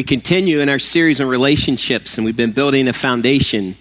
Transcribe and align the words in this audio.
We 0.00 0.04
continue 0.04 0.60
in 0.60 0.70
our 0.70 0.78
series 0.78 1.20
on 1.20 1.28
relationships, 1.28 2.16
and 2.16 2.24
we've 2.24 2.34
been 2.34 2.52
building 2.52 2.88
a 2.88 2.92
foundation. 2.94 3.76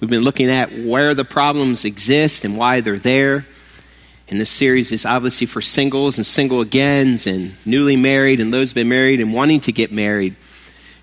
We've 0.00 0.08
been 0.08 0.22
looking 0.22 0.48
at 0.48 0.72
where 0.72 1.14
the 1.14 1.26
problems 1.26 1.84
exist 1.84 2.46
and 2.46 2.56
why 2.56 2.80
they're 2.80 2.98
there. 2.98 3.46
And 4.30 4.40
this 4.40 4.48
series 4.48 4.92
is 4.92 5.04
obviously 5.04 5.46
for 5.46 5.60
singles 5.60 6.16
and 6.16 6.24
single 6.24 6.62
agains 6.62 7.26
and 7.26 7.54
newly 7.66 7.96
married 7.96 8.40
and 8.40 8.50
those 8.50 8.72
been 8.72 8.88
married 8.88 9.20
and 9.20 9.34
wanting 9.34 9.60
to 9.60 9.70
get 9.70 9.92
married. 9.92 10.36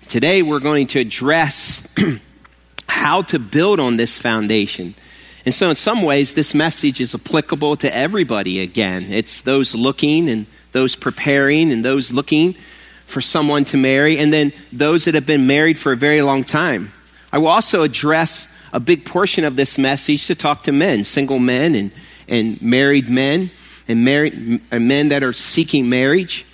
Today 0.08 0.42
we're 0.42 0.58
going 0.58 0.88
to 0.88 0.98
address 0.98 1.94
how 2.88 3.22
to 3.22 3.38
build 3.38 3.78
on 3.78 3.98
this 3.98 4.18
foundation. 4.18 4.96
And 5.44 5.54
so, 5.54 5.70
in 5.70 5.76
some 5.76 6.02
ways, 6.02 6.34
this 6.34 6.56
message 6.56 7.00
is 7.00 7.14
applicable 7.14 7.76
to 7.76 7.96
everybody 7.96 8.58
again. 8.58 9.12
It's 9.12 9.42
those 9.42 9.76
looking 9.76 10.28
and 10.28 10.46
those 10.72 10.96
preparing 10.96 11.70
and 11.70 11.84
those 11.84 12.12
looking 12.12 12.56
for 13.06 13.20
someone 13.20 13.64
to 13.64 13.76
marry, 13.76 14.18
and 14.18 14.32
then 14.32 14.52
those 14.72 15.06
that 15.06 15.14
have 15.14 15.26
been 15.26 15.46
married 15.46 15.78
for 15.78 15.92
a 15.92 15.96
very 15.96 16.20
long 16.22 16.44
time. 16.44 16.92
I 17.32 17.38
will 17.38 17.48
also 17.48 17.82
address 17.82 18.52
a 18.72 18.80
big 18.80 19.04
portion 19.04 19.44
of 19.44 19.56
this 19.56 19.78
message 19.78 20.26
to 20.26 20.34
talk 20.34 20.64
to 20.64 20.72
men, 20.72 21.04
single 21.04 21.38
men 21.38 21.74
and, 21.74 21.90
and 22.28 22.60
married 22.60 23.08
men, 23.08 23.50
and 23.88 24.04
married, 24.04 24.60
and 24.70 24.88
men 24.88 25.08
that 25.10 25.22
are 25.22 25.32
seeking 25.32 25.88
marriage. 25.88 26.44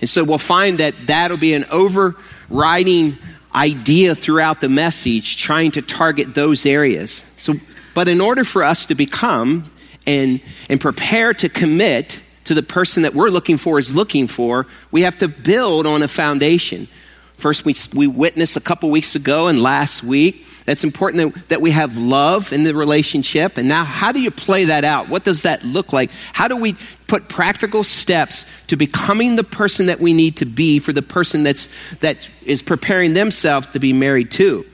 And 0.00 0.08
so 0.08 0.24
we'll 0.24 0.38
find 0.38 0.78
that 0.78 0.94
that'll 1.06 1.36
be 1.36 1.54
an 1.54 1.64
overriding 1.70 3.18
idea 3.54 4.14
throughout 4.14 4.60
the 4.60 4.68
message, 4.68 5.36
trying 5.36 5.70
to 5.72 5.82
target 5.82 6.34
those 6.34 6.66
areas. 6.66 7.22
So, 7.36 7.54
but 7.94 8.08
in 8.08 8.20
order 8.20 8.44
for 8.44 8.64
us 8.64 8.86
to 8.86 8.94
become 8.94 9.70
and, 10.06 10.40
and 10.68 10.80
prepare 10.80 11.34
to 11.34 11.48
commit 11.48 12.20
to 12.50 12.54
the 12.54 12.62
person 12.64 13.04
that 13.04 13.14
we're 13.14 13.28
looking 13.28 13.56
for 13.56 13.78
is 13.78 13.94
looking 13.94 14.26
for, 14.26 14.66
we 14.90 15.02
have 15.02 15.16
to 15.16 15.28
build 15.28 15.86
on 15.86 16.02
a 16.02 16.08
foundation. 16.08 16.88
First, 17.36 17.64
we, 17.64 17.76
we 17.94 18.08
witnessed 18.08 18.56
a 18.56 18.60
couple 18.60 18.90
weeks 18.90 19.14
ago 19.14 19.46
and 19.46 19.62
last 19.62 20.02
week. 20.02 20.44
That's 20.64 20.82
important 20.82 21.32
that, 21.32 21.48
that 21.50 21.60
we 21.60 21.70
have 21.70 21.96
love 21.96 22.52
in 22.52 22.64
the 22.64 22.74
relationship. 22.74 23.56
And 23.56 23.68
now, 23.68 23.84
how 23.84 24.10
do 24.10 24.20
you 24.20 24.32
play 24.32 24.64
that 24.64 24.84
out? 24.84 25.08
What 25.08 25.22
does 25.22 25.42
that 25.42 25.62
look 25.62 25.92
like? 25.92 26.10
How 26.32 26.48
do 26.48 26.56
we 26.56 26.74
put 27.06 27.28
practical 27.28 27.84
steps 27.84 28.44
to 28.66 28.74
becoming 28.74 29.36
the 29.36 29.44
person 29.44 29.86
that 29.86 30.00
we 30.00 30.12
need 30.12 30.38
to 30.38 30.44
be 30.44 30.80
for 30.80 30.92
the 30.92 31.02
person 31.02 31.44
that's, 31.44 31.68
that 32.00 32.28
is 32.42 32.62
preparing 32.62 33.14
themselves 33.14 33.68
to 33.68 33.78
be 33.78 33.92
married 33.92 34.32
to? 34.32 34.66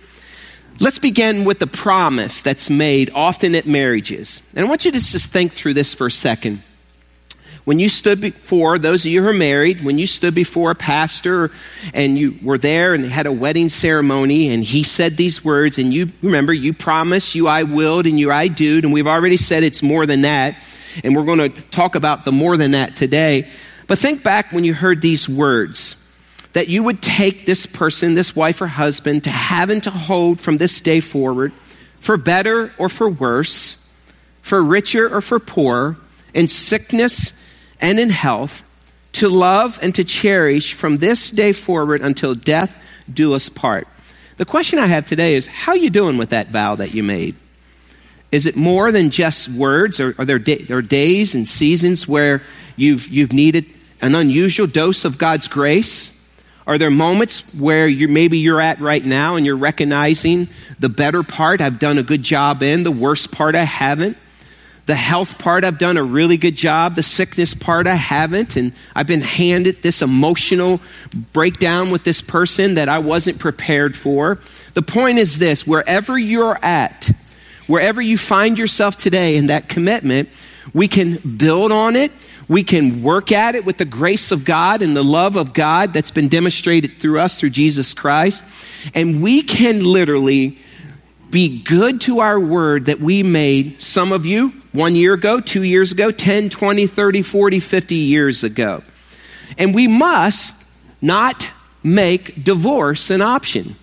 Let's 0.80 0.98
begin 0.98 1.44
with 1.44 1.58
the 1.58 1.66
promise 1.66 2.40
that's 2.40 2.70
made 2.70 3.10
often 3.14 3.54
at 3.54 3.66
marriages. 3.66 4.40
And 4.54 4.64
I 4.64 4.68
want 4.68 4.86
you 4.86 4.92
to 4.92 4.98
just 4.98 5.30
think 5.30 5.52
through 5.52 5.74
this 5.74 5.92
for 5.92 6.06
a 6.06 6.10
second 6.10 6.62
when 7.66 7.80
you 7.80 7.88
stood 7.88 8.20
before 8.20 8.78
those 8.78 9.04
of 9.04 9.10
you 9.10 9.22
who 9.22 9.28
are 9.28 9.32
married, 9.32 9.82
when 9.82 9.98
you 9.98 10.06
stood 10.06 10.36
before 10.36 10.70
a 10.70 10.74
pastor 10.76 11.50
and 11.92 12.16
you 12.16 12.38
were 12.40 12.58
there 12.58 12.94
and 12.94 13.04
had 13.04 13.26
a 13.26 13.32
wedding 13.32 13.68
ceremony 13.68 14.50
and 14.50 14.62
he 14.62 14.84
said 14.84 15.16
these 15.16 15.44
words, 15.44 15.76
and 15.76 15.92
you 15.92 16.12
remember, 16.22 16.52
you 16.52 16.72
promised, 16.72 17.34
you 17.34 17.48
I 17.48 17.64
willed, 17.64 18.06
and 18.06 18.20
you 18.20 18.30
I 18.30 18.46
doed, 18.46 18.84
and 18.84 18.92
we've 18.92 19.08
already 19.08 19.36
said 19.36 19.64
it's 19.64 19.82
more 19.82 20.06
than 20.06 20.20
that, 20.20 20.62
and 21.02 21.16
we're 21.16 21.24
going 21.24 21.40
to 21.40 21.60
talk 21.62 21.96
about 21.96 22.24
the 22.24 22.30
more 22.30 22.56
than 22.56 22.70
that 22.70 22.94
today. 22.94 23.50
But 23.88 23.98
think 23.98 24.22
back 24.22 24.52
when 24.52 24.62
you 24.62 24.72
heard 24.72 25.02
these 25.02 25.28
words 25.28 26.16
that 26.52 26.68
you 26.68 26.84
would 26.84 27.02
take 27.02 27.46
this 27.46 27.66
person, 27.66 28.14
this 28.14 28.36
wife 28.36 28.60
or 28.60 28.68
husband, 28.68 29.24
to 29.24 29.30
have 29.30 29.70
and 29.70 29.82
to 29.82 29.90
hold 29.90 30.40
from 30.40 30.58
this 30.58 30.80
day 30.80 31.00
forward, 31.00 31.52
for 31.98 32.16
better 32.16 32.72
or 32.78 32.88
for 32.88 33.08
worse, 33.08 33.92
for 34.40 34.62
richer 34.62 35.12
or 35.12 35.20
for 35.20 35.40
poorer, 35.40 35.96
in 36.32 36.46
sickness 36.46 37.35
and 37.80 37.98
in 37.98 38.10
health, 38.10 38.64
to 39.12 39.28
love 39.28 39.78
and 39.80 39.94
to 39.94 40.04
cherish 40.04 40.74
from 40.74 40.98
this 40.98 41.30
day 41.30 41.52
forward 41.52 42.02
until 42.02 42.34
death 42.34 42.76
do 43.12 43.34
us 43.34 43.48
part. 43.48 43.88
The 44.36 44.44
question 44.44 44.78
I 44.78 44.86
have 44.86 45.06
today 45.06 45.34
is 45.34 45.46
how 45.46 45.72
are 45.72 45.78
you 45.78 45.90
doing 45.90 46.18
with 46.18 46.30
that 46.30 46.48
vow 46.48 46.76
that 46.76 46.94
you 46.94 47.02
made? 47.02 47.34
Is 48.30 48.44
it 48.44 48.56
more 48.56 48.92
than 48.92 49.10
just 49.10 49.48
words? 49.48 50.00
Or 50.00 50.14
are 50.18 50.24
there, 50.24 50.38
da- 50.38 50.70
are 50.70 50.82
days 50.82 51.34
and 51.34 51.48
seasons 51.48 52.06
where 52.06 52.42
you've, 52.76 53.08
you've 53.08 53.32
needed 53.32 53.64
an 54.02 54.14
unusual 54.14 54.66
dose 54.66 55.04
of 55.04 55.16
God's 55.16 55.48
grace? 55.48 56.12
Are 56.66 56.76
there 56.76 56.90
moments 56.90 57.54
where 57.54 57.86
you 57.86 58.08
maybe 58.08 58.38
you're 58.38 58.60
at 58.60 58.80
right 58.80 59.04
now 59.04 59.36
and 59.36 59.46
you're 59.46 59.56
recognizing 59.56 60.48
the 60.80 60.88
better 60.88 61.22
part 61.22 61.60
I've 61.60 61.78
done 61.78 61.96
a 61.96 62.02
good 62.02 62.22
job 62.22 62.62
in, 62.62 62.82
the 62.82 62.90
worst 62.90 63.30
part 63.30 63.54
I 63.54 63.64
haven't? 63.64 64.18
The 64.86 64.94
health 64.94 65.38
part, 65.38 65.64
I've 65.64 65.78
done 65.78 65.96
a 65.96 66.02
really 66.02 66.36
good 66.36 66.54
job. 66.54 66.94
The 66.94 67.02
sickness 67.02 67.54
part, 67.54 67.88
I 67.88 67.96
haven't. 67.96 68.56
And 68.56 68.72
I've 68.94 69.08
been 69.08 69.20
handed 69.20 69.82
this 69.82 70.00
emotional 70.00 70.80
breakdown 71.32 71.90
with 71.90 72.04
this 72.04 72.22
person 72.22 72.74
that 72.74 72.88
I 72.88 73.00
wasn't 73.00 73.40
prepared 73.40 73.96
for. 73.96 74.38
The 74.74 74.82
point 74.82 75.18
is 75.18 75.38
this 75.38 75.66
wherever 75.66 76.16
you're 76.16 76.64
at, 76.64 77.10
wherever 77.66 78.00
you 78.00 78.16
find 78.16 78.58
yourself 78.58 78.96
today 78.96 79.36
in 79.36 79.46
that 79.46 79.68
commitment, 79.68 80.28
we 80.72 80.86
can 80.86 81.16
build 81.36 81.72
on 81.72 81.96
it. 81.96 82.12
We 82.48 82.62
can 82.62 83.02
work 83.02 83.32
at 83.32 83.56
it 83.56 83.64
with 83.64 83.78
the 83.78 83.84
grace 83.84 84.30
of 84.30 84.44
God 84.44 84.80
and 84.80 84.96
the 84.96 85.02
love 85.02 85.34
of 85.34 85.52
God 85.52 85.92
that's 85.92 86.12
been 86.12 86.28
demonstrated 86.28 87.00
through 87.00 87.18
us 87.18 87.40
through 87.40 87.50
Jesus 87.50 87.92
Christ. 87.92 88.44
And 88.94 89.20
we 89.20 89.42
can 89.42 89.82
literally 89.82 90.58
be 91.30 91.62
good 91.62 92.00
to 92.02 92.20
our 92.20 92.38
word 92.38 92.86
that 92.86 93.00
we 93.00 93.22
made, 93.22 93.80
some 93.80 94.12
of 94.12 94.26
you, 94.26 94.52
one 94.72 94.94
year 94.94 95.14
ago, 95.14 95.40
two 95.40 95.62
years 95.62 95.92
ago, 95.92 96.10
10, 96.10 96.50
20, 96.50 96.86
30, 96.86 97.22
40, 97.22 97.60
50 97.60 97.94
years 97.94 98.44
ago. 98.44 98.82
And 99.58 99.74
we 99.74 99.86
must 99.86 100.64
not 101.00 101.48
make 101.82 102.42
divorce 102.42 103.10
an 103.10 103.22
option. 103.22 103.76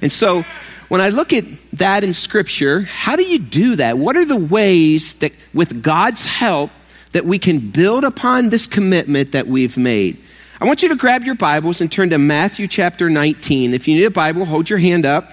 And 0.00 0.12
so, 0.12 0.44
when 0.88 1.02
I 1.02 1.10
look 1.10 1.34
at 1.34 1.44
that 1.74 2.02
in 2.02 2.14
Scripture, 2.14 2.80
how 2.80 3.16
do 3.16 3.22
you 3.22 3.38
do 3.38 3.76
that? 3.76 3.98
What 3.98 4.16
are 4.16 4.24
the 4.24 4.36
ways 4.36 5.14
that, 5.14 5.32
with 5.52 5.82
God's 5.82 6.24
help, 6.24 6.70
that 7.12 7.26
we 7.26 7.38
can 7.38 7.70
build 7.70 8.04
upon 8.04 8.48
this 8.48 8.66
commitment 8.66 9.32
that 9.32 9.46
we've 9.46 9.76
made? 9.76 10.16
I 10.60 10.64
want 10.64 10.82
you 10.82 10.88
to 10.88 10.96
grab 10.96 11.24
your 11.24 11.34
Bibles 11.34 11.80
and 11.80 11.92
turn 11.92 12.10
to 12.10 12.18
Matthew 12.18 12.66
chapter 12.66 13.10
19. 13.10 13.74
If 13.74 13.86
you 13.86 13.96
need 13.96 14.04
a 14.04 14.10
Bible, 14.10 14.44
hold 14.44 14.70
your 14.70 14.78
hand 14.78 15.04
up. 15.04 15.32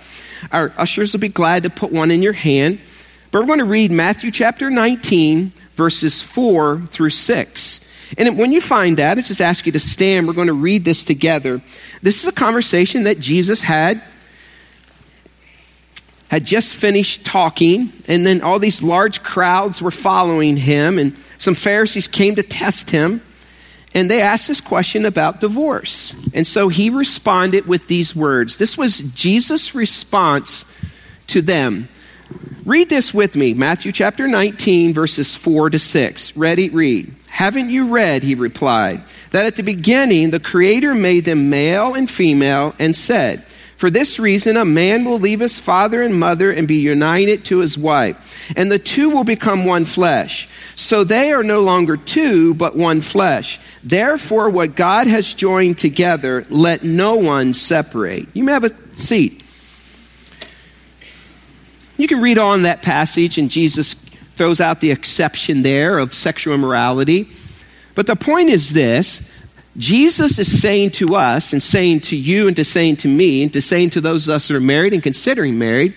Our 0.52 0.74
ushers 0.78 1.14
will 1.14 1.20
be 1.20 1.30
glad 1.30 1.64
to 1.64 1.70
put 1.70 1.92
one 1.92 2.12
in 2.12 2.22
your 2.22 2.34
hand. 2.34 2.80
But 3.32 3.42
we're 3.42 3.48
going 3.48 3.60
to 3.60 3.66
read 3.66 3.92
Matthew 3.92 4.32
chapter 4.32 4.70
19, 4.70 5.52
verses 5.76 6.22
4 6.22 6.82
through 6.88 7.10
6. 7.10 7.92
And 8.18 8.38
when 8.38 8.52
you 8.52 8.62
find 8.62 8.98
that, 8.98 9.18
I 9.18 9.22
just 9.22 9.42
ask 9.42 9.66
you 9.66 9.72
to 9.72 9.80
stand. 9.80 10.28
We're 10.28 10.34
going 10.34 10.48
to 10.48 10.54
read 10.54 10.86
this 10.86 11.04
together. 11.04 11.62
This 12.02 12.24
is 12.24 12.30
a 12.30 12.32
conversation 12.32 13.04
that 13.04 13.20
Jesus 13.20 13.64
had 13.64 14.02
had 16.30 16.44
just 16.44 16.76
finished 16.76 17.24
talking, 17.24 17.94
and 18.08 18.26
then 18.26 18.42
all 18.42 18.60
these 18.60 18.82
large 18.82 19.22
crowds 19.24 19.82
were 19.82 19.92
following 19.92 20.58
him, 20.58 20.98
and 20.98 21.16
some 21.38 21.54
Pharisees 21.54 22.08
came 22.08 22.36
to 22.36 22.44
test 22.44 22.90
him, 22.90 23.22
and 23.96 24.12
they 24.12 24.22
asked 24.22 24.50
this 24.50 24.60
question 24.60 25.06
about 25.06 25.40
divorce. 25.40 26.14
And 26.34 26.46
so 26.46 26.68
he 26.68 26.90
responded 26.90 27.66
with 27.66 27.88
these 27.88 28.14
words. 28.14 28.58
This 28.58 28.78
was 28.78 29.00
Jesus' 29.00 29.74
response 29.74 30.66
to 31.28 31.42
them. 31.42 31.88
Read 32.66 32.90
this 32.90 33.14
with 33.14 33.36
me 33.36 33.54
Matthew 33.54 33.92
chapter 33.94 34.28
19, 34.28 34.94
verses 34.94 35.34
4 35.34 35.70
to 35.70 35.80
6. 35.80 36.36
Ready? 36.36 36.70
Read. 36.70 37.16
Haven't 37.30 37.70
you 37.70 37.88
read, 37.88 38.24
he 38.24 38.36
replied, 38.36 39.04
that 39.32 39.46
at 39.46 39.56
the 39.56 39.64
beginning 39.64 40.30
the 40.30 40.40
Creator 40.40 40.94
made 40.94 41.26
them 41.26 41.50
male 41.50 41.94
and 41.94 42.10
female 42.12 42.76
and 42.78 42.96
said, 42.96 43.46
For 43.78 43.90
this 43.90 44.20
reason 44.20 44.56
a 44.56 44.64
man 44.64 45.04
will 45.04 45.20
leave 45.20 45.42
his 45.42 45.60
father 45.60 46.02
and 46.02 46.18
mother 46.18 46.52
and 46.52 46.68
be 46.68 46.78
united 46.78 47.44
to 47.46 47.60
his 47.60 47.78
wife, 47.78 48.18
and 48.56 48.72
the 48.72 48.80
two 48.80 49.10
will 49.10 49.26
become 49.26 49.66
one 49.66 49.86
flesh. 49.86 50.48
So 50.76 51.04
they 51.04 51.32
are 51.32 51.44
no 51.44 51.62
longer 51.62 51.98
two, 51.98 52.54
but 52.54 52.76
one 52.76 53.02
flesh. 53.02 53.60
Therefore, 53.84 54.50
what 54.50 54.76
God 54.76 55.08
has 55.08 55.34
joined 55.34 55.78
together, 55.78 56.46
let 56.50 56.84
no 56.84 57.16
one 57.16 57.54
separate. 57.54 58.28
You 58.34 58.44
may 58.46 58.54
have 58.54 58.64
a 58.64 58.98
seat. 58.98 59.44
You 61.98 62.08
can 62.08 62.22
read 62.22 62.38
on 62.38 62.64
that 62.64 62.82
passage, 62.82 63.38
and 63.38 63.50
Jesus 63.50 63.94
throws 64.38 64.62
out 64.62 64.82
the 64.82 64.92
exception 64.92 65.62
there 65.62 65.98
of 65.98 66.14
sexual 66.14 66.54
immorality. 66.54 67.30
But 67.94 68.08
the 68.08 68.16
point 68.16 68.50
is 68.50 68.74
this 68.74 69.35
Jesus 69.78 70.40
is 70.40 70.62
saying 70.62 70.92
to 70.92 71.16
us, 71.16 71.52
and 71.52 71.62
saying 71.62 72.02
to 72.02 72.16
you, 72.16 72.48
and 72.48 72.56
to 72.56 72.64
saying 72.64 72.98
to 72.98 73.08
me, 73.08 73.44
and 73.44 73.52
to 73.54 73.62
saying 73.62 73.90
to 73.92 74.02
those 74.02 74.28
of 74.28 74.36
us 74.36 74.48
that 74.48 74.56
are 74.56 74.62
married 74.62 74.94
and 74.94 75.04
considering 75.04 75.58
married, 75.58 75.94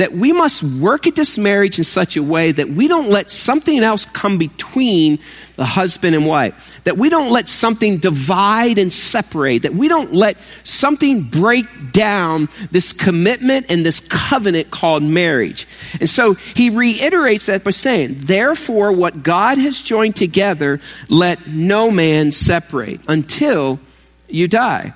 that 0.00 0.14
we 0.14 0.32
must 0.32 0.62
work 0.62 1.06
at 1.06 1.14
this 1.14 1.36
marriage 1.36 1.76
in 1.76 1.84
such 1.84 2.16
a 2.16 2.22
way 2.22 2.52
that 2.52 2.70
we 2.70 2.88
don't 2.88 3.10
let 3.10 3.30
something 3.30 3.84
else 3.84 4.06
come 4.06 4.38
between 4.38 5.18
the 5.56 5.64
husband 5.66 6.14
and 6.14 6.24
wife, 6.24 6.80
that 6.84 6.96
we 6.96 7.10
don't 7.10 7.30
let 7.30 7.50
something 7.50 7.98
divide 7.98 8.78
and 8.78 8.90
separate, 8.90 9.58
that 9.58 9.74
we 9.74 9.88
don't 9.88 10.14
let 10.14 10.38
something 10.64 11.20
break 11.20 11.66
down 11.92 12.48
this 12.70 12.94
commitment 12.94 13.66
and 13.68 13.84
this 13.84 14.00
covenant 14.00 14.70
called 14.70 15.02
marriage. 15.02 15.68
And 16.00 16.08
so 16.08 16.32
he 16.32 16.70
reiterates 16.70 17.44
that 17.44 17.62
by 17.62 17.72
saying, 17.72 18.14
Therefore, 18.20 18.92
what 18.92 19.22
God 19.22 19.58
has 19.58 19.82
joined 19.82 20.16
together, 20.16 20.80
let 21.10 21.46
no 21.46 21.90
man 21.90 22.32
separate 22.32 23.02
until 23.06 23.78
you 24.30 24.48
die. 24.48 24.94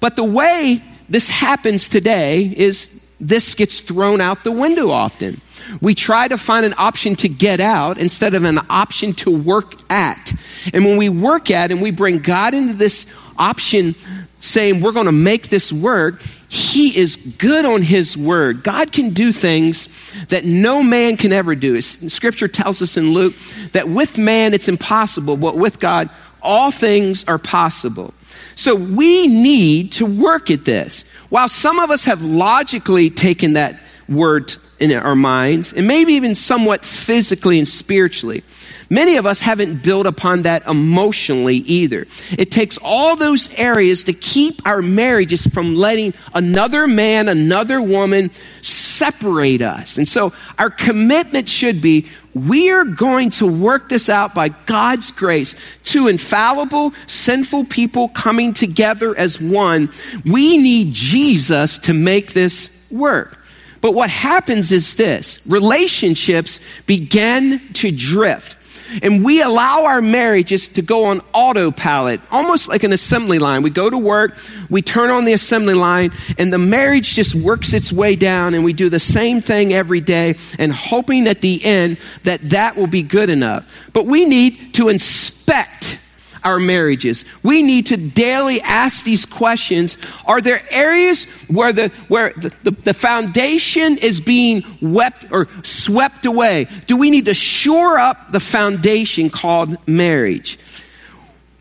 But 0.00 0.16
the 0.16 0.24
way 0.24 0.82
this 1.08 1.28
happens 1.28 1.88
today 1.88 2.52
is 2.56 3.03
this 3.28 3.54
gets 3.54 3.80
thrown 3.80 4.20
out 4.20 4.44
the 4.44 4.52
window 4.52 4.90
often. 4.90 5.40
We 5.80 5.94
try 5.94 6.28
to 6.28 6.36
find 6.36 6.66
an 6.66 6.74
option 6.76 7.16
to 7.16 7.28
get 7.28 7.58
out 7.58 7.96
instead 7.96 8.34
of 8.34 8.44
an 8.44 8.60
option 8.68 9.14
to 9.14 9.30
work 9.30 9.74
at. 9.90 10.32
And 10.72 10.84
when 10.84 10.98
we 10.98 11.08
work 11.08 11.50
at 11.50 11.70
and 11.70 11.80
we 11.80 11.90
bring 11.90 12.18
God 12.18 12.52
into 12.52 12.74
this 12.74 13.06
option, 13.38 13.94
saying 14.40 14.82
we're 14.82 14.92
going 14.92 15.06
to 15.06 15.12
make 15.12 15.48
this 15.48 15.72
work, 15.72 16.20
He 16.50 16.96
is 16.98 17.16
good 17.16 17.64
on 17.64 17.80
His 17.80 18.14
word. 18.14 18.62
God 18.62 18.92
can 18.92 19.10
do 19.10 19.32
things 19.32 19.88
that 20.26 20.44
no 20.44 20.82
man 20.82 21.16
can 21.16 21.32
ever 21.32 21.54
do. 21.54 21.80
Scripture 21.80 22.48
tells 22.48 22.82
us 22.82 22.98
in 22.98 23.14
Luke 23.14 23.34
that 23.72 23.88
with 23.88 24.18
man 24.18 24.52
it's 24.52 24.68
impossible, 24.68 25.38
but 25.38 25.56
with 25.56 25.80
God 25.80 26.10
all 26.42 26.70
things 26.70 27.24
are 27.24 27.38
possible. 27.38 28.12
So 28.54 28.74
we 28.74 29.26
need 29.26 29.92
to 29.92 30.06
work 30.06 30.50
at 30.50 30.64
this. 30.64 31.04
While 31.28 31.48
some 31.48 31.78
of 31.78 31.90
us 31.90 32.04
have 32.04 32.22
logically 32.22 33.10
taken 33.10 33.54
that 33.54 33.80
word 34.08 34.54
in 34.78 34.92
our 34.92 35.16
minds, 35.16 35.72
and 35.72 35.86
maybe 35.86 36.14
even 36.14 36.34
somewhat 36.34 36.84
physically 36.84 37.58
and 37.58 37.66
spiritually, 37.66 38.42
Many 38.90 39.16
of 39.16 39.26
us 39.26 39.40
haven't 39.40 39.82
built 39.82 40.06
upon 40.06 40.42
that 40.42 40.66
emotionally 40.66 41.56
either. 41.56 42.06
It 42.36 42.50
takes 42.50 42.78
all 42.78 43.16
those 43.16 43.52
areas 43.58 44.04
to 44.04 44.12
keep 44.12 44.64
our 44.66 44.82
marriages 44.82 45.46
from 45.46 45.74
letting 45.74 46.14
another 46.34 46.86
man, 46.86 47.28
another 47.28 47.80
woman 47.80 48.30
separate 48.62 49.62
us. 49.62 49.98
And 49.98 50.08
so 50.08 50.32
our 50.58 50.70
commitment 50.70 51.48
should 51.48 51.80
be 51.80 52.08
we 52.34 52.70
are 52.70 52.84
going 52.84 53.30
to 53.30 53.46
work 53.46 53.88
this 53.88 54.08
out 54.08 54.34
by 54.34 54.48
God's 54.48 55.10
grace. 55.10 55.54
Two 55.84 56.08
infallible, 56.08 56.92
sinful 57.06 57.66
people 57.66 58.08
coming 58.08 58.52
together 58.52 59.16
as 59.16 59.40
one. 59.40 59.90
We 60.24 60.58
need 60.58 60.92
Jesus 60.92 61.78
to 61.78 61.94
make 61.94 62.32
this 62.32 62.86
work. 62.90 63.38
But 63.80 63.92
what 63.92 64.10
happens 64.10 64.72
is 64.72 64.94
this 64.94 65.44
relationships 65.46 66.58
begin 66.86 67.60
to 67.74 67.90
drift 67.90 68.56
and 69.02 69.24
we 69.24 69.42
allow 69.42 69.84
our 69.84 70.00
marriages 70.00 70.68
to 70.68 70.82
go 70.82 71.04
on 71.04 71.20
autopilot, 71.32 72.20
almost 72.30 72.68
like 72.68 72.82
an 72.82 72.92
assembly 72.92 73.38
line. 73.38 73.62
We 73.62 73.70
go 73.70 73.90
to 73.90 73.98
work, 73.98 74.36
we 74.70 74.82
turn 74.82 75.10
on 75.10 75.24
the 75.24 75.32
assembly 75.32 75.74
line, 75.74 76.12
and 76.38 76.52
the 76.52 76.58
marriage 76.58 77.14
just 77.14 77.34
works 77.34 77.72
its 77.72 77.92
way 77.92 78.16
down, 78.16 78.54
and 78.54 78.64
we 78.64 78.72
do 78.72 78.88
the 78.88 78.98
same 78.98 79.40
thing 79.40 79.72
every 79.72 80.00
day, 80.00 80.36
and 80.58 80.72
hoping 80.72 81.26
at 81.26 81.40
the 81.40 81.64
end 81.64 81.98
that 82.24 82.42
that 82.50 82.76
will 82.76 82.86
be 82.86 83.02
good 83.02 83.30
enough. 83.30 83.70
But 83.92 84.06
we 84.06 84.24
need 84.24 84.74
to 84.74 84.88
inspect 84.88 85.98
our 86.44 86.60
marriages. 86.60 87.24
We 87.42 87.62
need 87.62 87.86
to 87.86 87.96
daily 87.96 88.60
ask 88.60 89.04
these 89.04 89.26
questions. 89.26 89.98
Are 90.26 90.40
there 90.40 90.60
areas 90.70 91.24
where 91.48 91.72
the, 91.72 91.88
where 92.08 92.32
the, 92.36 92.52
the, 92.62 92.70
the 92.70 92.94
foundation 92.94 93.98
is 93.98 94.20
being 94.20 94.64
wept 94.80 95.26
or 95.32 95.48
swept 95.62 96.26
away? 96.26 96.68
Do 96.86 96.96
we 96.96 97.10
need 97.10 97.24
to 97.24 97.34
shore 97.34 97.98
up 97.98 98.30
the 98.30 98.40
foundation 98.40 99.30
called 99.30 99.76
marriage? 99.88 100.58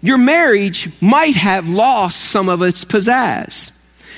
Your 0.01 0.17
marriage 0.17 0.89
might 1.01 1.35
have 1.35 1.67
lost 1.67 2.19
some 2.19 2.49
of 2.49 2.61
its 2.61 2.83
pizzazz. 2.83 3.71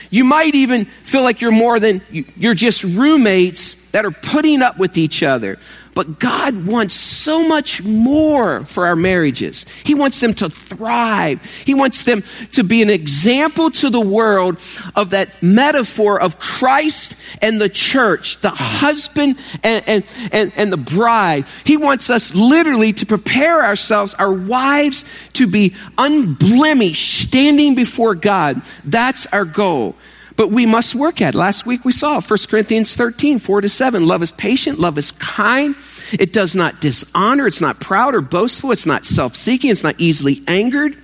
You 0.10 0.24
might 0.24 0.56
even 0.56 0.86
feel 1.04 1.22
like 1.22 1.42
you're 1.42 1.52
more 1.52 1.80
than, 1.80 2.02
you're 2.10 2.56
just 2.56 2.84
roommates 2.84 3.90
that 3.92 4.04
are 4.06 4.12
putting 4.12 4.62
up 4.62 4.78
with 4.80 4.98
each 4.98 5.22
other. 5.22 5.60
But 5.96 6.20
God 6.20 6.68
wants 6.68 6.94
so 6.94 7.48
much 7.48 7.82
more 7.82 8.66
for 8.66 8.86
our 8.86 8.98
marriages. 8.98 9.66
He 9.86 9.96
wants 9.96 10.20
them 10.20 10.34
to 10.36 10.50
thrive. 10.50 11.42
He 11.66 11.74
wants 11.74 12.04
them 12.04 12.22
to 12.52 12.66
be 12.66 12.82
an 12.82 12.90
example 12.90 13.72
to 13.72 13.90
the 13.90 14.02
world 14.02 14.60
of 14.94 15.12
that 15.12 15.42
metaphor 15.42 16.20
of 16.20 16.38
Christ 16.38 17.24
and 17.42 17.62
the 17.62 17.70
church, 17.70 18.42
the 18.42 18.50
husband 18.50 19.38
and, 19.64 19.84
and, 19.88 20.04
and, 20.34 20.52
and 20.58 20.72
the 20.72 20.78
bride. 20.78 21.46
He 21.64 21.78
wants 21.78 22.10
us 22.10 22.36
literally 22.36 22.92
to 22.92 23.06
prepare 23.06 23.64
ourselves, 23.64 24.14
our 24.16 24.34
wives, 24.34 25.06
to 25.34 25.48
be 25.48 25.76
unblemished, 25.98 27.22
standing 27.22 27.74
before 27.74 28.16
God. 28.16 28.62
That's 28.84 29.28
our 29.28 29.46
goal 29.46 29.96
but 30.36 30.52
we 30.52 30.66
must 30.66 30.96
work 30.96 31.22
at. 31.22 31.36
Last 31.36 31.66
week 31.66 31.86
we 31.86 31.92
saw 31.92 32.20
1 32.20 32.40
Corinthians 32.50 32.96
13, 32.96 33.40
4 33.40 33.62
to 33.62 33.70
7. 33.70 34.06
Love 34.06 34.24
is 34.24 34.32
patient, 34.32 34.80
love 34.80 34.98
is 34.98 35.12
kind. 35.14 35.76
It 36.12 36.34
does 36.34 36.56
not 36.56 36.82
dishonor, 36.82 37.48
it's 37.48 37.62
not 37.62 37.80
proud 37.80 38.16
or 38.16 38.22
boastful, 38.22 38.72
it's 38.72 38.86
not 38.86 39.06
self 39.06 39.36
seeking, 39.36 39.72
it's 39.72 39.84
not 39.84 39.96
easily 39.98 40.44
angered. 40.48 40.98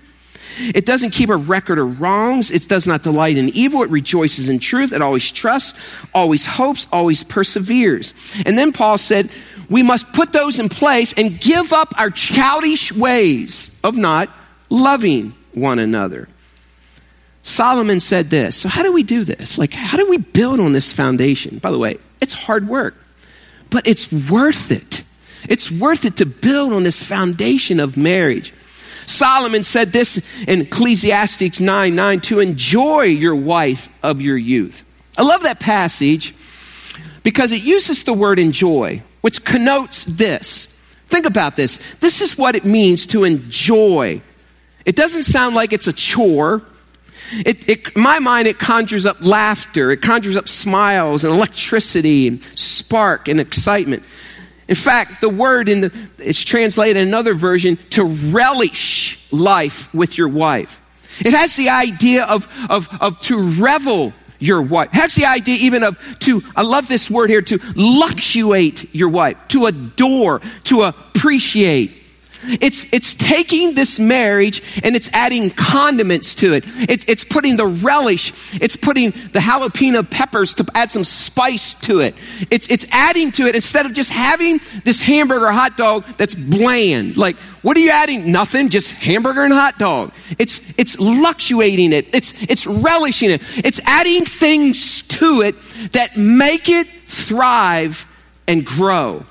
It 0.60 0.86
doesn't 0.86 1.12
keep 1.12 1.30
a 1.30 1.36
record 1.36 1.80
of 1.80 2.01
wrongs. 2.01 2.51
It 2.51 2.68
does 2.68 2.86
not 2.86 3.04
delight 3.04 3.38
in 3.38 3.50
evil. 3.50 3.83
It 3.83 3.89
rejoices 3.89 4.50
in 4.50 4.60
truth. 4.60 4.92
It 4.92 5.01
always 5.01 5.31
trusts, 5.31 5.80
always 6.13 6.45
hopes, 6.45 6.88
always 6.92 7.24
perseveres. 7.24 8.13
And 8.45 8.57
then 8.57 8.74
Paul 8.74 8.98
said, 8.98 9.30
we 9.69 9.81
must 9.81 10.12
put 10.12 10.33
those 10.33 10.60
in 10.60 10.68
place 10.68 11.13
and 11.13 11.39
give 11.39 11.72
up 11.72 11.94
our 11.98 12.10
childish 12.10 12.92
ways 12.92 13.80
of 13.83 13.95
not 13.95 14.30
loving 14.69 15.33
one 15.54 15.80
another. 15.80 16.28
Solomon 17.43 17.99
said 17.99 18.29
this. 18.29 18.55
So, 18.55 18.69
how 18.69 18.83
do 18.83 18.91
we 18.91 19.03
do 19.03 19.23
this? 19.23 19.57
Like, 19.57 19.73
how 19.73 19.97
do 19.97 20.09
we 20.09 20.17
build 20.17 20.59
on 20.59 20.73
this 20.73 20.91
foundation? 20.91 21.57
By 21.57 21.71
the 21.71 21.79
way, 21.79 21.97
it's 22.19 22.33
hard 22.33 22.67
work, 22.67 22.95
but 23.69 23.88
it's 23.88 24.11
worth 24.11 24.71
it. 24.71 25.03
It's 25.49 25.71
worth 25.71 26.05
it 26.05 26.17
to 26.17 26.25
build 26.25 26.73
on 26.73 26.83
this 26.83 27.01
foundation 27.01 27.79
of 27.79 27.97
marriage. 27.97 28.53
Solomon 29.05 29.63
said 29.63 29.89
this 29.89 30.25
in 30.47 30.61
Ecclesiastes 30.61 31.59
9 31.59 31.95
9 31.95 32.19
to 32.21 32.39
enjoy 32.39 33.03
your 33.03 33.35
wife 33.35 33.89
of 34.03 34.21
your 34.21 34.37
youth. 34.37 34.83
I 35.17 35.23
love 35.23 35.44
that 35.44 35.59
passage 35.59 36.35
because 37.23 37.51
it 37.51 37.61
uses 37.61 38.03
the 38.03 38.13
word 38.13 38.39
enjoy, 38.39 39.03
which 39.21 39.44
connotes 39.44 40.05
this. 40.05 40.65
Think 41.07 41.25
about 41.25 41.55
this. 41.55 41.77
This 41.99 42.21
is 42.21 42.37
what 42.37 42.55
it 42.55 42.63
means 42.63 43.05
to 43.07 43.23
enjoy. 43.23 44.21
It 44.85 44.95
doesn't 44.95 45.23
sound 45.23 45.55
like 45.55 45.73
it's 45.73 45.87
a 45.87 45.94
chore. 45.94 46.61
It, 47.31 47.69
it, 47.69 47.95
in 47.95 48.01
my 48.01 48.19
mind, 48.19 48.48
it 48.48 48.60
conjures 48.60 49.06
up 49.06 49.18
laughter, 49.25 49.92
it 49.92 50.01
conjures 50.01 50.36
up 50.36 50.48
smiles 50.48 51.24
and 51.24 51.33
electricity 51.33 52.28
and 52.28 52.44
spark 52.56 53.28
and 53.28 53.39
excitement. 53.39 54.04
In 54.68 54.75
fact, 54.75 55.22
the 55.22 55.30
word 55.30 55.68
in 55.68 55.81
the, 55.81 56.07
it's 56.18 56.44
translated 56.44 56.98
in 56.98 57.07
another 57.07 57.33
version 57.33 57.78
to 57.92 58.04
relish 58.06 59.19
life 59.31 59.94
with 59.94 60.18
your 60.18 60.30
wife. 60.30 60.81
It 61.19 61.33
has 61.33 61.56
the 61.56 61.69
idea 61.69 62.24
of, 62.25 62.48
of, 62.69 62.88
of 63.01 63.19
to 63.22 63.42
revel 63.42 64.13
your 64.39 64.62
wife. 64.62 64.89
It 64.94 64.95
has 64.95 65.16
the 65.16 65.26
idea 65.26 65.57
even 65.57 65.83
of 65.83 66.00
to, 66.19 66.42
I 66.56 66.64
love 66.64 66.88
this 66.88 67.09
word 67.09 67.30
here, 67.30 67.42
to 67.42 67.59
luxuate 67.59 68.90
your 68.92 69.09
wife, 69.09 69.38
to 69.50 69.68
adore, 69.68 70.42
to 70.66 70.83
appreciate. 70.83 72.00
It's, 72.44 72.86
it's 72.92 73.14
taking 73.14 73.74
this 73.74 74.00
marriage 74.00 74.62
and 74.83 74.95
it's 74.95 75.10
adding 75.14 75.52
condiments 75.52 76.36
to 76.36 76.54
it. 76.54 76.64
it. 76.90 77.07
It's 77.07 77.24
putting 77.24 77.57
the 77.57 77.68
relish, 77.68 78.33
it's 78.62 78.76
putting 78.76 79.12
the 79.12 79.40
jalapeno 79.40 80.10
peppers 80.10 80.56
to 80.56 80.66
add 80.74 80.92
some 80.92 81.04
spice 81.04 81.74
to 81.76 82.00
it. 82.00 82.16
It's, 82.50 82.68
it's 82.69 82.86
adding 82.92 83.31
to 83.33 83.48
it 83.48 83.56
instead 83.56 83.86
of 83.86 83.94
just 83.94 84.10
having 84.12 84.60
this 84.83 85.02
hamburger 85.02 85.52
hot 85.52 85.78
dog 85.78 86.06
that's 86.18 86.36
bland. 86.36 87.18
Like, 87.18 87.38
what 87.62 87.78
are 87.78 87.81
you 87.81 87.92
adding? 87.92 88.31
Nothing, 88.31 88.69
just 88.69 88.92
hamburger 88.92 89.44
and 89.44 89.54
hot 89.54 89.78
dog. 89.78 90.12
It's, 90.40 90.62
it's 90.80 90.95
luxuating 90.95 91.92
it, 91.92 92.14
it's, 92.14 92.33
it's 92.44 92.66
relishing 92.66 93.31
it, 93.31 93.42
it's 93.57 93.80
adding 93.86 94.26
things 94.26 95.04
to 95.04 95.42
it 95.42 95.56
that 95.92 96.18
make 96.18 96.69
it 96.69 96.88
thrive 97.07 98.07
and 98.48 98.66
grow. 98.66 99.26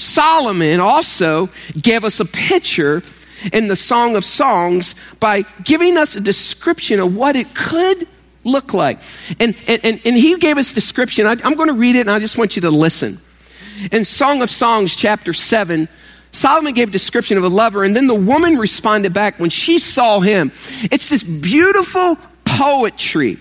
Solomon 0.00 0.80
also 0.80 1.48
gave 1.80 2.04
us 2.04 2.20
a 2.20 2.24
picture 2.24 3.02
in 3.52 3.68
the 3.68 3.76
Song 3.76 4.16
of 4.16 4.24
Songs 4.24 4.94
by 5.18 5.42
giving 5.62 5.96
us 5.96 6.16
a 6.16 6.20
description 6.20 7.00
of 7.00 7.14
what 7.14 7.36
it 7.36 7.54
could 7.54 8.08
look 8.44 8.72
like. 8.72 9.00
And, 9.38 9.54
and, 9.66 10.00
and 10.04 10.16
he 10.16 10.36
gave 10.38 10.56
us 10.56 10.72
description. 10.72 11.26
I, 11.26 11.36
I'm 11.44 11.54
going 11.54 11.68
to 11.68 11.74
read 11.74 11.96
it 11.96 12.00
and 12.00 12.10
I 12.10 12.18
just 12.18 12.38
want 12.38 12.56
you 12.56 12.62
to 12.62 12.70
listen. 12.70 13.18
In 13.92 14.04
Song 14.04 14.42
of 14.42 14.50
Songs, 14.50 14.96
chapter 14.96 15.32
7, 15.32 15.88
Solomon 16.32 16.74
gave 16.74 16.88
a 16.88 16.92
description 16.92 17.38
of 17.38 17.44
a 17.44 17.48
lover, 17.48 17.82
and 17.82 17.96
then 17.96 18.06
the 18.06 18.14
woman 18.14 18.56
responded 18.56 19.12
back 19.12 19.40
when 19.40 19.50
she 19.50 19.78
saw 19.78 20.20
him. 20.20 20.52
It's 20.84 21.08
this 21.08 21.22
beautiful 21.22 22.16
poetry. 22.44 23.38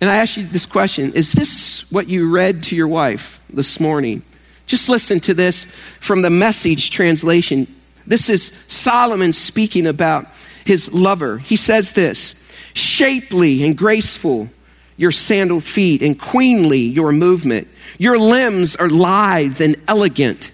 And 0.00 0.08
I 0.08 0.16
ask 0.16 0.36
you 0.36 0.46
this 0.46 0.66
question 0.66 1.12
Is 1.12 1.32
this 1.32 1.90
what 1.90 2.08
you 2.08 2.30
read 2.30 2.62
to 2.64 2.76
your 2.76 2.88
wife 2.88 3.40
this 3.52 3.80
morning? 3.80 4.22
Just 4.66 4.88
listen 4.88 5.20
to 5.20 5.34
this 5.34 5.64
from 6.00 6.22
the 6.22 6.30
message 6.30 6.90
translation. 6.90 7.72
This 8.06 8.28
is 8.28 8.52
Solomon 8.68 9.32
speaking 9.32 9.86
about 9.86 10.26
his 10.64 10.92
lover. 10.92 11.38
He 11.38 11.56
says 11.56 11.92
this 11.92 12.42
shapely 12.74 13.64
and 13.64 13.76
graceful, 13.76 14.50
your 14.96 15.12
sandaled 15.12 15.64
feet, 15.64 16.02
and 16.02 16.20
queenly, 16.20 16.80
your 16.80 17.12
movement. 17.12 17.68
Your 17.98 18.18
limbs 18.18 18.76
are 18.76 18.90
lithe 18.90 19.60
and 19.60 19.76
elegant, 19.88 20.50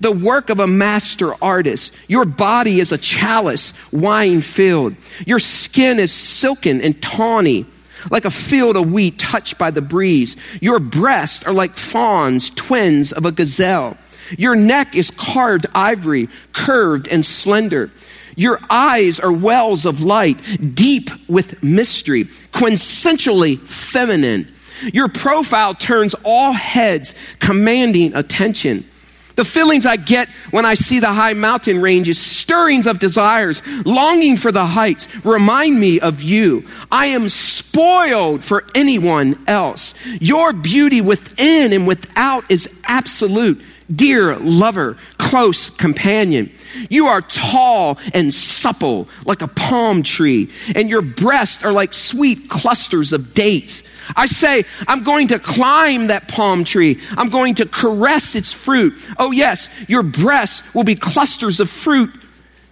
the 0.00 0.12
work 0.12 0.50
of 0.50 0.60
a 0.60 0.66
master 0.66 1.32
artist. 1.42 1.94
Your 2.08 2.24
body 2.24 2.80
is 2.80 2.92
a 2.92 2.98
chalice, 2.98 3.72
wine 3.92 4.42
filled. 4.42 4.96
Your 5.24 5.38
skin 5.38 6.00
is 6.00 6.12
silken 6.12 6.80
and 6.80 7.00
tawny 7.00 7.66
like 8.10 8.24
a 8.24 8.30
field 8.30 8.76
of 8.76 8.92
wheat 8.92 9.18
touched 9.18 9.58
by 9.58 9.70
the 9.70 9.82
breeze. 9.82 10.36
Your 10.60 10.78
breasts 10.78 11.44
are 11.44 11.52
like 11.52 11.76
fawns, 11.76 12.50
twins 12.50 13.12
of 13.12 13.24
a 13.24 13.32
gazelle. 13.32 13.96
Your 14.38 14.54
neck 14.54 14.94
is 14.94 15.10
carved 15.10 15.66
ivory, 15.74 16.28
curved 16.52 17.08
and 17.08 17.24
slender. 17.24 17.90
Your 18.36 18.58
eyes 18.70 19.20
are 19.20 19.32
wells 19.32 19.84
of 19.84 20.00
light, 20.00 20.40
deep 20.74 21.10
with 21.28 21.62
mystery, 21.62 22.24
quintessentially 22.52 23.60
feminine. 23.60 24.50
Your 24.92 25.08
profile 25.08 25.74
turns 25.74 26.14
all 26.24 26.52
heads, 26.52 27.14
commanding 27.38 28.14
attention. 28.14 28.88
The 29.36 29.44
feelings 29.44 29.86
I 29.86 29.96
get 29.96 30.28
when 30.50 30.66
I 30.66 30.74
see 30.74 31.00
the 31.00 31.12
high 31.12 31.32
mountain 31.32 31.80
ranges, 31.80 32.20
stirrings 32.20 32.86
of 32.86 32.98
desires, 32.98 33.62
longing 33.84 34.36
for 34.36 34.52
the 34.52 34.66
heights, 34.66 35.08
remind 35.24 35.78
me 35.78 36.00
of 36.00 36.22
you. 36.22 36.66
I 36.90 37.06
am 37.06 37.28
spoiled 37.28 38.44
for 38.44 38.64
anyone 38.74 39.42
else. 39.46 39.94
Your 40.20 40.52
beauty 40.52 41.00
within 41.00 41.72
and 41.72 41.86
without 41.86 42.50
is 42.50 42.68
absolute 42.84 43.60
dear 43.94 44.36
lover, 44.36 44.96
close 45.32 45.70
companion. 45.70 46.52
You 46.90 47.06
are 47.06 47.22
tall 47.22 47.98
and 48.12 48.34
supple 48.34 49.08
like 49.24 49.40
a 49.40 49.48
palm 49.48 50.02
tree, 50.02 50.50
and 50.74 50.90
your 50.90 51.00
breasts 51.00 51.64
are 51.64 51.72
like 51.72 51.94
sweet 51.94 52.50
clusters 52.50 53.14
of 53.14 53.32
dates. 53.32 53.82
I 54.14 54.26
say, 54.26 54.64
I'm 54.86 55.02
going 55.02 55.28
to 55.28 55.38
climb 55.38 56.08
that 56.08 56.28
palm 56.28 56.64
tree. 56.64 57.00
I'm 57.16 57.30
going 57.30 57.54
to 57.54 57.64
caress 57.64 58.34
its 58.34 58.52
fruit. 58.52 58.92
Oh, 59.18 59.30
yes, 59.30 59.70
your 59.88 60.02
breasts 60.02 60.74
will 60.74 60.84
be 60.84 60.96
clusters 60.96 61.60
of 61.60 61.70
fruit 61.70 62.10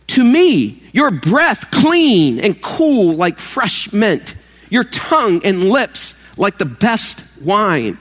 to 0.08 0.22
me. 0.22 0.82
Your 0.92 1.10
breath 1.10 1.70
clean 1.70 2.40
and 2.40 2.60
cool 2.60 3.14
like 3.14 3.38
fresh 3.38 3.90
mint. 3.90 4.34
Your 4.68 4.84
tongue 4.84 5.40
and 5.46 5.70
lips 5.70 6.14
like 6.36 6.58
the 6.58 6.66
best 6.66 7.40
wine. 7.40 7.98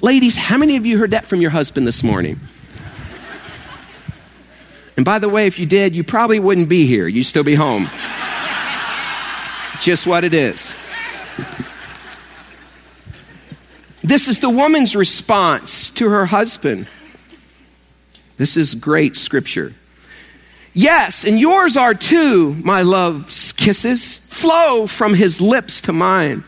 Ladies, 0.00 0.36
how 0.36 0.58
many 0.58 0.76
of 0.76 0.86
you 0.86 0.96
heard 0.96 1.10
that 1.10 1.24
from 1.24 1.40
your 1.40 1.50
husband 1.50 1.88
this 1.88 2.04
morning? 2.04 2.38
And 4.96 5.04
by 5.04 5.18
the 5.18 5.28
way, 5.28 5.46
if 5.46 5.58
you 5.58 5.66
did, 5.66 5.94
you 5.94 6.02
probably 6.02 6.38
wouldn't 6.38 6.68
be 6.68 6.86
here. 6.86 7.06
You'd 7.06 7.24
still 7.24 7.44
be 7.44 7.54
home. 7.54 7.88
Just 9.80 10.06
what 10.06 10.24
it 10.24 10.32
is. 10.32 10.74
This 14.02 14.28
is 14.28 14.40
the 14.40 14.50
woman's 14.50 14.96
response 14.96 15.90
to 15.90 16.08
her 16.08 16.26
husband. 16.26 16.88
This 18.36 18.56
is 18.56 18.74
great 18.74 19.16
scripture. 19.16 19.74
Yes, 20.72 21.24
and 21.24 21.40
yours 21.40 21.76
are 21.76 21.94
too, 21.94 22.54
my 22.54 22.82
love's 22.82 23.52
kisses, 23.52 24.18
flow 24.18 24.86
from 24.86 25.14
his 25.14 25.40
lips 25.40 25.80
to 25.82 25.92
mine. 25.92 26.44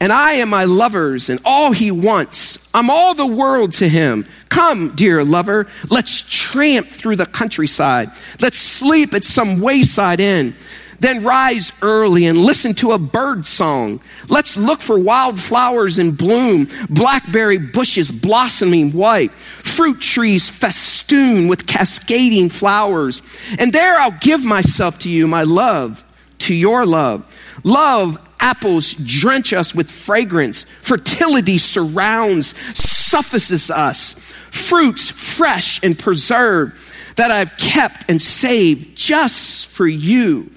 And 0.00 0.12
I 0.12 0.32
am 0.34 0.50
my 0.50 0.64
lover's 0.64 1.28
and 1.28 1.40
all 1.44 1.72
he 1.72 1.90
wants. 1.90 2.70
I'm 2.72 2.88
all 2.88 3.14
the 3.14 3.26
world 3.26 3.72
to 3.72 3.88
him. 3.88 4.26
Come, 4.48 4.94
dear 4.94 5.24
lover, 5.24 5.66
let's 5.90 6.22
tramp 6.22 6.88
through 6.88 7.16
the 7.16 7.26
countryside. 7.26 8.10
Let's 8.40 8.58
sleep 8.58 9.12
at 9.14 9.24
some 9.24 9.60
wayside 9.60 10.20
inn. 10.20 10.54
Then 11.00 11.22
rise 11.22 11.72
early 11.80 12.26
and 12.26 12.38
listen 12.38 12.74
to 12.74 12.92
a 12.92 12.98
bird 12.98 13.46
song. 13.46 14.00
Let's 14.28 14.56
look 14.56 14.80
for 14.80 14.98
wildflowers 14.98 15.98
in 15.98 16.12
bloom, 16.12 16.68
blackberry 16.90 17.58
bushes 17.58 18.10
blossoming 18.10 18.92
white, 18.92 19.32
fruit 19.32 20.00
trees 20.00 20.50
festooned 20.50 21.48
with 21.48 21.66
cascading 21.66 22.48
flowers. 22.50 23.22
And 23.58 23.72
there 23.72 23.98
I'll 23.98 24.18
give 24.20 24.44
myself 24.44 24.98
to 25.00 25.10
you, 25.10 25.28
my 25.28 25.44
love, 25.44 26.04
to 26.38 26.54
your 26.54 26.84
love. 26.84 27.24
Love 27.62 28.18
apples 28.40 28.94
drench 28.94 29.52
us 29.52 29.74
with 29.74 29.90
fragrance. 29.90 30.64
Fertility 30.80 31.58
surrounds, 31.58 32.54
suffices 32.76 33.70
us. 33.70 34.12
Fruits 34.50 35.10
fresh 35.10 35.80
and 35.82 35.98
preserved 35.98 36.76
that 37.16 37.30
I've 37.30 37.56
kept 37.56 38.04
and 38.08 38.22
saved 38.22 38.96
just 38.96 39.66
for 39.66 39.86
you, 39.86 40.50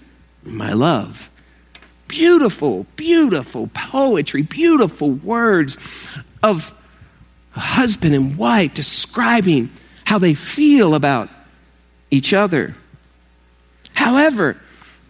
my 0.44 0.74
love. 0.74 1.30
Beautiful, 2.08 2.86
beautiful 2.96 3.70
poetry, 3.74 4.42
beautiful 4.44 5.12
words 5.12 5.78
of 6.44 6.74
a 7.56 7.60
husband 7.60 8.14
and 8.14 8.38
wife 8.38 8.74
describing 8.74 9.72
how 10.06 10.20
they 10.20 10.34
feel 10.34 10.94
about 10.94 11.30
each 12.10 12.34
other. 12.34 12.76
However, 13.94 14.58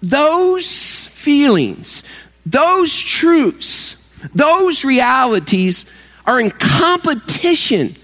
those 0.01 1.05
feelings, 1.05 2.03
those 2.45 2.97
truths, 2.97 3.97
those 4.33 4.83
realities 4.83 5.85
are 6.25 6.39
in 6.39 6.51
competition. 6.51 7.95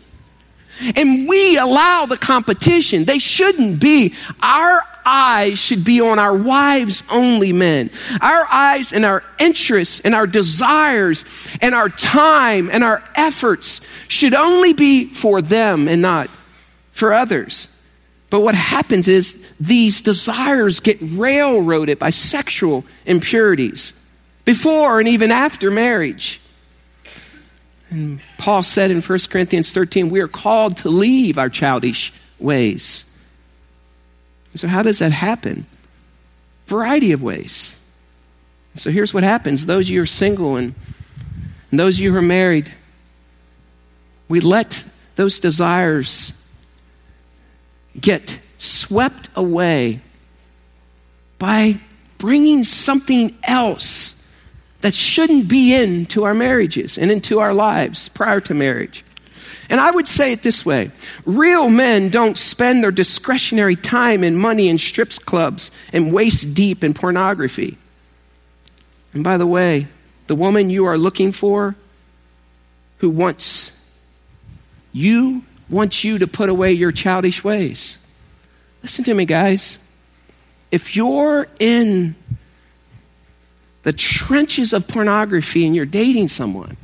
And 0.96 1.28
we 1.28 1.58
allow 1.58 2.06
the 2.06 2.18
competition. 2.18 3.06
They 3.06 3.20
shouldn't 3.20 3.82
be. 3.82 4.14
Our 4.42 4.84
eyes 5.06 5.58
should 5.58 5.84
be 5.84 6.02
on 6.02 6.20
our 6.20 6.36
wives 6.36 7.02
only, 7.10 7.52
men. 7.54 7.90
Our 8.22 8.46
eyes 8.46 8.94
and 8.94 9.06
our 9.06 9.24
interests 9.40 10.02
and 10.02 10.14
our 10.14 10.28
desires 10.28 11.26
and 11.62 11.74
our 11.74 11.90
time 11.90 12.70
and 12.72 12.84
our 12.84 13.04
efforts 13.16 13.82
should 14.08 14.34
only 14.36 14.74
be 14.74 15.06
for 15.06 15.42
them 15.42 15.88
and 15.88 16.02
not 16.02 16.30
for 16.92 17.14
others. 17.14 17.70
But 18.30 18.42
what 18.42 18.56
happens 18.56 19.08
is 19.08 19.50
these 19.60 20.02
desires 20.02 20.80
get 20.80 20.98
railroaded 21.02 21.98
by 21.98 22.10
sexual 22.10 22.84
impurities 23.06 23.94
before 24.48 25.02
and 25.02 25.10
even 25.10 25.30
after 25.30 25.70
marriage. 25.70 26.40
And 27.90 28.22
Paul 28.38 28.64
said 28.64 28.92
in 28.92 29.02
1 29.02 29.20
Corinthians 29.30 29.74
13, 29.74 30.10
we 30.10 30.22
are 30.22 30.30
called 30.30 30.78
to 30.78 30.90
leave 30.90 31.38
our 31.38 31.50
childish 31.50 32.14
ways. 32.40 33.04
so, 34.56 34.70
how 34.70 34.84
does 34.84 35.00
that 35.00 35.12
happen? 35.12 35.66
Variety 36.66 37.12
of 37.12 37.22
ways. 37.22 37.76
So, 38.76 38.90
here's 38.90 39.14
what 39.14 39.24
happens 39.24 39.66
those 39.66 39.88
of 39.88 39.90
you 39.90 40.00
who 40.00 40.04
are 40.04 40.06
single 40.06 40.56
and, 40.56 40.74
and 41.70 41.78
those 41.78 41.98
of 41.98 42.00
you 42.00 42.14
who 42.14 42.18
are 42.18 42.22
married, 42.22 42.74
we 44.30 44.40
let 44.40 44.86
those 45.18 45.42
desires 45.42 46.32
get 48.00 48.40
swept 48.58 49.28
away 49.36 50.00
by 51.38 51.82
bringing 52.18 52.64
something 52.64 53.38
else 53.44 54.17
that 54.88 54.96
shouldn't 54.96 55.50
be 55.50 55.76
into 55.76 56.24
our 56.24 56.34
marriages 56.34 56.98
and 56.98 57.12
into 57.12 57.40
our 57.40 57.54
lives 57.54 58.08
prior 58.08 58.40
to 58.40 58.54
marriage. 58.54 59.04
And 59.70 59.82
I 59.82 59.92
would 59.92 60.08
say 60.08 60.32
it 60.32 60.44
this 60.44 60.66
way 60.66 60.92
real 61.26 61.68
men 61.68 62.08
don't 62.08 62.38
spend 62.38 62.82
their 62.82 62.92
discretionary 62.92 63.76
time 63.76 64.24
and 64.24 64.40
money 64.40 64.70
in 64.70 64.78
strips 64.78 65.20
clubs 65.20 65.72
and 65.92 66.14
waist 66.14 66.54
deep 66.54 66.86
in 66.86 66.94
pornography. 66.94 67.78
And 69.14 69.26
by 69.26 69.36
the 69.36 69.46
way, 69.46 69.88
the 70.28 70.36
woman 70.36 70.70
you 70.70 70.86
are 70.86 70.98
looking 70.98 71.34
for 71.34 71.76
who 73.00 73.10
wants 73.10 73.92
you 74.94 75.44
wants 75.70 76.06
you 76.06 76.18
to 76.18 76.28
put 76.28 76.48
away 76.48 76.72
your 76.72 76.94
childish 76.94 77.44
ways. 77.44 77.98
Listen 78.82 79.04
to 79.04 79.14
me, 79.14 79.26
guys. 79.26 79.80
If 80.72 80.96
you're 80.96 81.50
in 81.60 82.16
the 83.84 83.94
trenches 83.94 84.74
of 84.74 84.88
pornography 84.88 85.66
and 85.66 85.76
you're 85.76 85.86
dating 85.86 86.28
someone, 86.28 86.78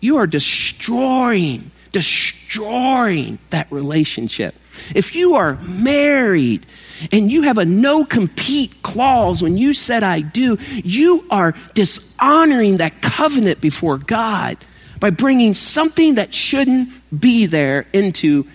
you 0.00 0.18
are 0.18 0.26
destroying, 0.26 1.70
destroying 1.92 3.38
that 3.50 3.70
relationship. 3.72 4.54
If 4.94 5.14
you 5.14 5.34
are 5.34 5.54
married 5.62 6.66
and 7.10 7.30
you 7.30 7.42
have 7.42 7.58
a 7.58 7.64
no 7.64 8.04
compete 8.04 8.82
clause 8.82 9.42
when 9.42 9.56
you 9.56 9.74
said 9.74 10.02
I 10.02 10.20
do, 10.20 10.58
you 10.70 11.26
are 11.30 11.54
dishonoring 11.74 12.78
that 12.78 13.02
covenant 13.02 13.60
before 13.60 13.98
God 13.98 14.58
by 15.00 15.10
bringing 15.10 15.54
something 15.54 16.14
that 16.14 16.32
shouldn't 16.32 16.90
be 17.18 17.46
there 17.46 17.86
into 17.92 18.46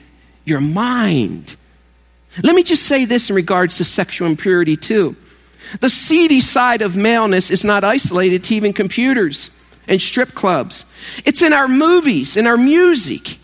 your 0.46 0.62
mind. 0.62 1.56
Let 2.42 2.56
me 2.56 2.64
just 2.64 2.84
say 2.84 3.06
this 3.06 3.30
in 3.30 3.36
regards 3.36 3.78
to 3.78 3.84
sexual 3.84 4.28
impurity, 4.28 4.78
too. 4.78 5.16
The 5.80 5.90
seedy 5.90 6.42
side 6.42 6.82
of 6.82 6.98
maleness 6.98 7.50
is 7.50 7.64
not 7.64 7.84
isolated 7.84 8.44
to 8.46 8.56
even 8.56 8.74
computers 8.74 9.52
and 9.88 10.02
strip 10.02 10.34
clubs. 10.34 10.86
It's 11.26 11.42
in 11.42 11.54
our 11.54 11.68
movies, 11.68 12.38
in 12.38 12.48
our 12.48 12.58
music. 12.58 13.38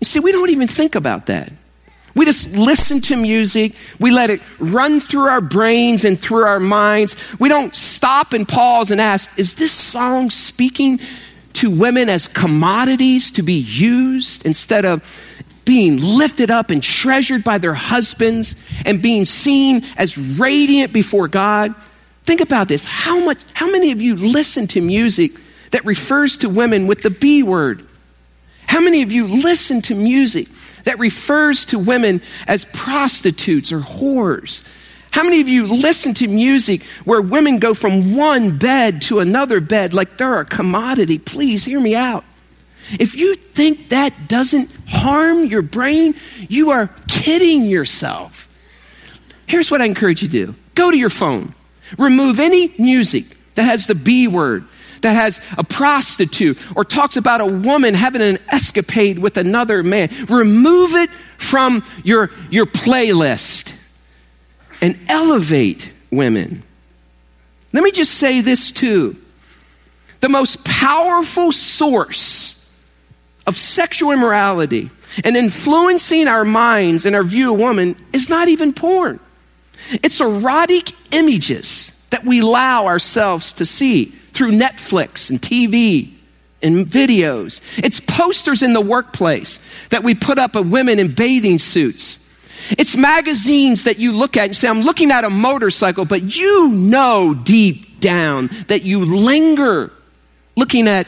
You 0.00 0.04
see, 0.04 0.20
we 0.20 0.32
don't 0.32 0.50
even 0.50 0.68
think 0.68 0.94
about 0.94 1.26
that. 1.26 1.52
We 2.14 2.24
just 2.24 2.56
listen 2.56 3.00
to 3.02 3.16
music. 3.16 3.74
We 4.00 4.10
let 4.10 4.30
it 4.30 4.40
run 4.58 5.00
through 5.00 5.26
our 5.28 5.40
brains 5.40 6.04
and 6.04 6.18
through 6.18 6.44
our 6.44 6.58
minds. 6.58 7.14
We 7.38 7.48
don't 7.48 7.74
stop 7.74 8.32
and 8.32 8.48
pause 8.48 8.90
and 8.90 9.00
ask, 9.00 9.38
is 9.38 9.54
this 9.54 9.72
song 9.72 10.30
speaking 10.30 11.00
to 11.54 11.70
women 11.70 12.08
as 12.08 12.26
commodities 12.26 13.30
to 13.32 13.42
be 13.42 13.54
used 13.54 14.44
instead 14.46 14.84
of 14.84 15.02
being 15.68 15.98
lifted 15.98 16.50
up 16.50 16.70
and 16.70 16.82
treasured 16.82 17.44
by 17.44 17.58
their 17.58 17.74
husbands 17.74 18.56
and 18.86 19.02
being 19.02 19.26
seen 19.26 19.84
as 19.98 20.16
radiant 20.16 20.94
before 20.94 21.28
God. 21.28 21.74
Think 22.24 22.40
about 22.40 22.68
this. 22.68 22.86
How 22.86 23.20
much 23.20 23.38
how 23.52 23.70
many 23.70 23.92
of 23.92 24.00
you 24.00 24.16
listen 24.16 24.66
to 24.68 24.80
music 24.80 25.32
that 25.72 25.84
refers 25.84 26.38
to 26.38 26.48
women 26.48 26.86
with 26.86 27.02
the 27.02 27.10
B 27.10 27.42
word? 27.42 27.86
How 28.66 28.80
many 28.80 29.02
of 29.02 29.12
you 29.12 29.26
listen 29.26 29.82
to 29.82 29.94
music 29.94 30.48
that 30.84 30.98
refers 30.98 31.66
to 31.66 31.78
women 31.78 32.22
as 32.46 32.64
prostitutes 32.72 33.70
or 33.70 33.80
whores? 33.80 34.64
How 35.10 35.22
many 35.22 35.42
of 35.42 35.48
you 35.48 35.66
listen 35.66 36.14
to 36.14 36.28
music 36.28 36.82
where 37.04 37.20
women 37.20 37.58
go 37.58 37.74
from 37.74 38.16
one 38.16 38.56
bed 38.56 39.02
to 39.02 39.20
another 39.20 39.60
bed 39.60 39.92
like 39.92 40.16
they're 40.16 40.40
a 40.40 40.46
commodity? 40.46 41.18
Please 41.18 41.62
hear 41.64 41.78
me 41.78 41.94
out. 41.94 42.24
If 42.92 43.16
you 43.16 43.36
think 43.36 43.90
that 43.90 44.28
doesn't 44.28 44.70
harm 44.88 45.46
your 45.46 45.62
brain, 45.62 46.14
you 46.48 46.70
are 46.70 46.90
kidding 47.08 47.66
yourself. 47.66 48.48
Here's 49.46 49.70
what 49.70 49.80
I 49.80 49.86
encourage 49.86 50.22
you 50.22 50.28
to 50.28 50.46
do 50.46 50.54
go 50.74 50.90
to 50.90 50.96
your 50.96 51.10
phone, 51.10 51.54
remove 51.98 52.40
any 52.40 52.72
music 52.78 53.24
that 53.56 53.64
has 53.64 53.86
the 53.86 53.94
B 53.94 54.28
word, 54.28 54.64
that 55.02 55.14
has 55.14 55.40
a 55.56 55.64
prostitute, 55.64 56.58
or 56.76 56.84
talks 56.84 57.16
about 57.16 57.40
a 57.40 57.46
woman 57.46 57.94
having 57.94 58.22
an 58.22 58.38
escapade 58.48 59.18
with 59.18 59.36
another 59.36 59.82
man. 59.82 60.10
Remove 60.28 60.94
it 60.94 61.10
from 61.36 61.84
your, 62.04 62.30
your 62.50 62.66
playlist 62.66 63.74
and 64.80 64.98
elevate 65.08 65.92
women. 66.10 66.62
Let 67.72 67.82
me 67.82 67.90
just 67.90 68.14
say 68.14 68.40
this 68.40 68.72
too. 68.72 69.16
The 70.20 70.28
most 70.28 70.64
powerful 70.64 71.52
source 71.52 72.57
of 73.48 73.56
sexual 73.56 74.12
immorality 74.12 74.90
and 75.24 75.34
influencing 75.34 76.28
our 76.28 76.44
minds 76.44 77.06
and 77.06 77.16
our 77.16 77.24
view 77.24 77.54
of 77.54 77.58
woman 77.58 77.96
is 78.12 78.28
not 78.28 78.46
even 78.46 78.74
porn. 78.74 79.18
It's 79.90 80.20
erotic 80.20 80.92
images 81.12 82.06
that 82.10 82.24
we 82.24 82.40
allow 82.40 82.84
ourselves 82.84 83.54
to 83.54 83.64
see 83.64 84.04
through 84.04 84.52
Netflix 84.52 85.30
and 85.30 85.40
TV 85.40 86.12
and 86.62 86.86
videos. 86.86 87.62
It's 87.78 88.00
posters 88.00 88.62
in 88.62 88.74
the 88.74 88.82
workplace 88.82 89.58
that 89.88 90.04
we 90.04 90.14
put 90.14 90.38
up 90.38 90.54
of 90.54 90.70
women 90.70 90.98
in 90.98 91.14
bathing 91.14 91.58
suits. 91.58 92.26
It's 92.72 92.96
magazines 92.96 93.84
that 93.84 93.98
you 93.98 94.12
look 94.12 94.36
at 94.36 94.44
and 94.44 94.56
say, 94.56 94.68
I'm 94.68 94.82
looking 94.82 95.10
at 95.10 95.24
a 95.24 95.30
motorcycle, 95.30 96.04
but 96.04 96.36
you 96.36 96.70
know 96.70 97.32
deep 97.32 97.98
down 98.00 98.50
that 98.66 98.82
you 98.82 99.06
linger 99.06 99.90
looking 100.54 100.86
at 100.86 101.06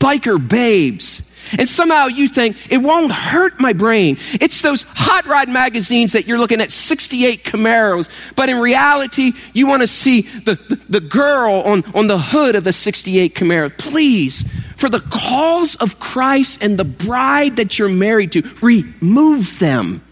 biker 0.00 0.36
babes 0.48 1.32
and 1.58 1.68
somehow 1.68 2.06
you 2.06 2.28
think 2.28 2.56
it 2.70 2.78
won't 2.78 3.12
hurt 3.12 3.58
my 3.60 3.72
brain. 3.72 4.18
It's 4.34 4.62
those 4.62 4.82
hot 4.88 5.26
rod 5.26 5.48
magazines 5.48 6.12
that 6.12 6.26
you're 6.26 6.38
looking 6.38 6.60
at 6.60 6.70
68 6.70 7.44
Camaros, 7.44 8.10
but 8.34 8.48
in 8.48 8.58
reality, 8.58 9.32
you 9.52 9.66
want 9.66 9.82
to 9.82 9.86
see 9.86 10.22
the, 10.22 10.54
the, 10.88 11.00
girl 11.00 11.62
on, 11.62 11.84
on 11.94 12.06
the 12.06 12.18
hood 12.18 12.54
of 12.54 12.64
the 12.64 12.72
68 12.72 13.34
Camaro. 13.34 13.76
Please, 13.76 14.44
for 14.76 14.88
the 14.88 15.00
cause 15.00 15.76
of 15.76 15.98
Christ 15.98 16.62
and 16.62 16.78
the 16.78 16.84
bride 16.84 17.56
that 17.56 17.78
you're 17.78 17.88
married 17.88 18.32
to, 18.32 18.42
remove 18.60 19.58
them. 19.58 20.02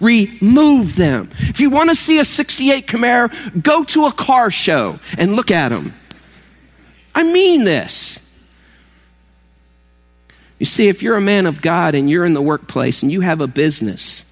Remove 0.00 0.96
them. 0.96 1.30
If 1.38 1.60
you 1.60 1.70
want 1.70 1.90
to 1.90 1.94
see 1.94 2.18
a 2.18 2.24
68 2.24 2.86
Camaro, 2.86 3.62
go 3.62 3.84
to 3.84 4.06
a 4.06 4.12
car 4.12 4.50
show 4.50 4.98
and 5.18 5.36
look 5.36 5.50
at 5.50 5.68
them. 5.68 5.94
I 7.14 7.22
mean 7.24 7.64
this. 7.64 8.21
You 10.62 10.66
see, 10.66 10.86
if 10.86 11.02
you're 11.02 11.16
a 11.16 11.20
man 11.20 11.46
of 11.46 11.60
God 11.60 11.96
and 11.96 12.08
you're 12.08 12.24
in 12.24 12.34
the 12.34 12.40
workplace 12.40 13.02
and 13.02 13.10
you 13.10 13.20
have 13.22 13.40
a 13.40 13.48
business 13.48 14.24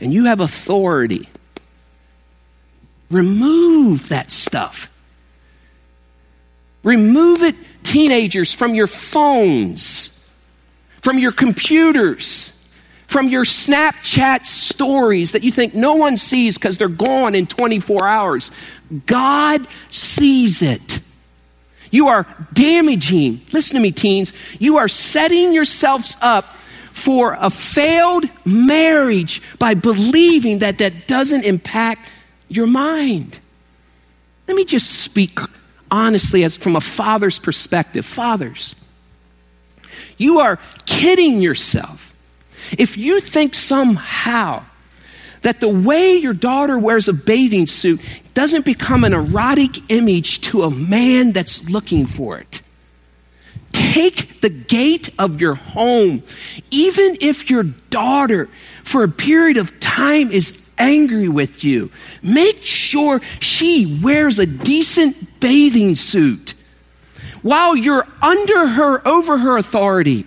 and 0.00 0.12
you 0.12 0.24
have 0.24 0.40
authority, 0.40 1.28
remove 3.12 4.08
that 4.08 4.32
stuff. 4.32 4.92
Remove 6.82 7.44
it, 7.44 7.54
teenagers, 7.84 8.52
from 8.52 8.74
your 8.74 8.88
phones, 8.88 10.28
from 11.00 11.20
your 11.20 11.30
computers, 11.30 12.68
from 13.06 13.28
your 13.28 13.44
Snapchat 13.44 14.46
stories 14.46 15.30
that 15.30 15.44
you 15.44 15.52
think 15.52 15.76
no 15.76 15.94
one 15.94 16.16
sees 16.16 16.58
because 16.58 16.76
they're 16.76 16.88
gone 16.88 17.36
in 17.36 17.46
24 17.46 18.04
hours. 18.04 18.50
God 19.06 19.64
sees 19.90 20.60
it. 20.60 20.98
You 21.90 22.08
are 22.08 22.26
damaging, 22.52 23.40
listen 23.52 23.76
to 23.76 23.82
me, 23.82 23.92
teens, 23.92 24.32
you 24.58 24.78
are 24.78 24.88
setting 24.88 25.52
yourselves 25.52 26.16
up 26.20 26.54
for 26.92 27.36
a 27.40 27.50
failed 27.50 28.24
marriage 28.44 29.40
by 29.58 29.74
believing 29.74 30.58
that 30.58 30.78
that 30.78 31.06
doesn't 31.06 31.44
impact 31.44 32.08
your 32.48 32.66
mind. 32.66 33.38
Let 34.46 34.56
me 34.56 34.64
just 34.64 34.90
speak 35.00 35.38
honestly 35.90 36.44
as 36.44 36.56
from 36.56 36.76
a 36.76 36.80
father's 36.80 37.38
perspective. 37.38 38.04
Fathers, 38.04 38.74
you 40.16 40.40
are 40.40 40.58
kidding 40.86 41.40
yourself 41.40 42.14
if 42.76 42.96
you 42.96 43.20
think 43.20 43.54
somehow 43.54 44.64
that 45.42 45.60
the 45.60 45.68
way 45.68 46.14
your 46.14 46.34
daughter 46.34 46.78
wears 46.78 47.08
a 47.08 47.12
bathing 47.12 47.66
suit 47.66 48.00
doesn't 48.34 48.64
become 48.64 49.04
an 49.04 49.12
erotic 49.12 49.90
image 49.90 50.40
to 50.42 50.62
a 50.62 50.70
man 50.70 51.32
that's 51.32 51.68
looking 51.68 52.06
for 52.06 52.38
it. 52.38 52.62
Take 53.72 54.40
the 54.40 54.48
gate 54.48 55.10
of 55.18 55.40
your 55.40 55.54
home, 55.54 56.22
even 56.70 57.16
if 57.20 57.50
your 57.50 57.62
daughter, 57.62 58.48
for 58.82 59.04
a 59.04 59.08
period 59.08 59.56
of 59.56 59.78
time, 59.80 60.30
is 60.30 60.68
angry 60.78 61.28
with 61.28 61.64
you. 61.64 61.90
Make 62.22 62.62
sure 62.62 63.20
she 63.40 64.00
wears 64.02 64.38
a 64.38 64.46
decent 64.46 65.40
bathing 65.40 65.96
suit 65.96 66.54
while 67.42 67.76
you're 67.76 68.06
under 68.22 68.66
her, 68.66 69.06
over 69.06 69.38
her 69.38 69.56
authority. 69.56 70.26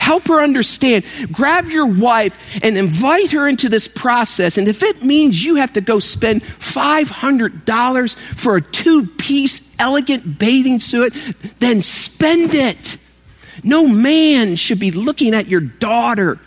Help 0.00 0.28
her 0.28 0.40
understand. 0.40 1.04
Grab 1.30 1.68
your 1.68 1.86
wife 1.86 2.36
and 2.64 2.76
invite 2.78 3.30
her 3.32 3.46
into 3.46 3.68
this 3.68 3.86
process. 3.86 4.56
And 4.56 4.66
if 4.66 4.82
it 4.82 5.02
means 5.02 5.44
you 5.44 5.56
have 5.56 5.74
to 5.74 5.82
go 5.82 5.98
spend 5.98 6.42
$500 6.42 8.16
for 8.34 8.56
a 8.56 8.62
two 8.62 9.06
piece 9.06 9.76
elegant 9.78 10.38
bathing 10.38 10.80
suit, 10.80 11.14
then 11.58 11.82
spend 11.82 12.54
it. 12.54 12.96
No 13.62 13.86
man 13.86 14.56
should 14.56 14.80
be 14.80 14.90
looking 14.90 15.34
at 15.34 15.48
your 15.48 15.60
daughter 15.60 16.40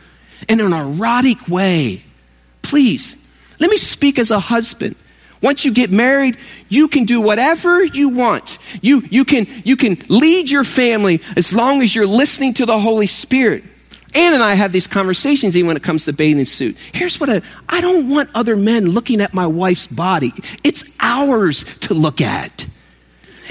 in 0.50 0.60
an 0.60 0.74
erotic 0.74 1.48
way. 1.48 2.04
Please, 2.64 3.16
let 3.60 3.70
me 3.70 3.78
speak 3.78 4.18
as 4.18 4.32
a 4.32 4.40
husband. 4.40 4.96
Once 5.44 5.66
you 5.66 5.74
get 5.74 5.92
married, 5.92 6.38
you 6.70 6.88
can 6.88 7.04
do 7.04 7.20
whatever 7.20 7.84
you 7.84 8.08
want. 8.08 8.58
You, 8.82 9.04
you, 9.12 9.26
can, 9.26 9.46
you 9.66 9.76
can 9.76 10.02
lead 10.08 10.50
your 10.50 10.64
family 10.64 11.22
as 11.36 11.54
long 11.54 11.82
as 11.82 11.94
you're 11.94 12.08
listening 12.08 12.54
to 12.56 12.66
the 12.66 12.80
Holy 12.80 13.08
Spirit. 13.08 13.66
Ann 14.16 14.34
and 14.34 14.42
I 14.42 14.54
have 14.54 14.72
these 14.72 14.88
conversations 14.88 15.58
even 15.58 15.68
when 15.68 15.76
it 15.76 15.84
comes 15.84 16.06
to 16.06 16.14
bathing 16.14 16.46
suit. 16.46 16.78
Here's 16.94 17.20
what 17.20 17.30
I, 17.30 17.42
I 17.68 17.82
don't 17.82 18.10
want 18.10 18.30
other 18.34 18.56
men 18.56 18.92
looking 18.92 19.20
at 19.20 19.34
my 19.34 19.46
wife's 19.46 19.86
body. 19.86 20.32
It's 20.64 20.98
ours 21.02 21.64
to 21.80 21.94
look 21.94 22.22
at. 22.22 22.66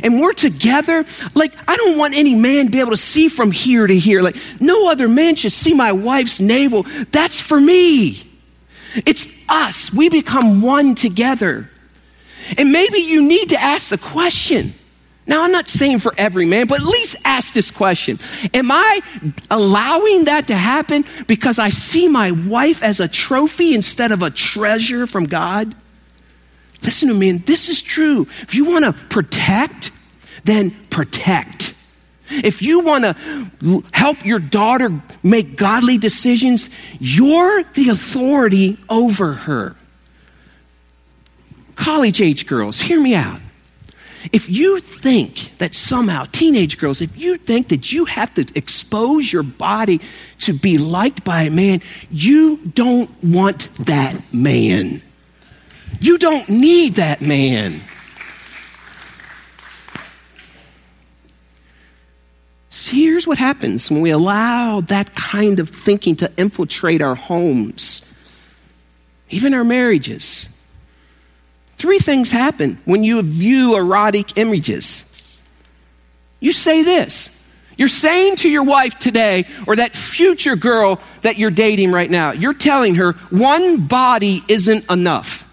And 0.03 0.19
we're 0.19 0.33
together. 0.33 1.05
Like, 1.35 1.53
I 1.69 1.77
don't 1.77 1.99
want 1.99 2.15
any 2.15 2.35
man 2.35 2.67
to 2.67 2.71
be 2.71 2.81
able 2.81 2.93
to 2.93 2.97
see 2.97 3.29
from 3.29 3.51
here 3.51 3.87
to 3.87 3.95
here. 3.95 4.23
Like, 4.23 4.37
no 4.61 4.91
other 4.91 5.09
man 5.09 5.35
should 5.35 5.53
see 5.53 5.75
my 5.75 5.93
wife's 5.93 6.41
navel. 6.41 6.87
That's 7.11 7.39
for 7.39 7.61
me. 7.61 8.27
It's 8.95 9.27
us. 9.51 9.93
We 9.93 10.09
become 10.09 10.63
one 10.63 10.95
together. 10.95 11.69
And 12.59 12.73
maybe 12.73 12.99
you 12.99 13.27
need 13.27 13.51
to 13.51 13.61
ask 13.61 13.91
the 13.91 13.99
question. 13.99 14.75
Now, 15.27 15.45
I'm 15.45 15.53
not 15.53 15.69
saying 15.69 16.01
for 16.01 16.13
every 16.19 16.47
man, 16.47 16.67
but 16.67 16.81
at 16.81 16.87
least 16.87 17.17
ask 17.25 17.55
this 17.55 17.71
question 17.71 18.19
Am 18.53 18.71
I 18.71 19.01
allowing 19.51 20.25
that 20.25 20.49
to 20.49 20.57
happen 20.57 21.05
because 21.27 21.59
I 21.59 21.69
see 21.69 22.09
my 22.09 22.33
wife 22.33 22.83
as 22.83 23.01
a 23.01 23.09
trophy 23.09 23.75
instead 23.75 24.11
of 24.11 24.23
a 24.23 24.31
treasure 24.31 25.07
from 25.07 25.25
God? 25.25 25.75
Listen 26.83 27.09
to 27.09 27.15
me, 27.15 27.31
and 27.31 27.47
this 27.47 27.69
is 27.69 27.81
true. 27.81 28.27
If 28.41 28.57
you 28.57 28.65
want 28.65 28.85
to 28.85 28.93
protect, 28.93 29.93
then 30.45 30.71
protect. 30.91 31.75
If 32.29 32.61
you 32.61 32.81
want 32.81 33.05
to 33.05 33.85
help 33.93 34.25
your 34.25 34.41
daughter 34.41 35.01
make 35.23 35.57
godly 35.57 35.99
decisions, 35.99 36.71
you're 36.99 37.63
the 37.75 37.91
authority 37.91 38.79
over 38.89 39.35
her 39.35 39.77
college 41.83 42.21
age 42.21 42.47
girls, 42.47 42.79
hear 42.79 43.01
me 43.01 43.13
out. 43.13 43.41
If 44.33 44.49
you 44.49 44.79
think 44.79 45.59
that 45.59 45.75
somehow, 45.75 46.27
teenage 46.31 46.79
girls, 46.79 47.01
if 47.01 47.19
you 47.19 47.37
think 47.39 47.71
that 47.71 47.91
you 47.91 48.05
have 48.05 48.33
to 48.35 48.47
expose 48.55 49.33
your 49.33 49.43
body 49.43 50.01
to 50.41 50.53
be 50.53 50.79
liked 50.79 51.25
by 51.25 51.43
a 51.43 51.51
man, 51.51 51.83
you 52.09 52.59
don't 52.59 53.11
want 53.25 53.69
that 53.85 54.33
man. 54.33 55.03
You 56.01 56.19
don't 56.19 56.49
need 56.49 56.95
that 56.97 57.21
man. 57.21 57.81
See, 62.71 63.03
here's 63.03 63.27
what 63.27 63.39
happens 63.39 63.91
when 63.91 64.03
we 64.03 64.11
allow 64.11 64.83
that 64.83 65.17
kind 65.17 65.59
of 65.59 65.69
thinking 65.69 66.15
to 66.17 66.31
infiltrate 66.37 67.03
our 67.03 67.17
homes, 67.17 68.03
even 69.31 69.53
our 69.53 69.65
marriages 69.65 70.49
three 71.83 71.99
things 71.99 72.31
happen 72.31 72.79
when 72.85 73.03
you 73.03 73.21
view 73.23 73.77
erotic 73.77 74.39
images. 74.39 75.03
You 76.39 76.53
say 76.53 76.85
this. 76.85 77.45
You're 77.77 77.89
saying 77.89 78.37
to 78.37 78.49
your 78.49 78.63
wife 78.63 79.01
today, 79.01 79.47
or 79.67 79.75
that 79.75 79.97
future 79.97 80.55
girl 80.55 81.01
that 81.23 81.39
you're 81.39 81.51
dating 81.51 81.91
right 81.91 82.09
now, 82.09 82.31
you're 82.31 82.55
telling 82.55 82.95
her 82.95 83.15
one 83.31 83.89
body 83.89 84.45
isn't 84.47 84.89
enough. 84.89 85.45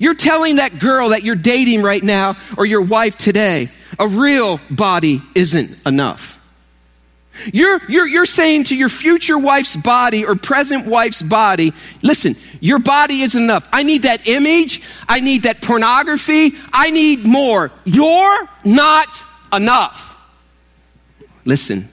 You're 0.00 0.14
telling 0.14 0.56
that 0.56 0.78
girl 0.78 1.10
that 1.10 1.24
you're 1.24 1.36
dating 1.36 1.82
right 1.82 2.02
now, 2.02 2.38
or 2.56 2.64
your 2.64 2.80
wife 2.80 3.18
today, 3.18 3.70
a 3.98 4.08
real 4.08 4.60
body 4.70 5.20
isn't 5.34 5.86
enough. 5.86 6.38
You're, 7.52 7.82
you're, 7.86 8.06
you're 8.06 8.26
saying 8.26 8.64
to 8.64 8.76
your 8.76 8.88
future 8.88 9.36
wife's 9.36 9.76
body 9.76 10.24
or 10.24 10.36
present 10.36 10.86
wife's 10.86 11.20
body, 11.20 11.74
listen, 12.00 12.36
your 12.64 12.78
body 12.78 13.20
isn't 13.20 13.42
enough. 13.42 13.68
I 13.74 13.82
need 13.82 14.04
that 14.04 14.26
image. 14.26 14.80
I 15.06 15.20
need 15.20 15.42
that 15.42 15.60
pornography. 15.60 16.54
I 16.72 16.88
need 16.88 17.22
more. 17.22 17.70
You're 17.84 18.48
not 18.64 19.22
enough. 19.52 20.16
Listen, 21.44 21.90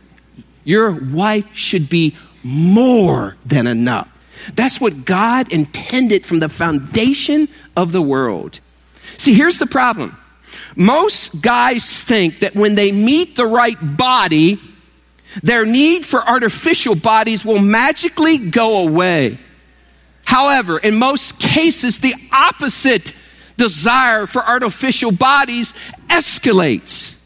your 0.64 0.92
wife 0.94 1.54
should 1.54 1.90
be 1.90 2.16
more 2.42 3.36
than 3.46 3.68
enough. 3.68 4.08
That's 4.56 4.80
what 4.80 5.04
God 5.04 5.52
intended 5.52 6.26
from 6.26 6.40
the 6.40 6.48
foundation 6.48 7.50
of 7.76 7.92
the 7.92 8.02
world. 8.02 8.62
See, 9.18 9.34
here's 9.34 9.60
the 9.60 9.68
problem. 9.68 10.18
Most 10.78 11.42
guys 11.42 12.02
think 12.02 12.40
that 12.40 12.56
when 12.56 12.76
they 12.76 12.94
meet 12.94 13.36
the 13.36 13.46
right 13.46 13.78
body, 13.98 14.58
their 15.44 15.66
need 15.66 16.06
for 16.06 16.26
artificial 16.26 16.96
bodies 16.96 17.44
will 17.44 17.60
magically 17.60 18.38
go 18.38 18.88
away. 18.88 19.38
However, 20.32 20.78
in 20.78 20.96
most 20.96 21.40
cases, 21.40 22.00
the 22.00 22.16
opposite 22.32 23.12
desire 23.58 24.26
for 24.28 24.42
artificial 24.42 25.12
bodies 25.12 25.74
escalates. 26.10 27.22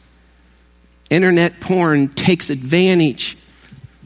Internet 1.12 1.62
porn 1.62 2.10
takes 2.10 2.50
advantage. 2.50 3.38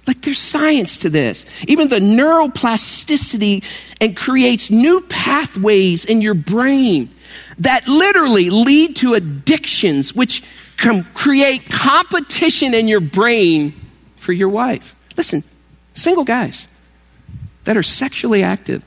Like 0.06 0.22
there's 0.22 0.38
science 0.38 1.00
to 1.00 1.10
this. 1.10 1.46
Even 1.66 1.88
the 1.88 2.00
neuroplasticity 2.00 3.64
and 4.02 4.18
creates 4.18 4.70
new 4.70 5.00
pathways 5.08 6.04
in 6.04 6.22
your 6.22 6.34
brain 6.34 7.10
that 7.60 7.88
literally 7.88 8.50
lead 8.50 8.98
to 8.98 9.14
addictions, 9.14 10.14
which 10.14 10.44
can 10.76 11.06
create 11.14 11.70
competition 11.70 12.74
in 12.74 12.90
your 12.90 13.00
brain 13.00 13.74
for 14.18 14.34
your 14.34 14.50
wife. 14.50 14.94
Listen, 15.16 15.46
single 15.94 16.26
guys 16.26 16.68
that 17.64 17.78
are 17.78 17.84
sexually 17.84 18.44
active, 18.44 18.84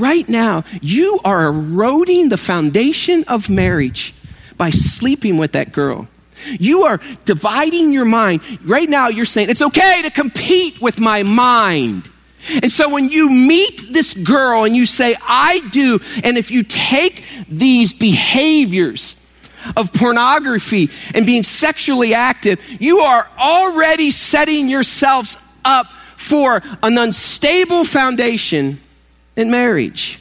right 0.00 0.28
now, 0.28 0.64
you 0.80 1.20
are 1.24 1.46
eroding 1.46 2.28
the 2.28 2.36
foundation 2.36 3.24
of 3.24 3.50
marriage 3.50 4.14
by 4.56 4.70
sleeping 4.70 5.36
with 5.36 5.52
that 5.52 5.72
girl. 5.72 6.08
You 6.46 6.84
are 6.84 7.00
dividing 7.24 7.92
your 7.92 8.04
mind. 8.04 8.42
Right 8.64 8.88
now, 8.88 9.08
you're 9.08 9.24
saying, 9.24 9.50
it's 9.50 9.62
okay 9.62 10.02
to 10.04 10.10
compete 10.10 10.80
with 10.80 11.00
my 11.00 11.22
mind. 11.22 12.10
And 12.62 12.70
so 12.70 12.88
when 12.88 13.08
you 13.08 13.28
meet 13.28 13.92
this 13.92 14.14
girl 14.14 14.64
and 14.64 14.74
you 14.74 14.86
say, 14.86 15.16
I 15.22 15.60
do, 15.70 16.00
and 16.22 16.38
if 16.38 16.50
you 16.50 16.62
take 16.62 17.24
these 17.48 17.92
behaviors 17.92 19.16
of 19.76 19.92
pornography 19.92 20.90
and 21.14 21.26
being 21.26 21.42
sexually 21.42 22.14
active, 22.14 22.60
you 22.80 23.00
are 23.00 23.28
already 23.38 24.10
setting 24.10 24.68
yourselves 24.68 25.36
up 25.64 25.86
for 26.16 26.62
an 26.82 26.96
unstable 26.96 27.84
foundation 27.84 28.80
in 29.38 29.50
marriage. 29.52 30.20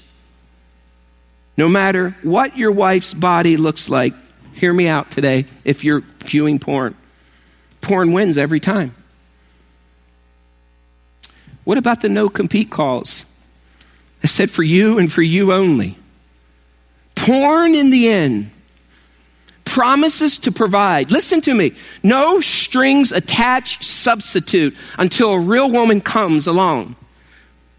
No 1.58 1.68
matter 1.68 2.16
what 2.22 2.56
your 2.56 2.72
wife's 2.72 3.16
body 3.16 3.58
looks 3.58 3.90
like, 3.90 4.14
hear 4.54 4.72
me 4.72 4.88
out 4.88 5.10
today 5.10 5.46
if 5.66 5.84
you're 5.84 6.04
viewing 6.24 6.60
porn. 6.60 6.96
Porn 7.82 8.14
wins 8.14 8.38
every 8.38 8.60
time. 8.60 8.94
What 11.64 11.80
about 11.80 12.02
the 12.02 12.10
no 12.10 12.30
compete 12.30 12.70
calls? 12.70 13.26
I 14.24 14.28
said 14.28 14.52
for 14.52 14.64
you 14.64 15.00
and 15.00 15.12
for 15.12 15.24
you 15.24 15.52
only. 15.52 15.98
Porn 17.16 17.74
in 17.74 17.90
the 17.90 18.08
end 18.10 18.52
promises 19.66 20.38
to 20.40 20.52
provide. 20.52 21.12
Listen 21.12 21.42
to 21.42 21.54
me. 21.54 21.74
No 22.04 22.40
strings 22.40 23.12
attached 23.12 23.84
substitute 23.84 24.76
until 24.98 25.34
a 25.34 25.40
real 25.40 25.70
woman 25.70 26.02
comes 26.02 26.48
along. 26.48 26.96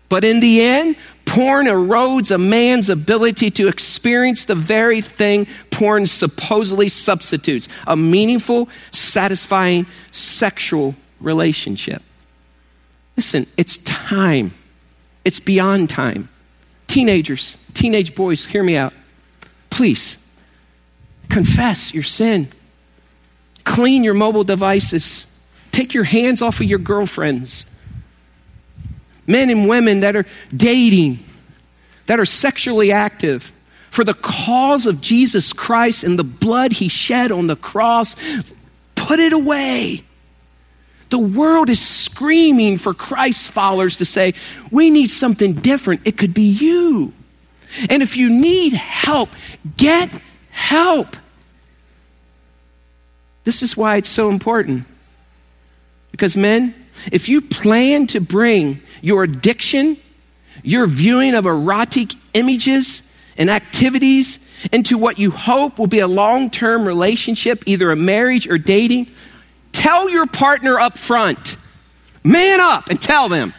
But 0.09 0.25
in 0.25 0.41
the 0.41 0.61
end, 0.63 0.97
porn 1.29 1.67
erodes 1.67 2.35
a 2.35 2.39
man's 2.39 2.89
ability 2.89 3.51
to 3.53 3.69
experience 3.69 4.45
the 4.45 4.55
very 4.55 5.01
thing 5.01 5.47
porn 5.71 6.07
supposedly 6.07 6.89
substitutes 6.89 7.69
a 7.87 7.97
meaningful, 7.97 8.69
satisfying 8.91 9.87
sexual 10.11 10.95
relationship. 11.21 12.03
Listen, 13.17 13.47
it's 13.57 13.79
time. 13.79 14.55
It's 15.25 15.41
beyond 15.41 15.91
time. 15.91 16.29
Teenagers, 16.87 17.57
teenage 17.75 18.15
boys, 18.15 18.45
hear 18.47 18.65
me 18.65 18.77
out. 18.77 18.95
Please 19.71 20.17
Confess 21.29 21.93
your 21.95 22.03
sin. 22.03 22.49
Clean 23.65 24.03
your 24.03 24.15
mobile 24.15 24.45
devices. 24.45 25.39
Take 25.73 25.95
your 25.95 26.05
hands 26.05 26.41
off 26.41 26.61
of 26.61 26.67
your 26.67 26.79
girlfriends. 26.79 27.67
Men 29.29 29.51
and 29.51 29.69
women 29.69 30.01
that 30.01 30.17
are 30.17 30.27
dating, 30.57 31.21
that 32.07 32.19
are 32.19 32.25
sexually 32.25 32.91
active, 32.91 33.53
for 33.91 34.03
the 34.03 34.15
cause 34.15 34.87
of 34.87 35.01
Jesus 35.01 35.53
Christ 35.53 36.03
and 36.03 36.19
the 36.19 36.25
blood 36.25 36.73
he 36.73 36.89
shed 36.89 37.31
on 37.31 37.47
the 37.47 37.57
cross, 37.57 38.17
put 38.97 39.21
it 39.21 39.33
away. 39.33 40.03
The 41.11 41.19
world 41.19 41.71
is 41.71 41.81
screaming 41.81 42.77
for 42.77 42.93
Christ 42.93 43.51
followers 43.51 43.99
to 43.99 44.05
say, 44.05 44.35
we 44.71 44.91
need 44.91 45.11
something 45.11 45.55
different. 45.55 46.03
It 46.05 46.19
could 46.19 46.35
be 46.35 46.51
you. 46.51 47.13
And 47.89 48.03
if 48.03 48.17
you 48.17 48.29
need 48.31 48.73
help, 48.75 49.31
get 49.77 50.11
help. 50.51 51.17
This 53.45 53.63
is 53.63 53.77
why 53.77 53.97
it's 53.97 54.09
so 54.09 54.29
important. 54.29 54.85
Because, 56.11 56.37
men, 56.37 56.75
if 57.11 57.29
you 57.29 57.41
plan 57.41 58.07
to 58.09 58.21
bring 58.21 58.83
your 59.01 59.23
addiction, 59.25 59.97
your 60.63 60.87
viewing 60.87 61.35
of 61.35 61.47
erotic 61.47 62.13
images 62.35 63.15
and 63.37 63.51
activities 63.51 64.39
into 64.73 64.99
what 64.99 65.19
you 65.19 65.31
hope 65.31 65.79
will 65.79 65.87
be 65.87 66.01
a 66.01 66.09
long 66.09 66.51
term 66.51 66.87
relationship, 66.87 67.63
either 67.67 67.91
a 67.91 67.97
marriage 67.97 68.49
or 68.49 68.59
dating, 68.59 69.07
tell 69.73 70.09
your 70.09 70.27
partner 70.27 70.79
up 70.79 70.99
front. 70.99 71.57
Man 72.25 72.61
up 72.61 72.89
and 72.89 73.01
tell 73.01 73.29
them. 73.29 73.55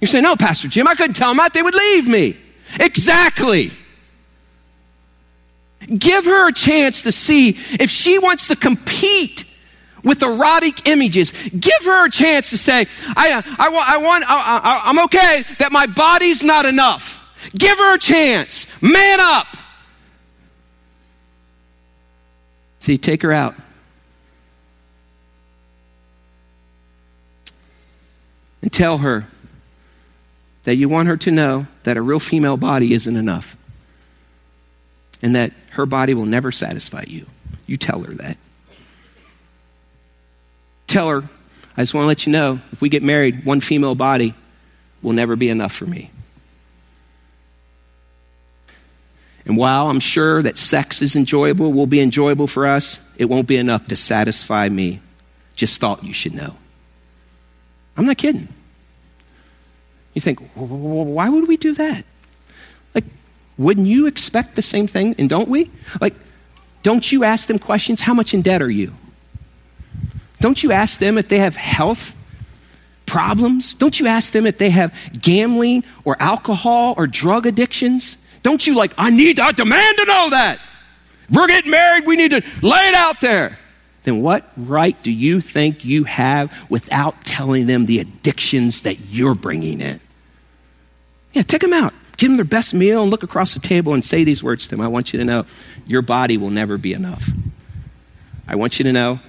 You 0.00 0.06
say, 0.06 0.20
No, 0.20 0.36
Pastor 0.36 0.68
Jim, 0.68 0.86
I 0.86 0.94
couldn't 0.94 1.14
tell 1.14 1.30
them 1.30 1.38
that. 1.38 1.52
They 1.52 1.62
would 1.62 1.74
leave 1.74 2.08
me. 2.08 2.36
Exactly. 2.78 3.72
Give 5.96 6.24
her 6.24 6.48
a 6.48 6.52
chance 6.52 7.02
to 7.02 7.12
see 7.12 7.50
if 7.50 7.90
she 7.90 8.18
wants 8.18 8.48
to 8.48 8.56
compete 8.56 9.44
with 10.04 10.22
erotic 10.22 10.88
images. 10.88 11.32
Give 11.32 11.84
her 11.84 12.06
a 12.06 12.10
chance 12.10 12.50
to 12.50 12.58
say, 12.58 12.86
I, 13.16 13.32
uh, 13.32 13.42
I, 13.58 13.94
I 13.94 13.98
want, 13.98 14.24
I, 14.28 14.60
I, 14.62 14.82
I'm 14.84 14.98
okay 15.04 15.44
that 15.58 15.72
my 15.72 15.86
body's 15.86 16.42
not 16.42 16.64
enough. 16.64 17.24
Give 17.56 17.76
her 17.78 17.94
a 17.94 17.98
chance. 17.98 18.66
Man 18.82 19.18
up. 19.20 19.46
See, 22.80 22.96
take 22.96 23.22
her 23.22 23.32
out. 23.32 23.54
And 28.62 28.72
tell 28.72 28.98
her 28.98 29.28
that 30.64 30.76
you 30.76 30.88
want 30.88 31.08
her 31.08 31.16
to 31.16 31.30
know 31.30 31.66
that 31.84 31.96
a 31.96 32.02
real 32.02 32.20
female 32.20 32.56
body 32.56 32.92
isn't 32.92 33.16
enough 33.16 33.56
and 35.22 35.34
that 35.34 35.52
her 35.72 35.86
body 35.86 36.14
will 36.14 36.26
never 36.26 36.52
satisfy 36.52 37.04
you. 37.06 37.26
You 37.66 37.76
tell 37.76 38.02
her 38.02 38.14
that. 38.14 38.36
Tell 40.88 41.08
her, 41.08 41.28
I 41.76 41.82
just 41.82 41.94
want 41.94 42.02
to 42.02 42.08
let 42.08 42.26
you 42.26 42.32
know 42.32 42.60
if 42.72 42.80
we 42.80 42.88
get 42.88 43.04
married, 43.04 43.44
one 43.44 43.60
female 43.60 43.94
body 43.94 44.34
will 45.00 45.12
never 45.12 45.36
be 45.36 45.48
enough 45.48 45.72
for 45.72 45.86
me. 45.86 46.10
And 49.46 49.56
while 49.56 49.88
I'm 49.88 50.00
sure 50.00 50.42
that 50.42 50.58
sex 50.58 51.00
is 51.00 51.14
enjoyable, 51.14 51.72
will 51.72 51.86
be 51.86 52.00
enjoyable 52.00 52.46
for 52.46 52.66
us, 52.66 53.00
it 53.16 53.26
won't 53.26 53.46
be 53.46 53.56
enough 53.56 53.86
to 53.88 53.96
satisfy 53.96 54.68
me. 54.68 55.00
Just 55.54 55.80
thought 55.80 56.04
you 56.04 56.12
should 56.12 56.34
know. 56.34 56.56
I'm 57.96 58.04
not 58.04 58.18
kidding. 58.18 58.48
You 60.14 60.20
think, 60.20 60.40
why 60.54 61.28
would 61.28 61.48
we 61.48 61.56
do 61.56 61.74
that? 61.74 62.04
Like, 62.94 63.04
wouldn't 63.56 63.86
you 63.86 64.06
expect 64.06 64.56
the 64.56 64.62
same 64.62 64.86
thing? 64.86 65.14
And 65.18 65.28
don't 65.28 65.48
we? 65.48 65.70
Like, 66.00 66.14
don't 66.82 67.10
you 67.10 67.24
ask 67.24 67.48
them 67.48 67.58
questions? 67.58 68.00
How 68.00 68.14
much 68.14 68.34
in 68.34 68.42
debt 68.42 68.62
are 68.62 68.70
you? 68.70 68.92
Don't 70.40 70.62
you 70.62 70.72
ask 70.72 71.00
them 71.00 71.18
if 71.18 71.28
they 71.28 71.38
have 71.38 71.56
health 71.56 72.14
problems? 73.06 73.74
Don't 73.74 73.98
you 73.98 74.06
ask 74.06 74.32
them 74.32 74.46
if 74.46 74.58
they 74.58 74.70
have 74.70 74.94
gambling 75.20 75.84
or 76.04 76.16
alcohol 76.20 76.94
or 76.96 77.06
drug 77.06 77.46
addictions? 77.46 78.18
Don't 78.42 78.66
you 78.66 78.74
like, 78.74 78.92
I 78.96 79.10
need, 79.10 79.40
I 79.40 79.52
demand 79.52 79.96
to 79.98 80.04
know 80.04 80.30
that. 80.30 80.60
We're 81.30 81.48
getting 81.48 81.70
married, 81.70 82.06
we 82.06 82.16
need 82.16 82.30
to 82.30 82.42
lay 82.62 82.88
it 82.88 82.94
out 82.94 83.20
there. 83.20 83.58
Then 84.04 84.22
what 84.22 84.50
right 84.56 85.00
do 85.02 85.10
you 85.10 85.40
think 85.40 85.84
you 85.84 86.04
have 86.04 86.52
without 86.70 87.24
telling 87.24 87.66
them 87.66 87.86
the 87.86 87.98
addictions 87.98 88.82
that 88.82 89.00
you're 89.10 89.34
bringing 89.34 89.80
in? 89.80 90.00
Yeah, 91.32 91.42
take 91.42 91.60
them 91.60 91.72
out. 91.72 91.92
Give 92.16 92.30
them 92.30 92.36
their 92.36 92.44
best 92.44 92.74
meal 92.74 93.02
and 93.02 93.10
look 93.10 93.22
across 93.22 93.54
the 93.54 93.60
table 93.60 93.94
and 93.94 94.04
say 94.04 94.24
these 94.24 94.42
words 94.42 94.64
to 94.64 94.70
them. 94.70 94.80
I 94.80 94.88
want 94.88 95.12
you 95.12 95.18
to 95.18 95.24
know 95.24 95.44
your 95.86 96.02
body 96.02 96.36
will 96.36 96.50
never 96.50 96.78
be 96.78 96.92
enough. 96.92 97.28
I 98.46 98.56
want 98.56 98.78
you 98.78 98.84
to 98.84 98.92
know, 98.92 99.20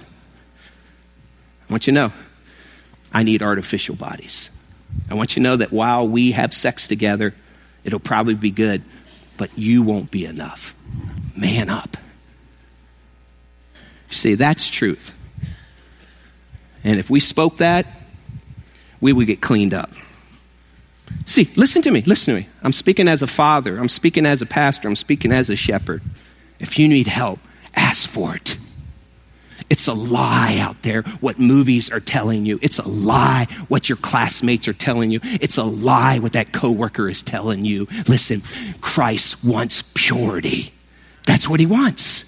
I 1.70 1.72
want 1.72 1.86
you 1.86 1.92
to 1.92 2.00
know, 2.00 2.12
I 3.12 3.22
need 3.22 3.44
artificial 3.44 3.94
bodies. 3.94 4.50
I 5.08 5.14
want 5.14 5.36
you 5.36 5.40
to 5.40 5.44
know 5.44 5.56
that 5.56 5.72
while 5.72 6.08
we 6.08 6.32
have 6.32 6.52
sex 6.52 6.88
together, 6.88 7.32
it'll 7.84 8.00
probably 8.00 8.34
be 8.34 8.50
good, 8.50 8.82
but 9.36 9.56
you 9.56 9.84
won't 9.84 10.10
be 10.10 10.24
enough. 10.24 10.74
Man 11.36 11.70
up. 11.70 11.96
See, 14.08 14.34
that's 14.34 14.68
truth. 14.68 15.14
And 16.82 16.98
if 16.98 17.08
we 17.08 17.20
spoke 17.20 17.58
that, 17.58 17.86
we 19.00 19.12
would 19.12 19.28
get 19.28 19.40
cleaned 19.40 19.72
up. 19.72 19.92
See, 21.24 21.50
listen 21.54 21.82
to 21.82 21.92
me, 21.92 22.02
listen 22.02 22.34
to 22.34 22.40
me. 22.40 22.48
I'm 22.64 22.72
speaking 22.72 23.06
as 23.06 23.22
a 23.22 23.28
father, 23.28 23.78
I'm 23.78 23.88
speaking 23.88 24.26
as 24.26 24.42
a 24.42 24.46
pastor, 24.46 24.88
I'm 24.88 24.96
speaking 24.96 25.30
as 25.30 25.48
a 25.50 25.56
shepherd. 25.56 26.02
If 26.58 26.80
you 26.80 26.88
need 26.88 27.06
help, 27.06 27.38
ask 27.76 28.08
for 28.08 28.34
it. 28.34 28.58
It's 29.70 29.86
a 29.86 29.94
lie 29.94 30.58
out 30.58 30.82
there 30.82 31.02
what 31.20 31.38
movies 31.38 31.90
are 31.90 32.00
telling 32.00 32.44
you. 32.44 32.58
It's 32.60 32.78
a 32.78 32.88
lie 32.88 33.46
what 33.68 33.88
your 33.88 33.96
classmates 33.96 34.66
are 34.66 34.72
telling 34.72 35.12
you. 35.12 35.20
It's 35.22 35.56
a 35.56 35.62
lie 35.62 36.18
what 36.18 36.32
that 36.32 36.52
coworker 36.52 37.08
is 37.08 37.22
telling 37.22 37.64
you. 37.64 37.86
Listen, 38.08 38.42
Christ 38.80 39.44
wants 39.44 39.82
purity. 39.94 40.74
That's 41.26 41.48
what 41.48 41.60
he 41.60 41.66
wants. 41.66 42.26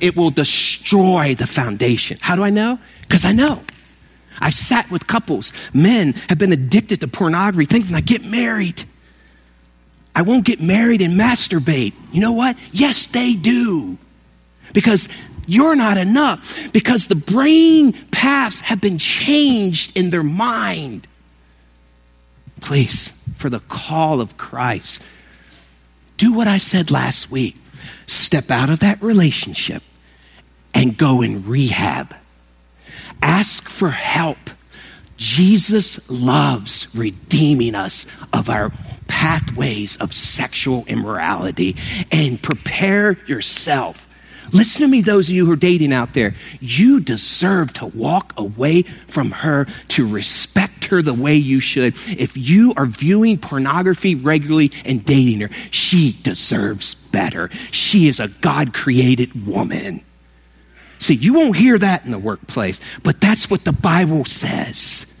It 0.00 0.14
will 0.14 0.30
destroy 0.30 1.34
the 1.34 1.46
foundation. 1.46 2.18
How 2.20 2.36
do 2.36 2.42
I 2.42 2.50
know? 2.50 2.78
Because 3.00 3.24
I 3.24 3.32
know. 3.32 3.62
I've 4.38 4.54
sat 4.54 4.90
with 4.90 5.06
couples. 5.06 5.54
Men 5.72 6.12
have 6.28 6.38
been 6.38 6.52
addicted 6.52 7.00
to 7.00 7.08
pornography, 7.08 7.64
thinking 7.64 7.94
I 7.94 8.00
get 8.02 8.24
married. 8.24 8.84
I 10.14 10.22
won't 10.22 10.44
get 10.44 10.60
married 10.60 11.00
and 11.00 11.18
masturbate. 11.18 11.94
You 12.12 12.20
know 12.20 12.32
what? 12.32 12.56
Yes, 12.72 13.06
they 13.06 13.34
do. 13.34 13.96
Because 14.72 15.08
you're 15.48 15.74
not 15.74 15.98
enough. 15.98 16.72
Because 16.72 17.08
the 17.08 17.16
brain 17.16 17.92
paths 18.12 18.60
have 18.60 18.80
been 18.80 18.98
changed 18.98 19.96
in 19.96 20.10
their 20.10 20.22
mind. 20.22 21.08
Please, 22.60 23.20
for 23.36 23.50
the 23.50 23.60
call 23.60 24.20
of 24.20 24.36
Christ, 24.36 25.02
do 26.16 26.32
what 26.32 26.46
I 26.46 26.58
said 26.58 26.90
last 26.90 27.30
week. 27.30 27.56
Step 28.06 28.50
out 28.50 28.70
of 28.70 28.78
that 28.80 29.02
relationship 29.02 29.82
and 30.74 30.96
go 30.96 31.22
in 31.22 31.44
rehab 31.46 32.14
Ask 33.22 33.68
for 33.68 33.90
help. 33.90 34.38
Jesus 35.16 36.08
loves 36.10 36.94
redeeming 36.94 37.74
us 37.74 38.06
of 38.32 38.48
our 38.48 38.72
pathways 39.08 39.96
of 39.96 40.14
sexual 40.14 40.84
immorality 40.86 41.76
and 42.12 42.40
prepare 42.40 43.18
yourself. 43.26 44.08
Listen 44.52 44.82
to 44.82 44.88
me, 44.88 45.00
those 45.00 45.28
of 45.28 45.34
you 45.34 45.46
who 45.46 45.52
are 45.52 45.56
dating 45.56 45.92
out 45.92 46.14
there. 46.14 46.34
You 46.60 47.00
deserve 47.00 47.72
to 47.74 47.86
walk 47.86 48.32
away 48.36 48.82
from 49.06 49.30
her, 49.30 49.66
to 49.88 50.08
respect 50.08 50.86
her 50.86 51.02
the 51.02 51.14
way 51.14 51.34
you 51.34 51.60
should. 51.60 51.94
If 52.06 52.36
you 52.36 52.72
are 52.76 52.86
viewing 52.86 53.38
pornography 53.38 54.14
regularly 54.14 54.72
and 54.84 55.04
dating 55.04 55.40
her, 55.40 55.50
she 55.70 56.16
deserves 56.22 56.94
better. 56.94 57.50
She 57.70 58.08
is 58.08 58.20
a 58.20 58.28
God 58.28 58.72
created 58.72 59.46
woman. 59.46 60.02
See, 60.98 61.14
you 61.14 61.34
won't 61.34 61.56
hear 61.56 61.78
that 61.78 62.04
in 62.04 62.10
the 62.10 62.18
workplace, 62.18 62.80
but 63.02 63.20
that's 63.20 63.50
what 63.50 63.64
the 63.64 63.72
Bible 63.72 64.24
says. 64.24 65.17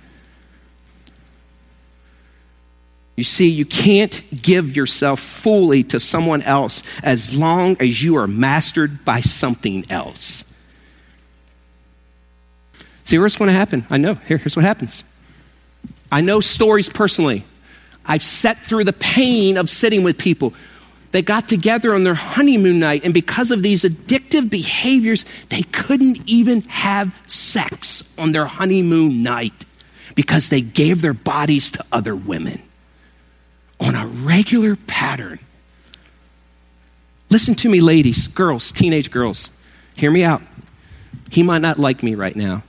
You 3.18 3.24
see, 3.24 3.48
you 3.48 3.64
can't 3.64 4.22
give 4.30 4.76
yourself 4.76 5.18
fully 5.18 5.82
to 5.82 5.98
someone 5.98 6.40
else 6.42 6.84
as 7.02 7.34
long 7.34 7.76
as 7.80 8.00
you 8.00 8.14
are 8.16 8.28
mastered 8.28 9.04
by 9.04 9.22
something 9.22 9.84
else. 9.90 10.44
See, 13.02 13.18
what's 13.18 13.34
going 13.34 13.48
to 13.48 13.54
happen? 13.54 13.84
I 13.90 13.96
know. 13.96 14.14
Here, 14.14 14.38
here's 14.38 14.54
what 14.54 14.64
happens. 14.64 15.02
I 16.12 16.20
know 16.20 16.38
stories 16.38 16.88
personally. 16.88 17.44
I've 18.06 18.22
sat 18.22 18.56
through 18.58 18.84
the 18.84 18.92
pain 18.92 19.56
of 19.56 19.68
sitting 19.68 20.04
with 20.04 20.16
people 20.16 20.54
they 21.10 21.22
got 21.22 21.48
together 21.48 21.94
on 21.94 22.04
their 22.04 22.14
honeymoon 22.14 22.78
night, 22.78 23.02
and 23.02 23.12
because 23.12 23.50
of 23.50 23.62
these 23.62 23.82
addictive 23.82 24.48
behaviors, 24.48 25.24
they 25.48 25.62
couldn't 25.62 26.20
even 26.26 26.60
have 26.62 27.12
sex 27.26 28.16
on 28.16 28.30
their 28.30 28.46
honeymoon 28.46 29.24
night 29.24 29.64
because 30.14 30.50
they 30.50 30.60
gave 30.60 31.02
their 31.02 31.14
bodies 31.14 31.72
to 31.72 31.84
other 31.90 32.14
women 32.14 32.62
on 33.80 33.94
a 33.94 34.06
regular 34.06 34.76
pattern. 34.76 35.38
Listen 37.30 37.54
to 37.56 37.68
me, 37.68 37.80
ladies, 37.80 38.26
girls, 38.28 38.72
teenage 38.72 39.10
girls. 39.10 39.50
Hear 39.96 40.10
me 40.10 40.24
out. 40.24 40.42
He 41.30 41.42
might 41.42 41.62
not 41.62 41.78
like 41.78 42.02
me 42.02 42.14
right 42.14 42.34
now, 42.34 42.62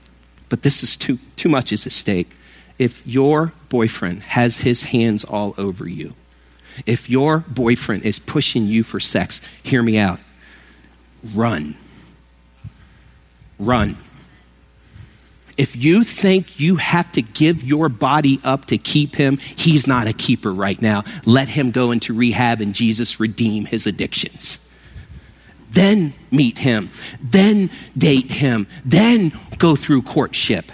but 0.48 0.62
this 0.62 0.82
is 0.82 0.96
too, 0.96 1.18
too 1.36 1.48
much 1.48 1.72
is 1.72 1.86
at 1.86 1.92
stake. 1.92 2.30
If 2.78 3.06
your 3.06 3.52
boyfriend 3.68 4.22
has 4.22 4.58
his 4.58 4.84
hands 4.84 5.24
all 5.24 5.54
over 5.56 5.88
you, 5.88 6.14
if 6.86 7.08
your 7.10 7.40
boyfriend 7.40 8.04
is 8.04 8.18
pushing 8.18 8.66
you 8.66 8.82
for 8.82 9.00
sex, 9.00 9.40
hear 9.62 9.82
me 9.82 9.98
out. 9.98 10.20
Run. 11.34 11.76
Run. 13.58 13.96
If 15.56 15.76
you 15.76 16.04
think 16.04 16.58
you 16.58 16.76
have 16.76 17.10
to 17.12 17.22
give 17.22 17.62
your 17.62 17.88
body 17.88 18.40
up 18.44 18.66
to 18.66 18.78
keep 18.78 19.16
him, 19.16 19.38
he's 19.38 19.86
not 19.86 20.06
a 20.06 20.12
keeper 20.12 20.52
right 20.52 20.80
now. 20.80 21.04
Let 21.24 21.48
him 21.48 21.70
go 21.70 21.90
into 21.90 22.14
rehab 22.14 22.60
and 22.60 22.74
Jesus 22.74 23.20
redeem 23.20 23.66
his 23.66 23.86
addictions. 23.86 24.58
Then 25.70 26.14
meet 26.30 26.58
him. 26.58 26.90
Then 27.20 27.70
date 27.96 28.30
him. 28.30 28.66
Then 28.84 29.32
go 29.58 29.76
through 29.76 30.02
courtship. 30.02 30.72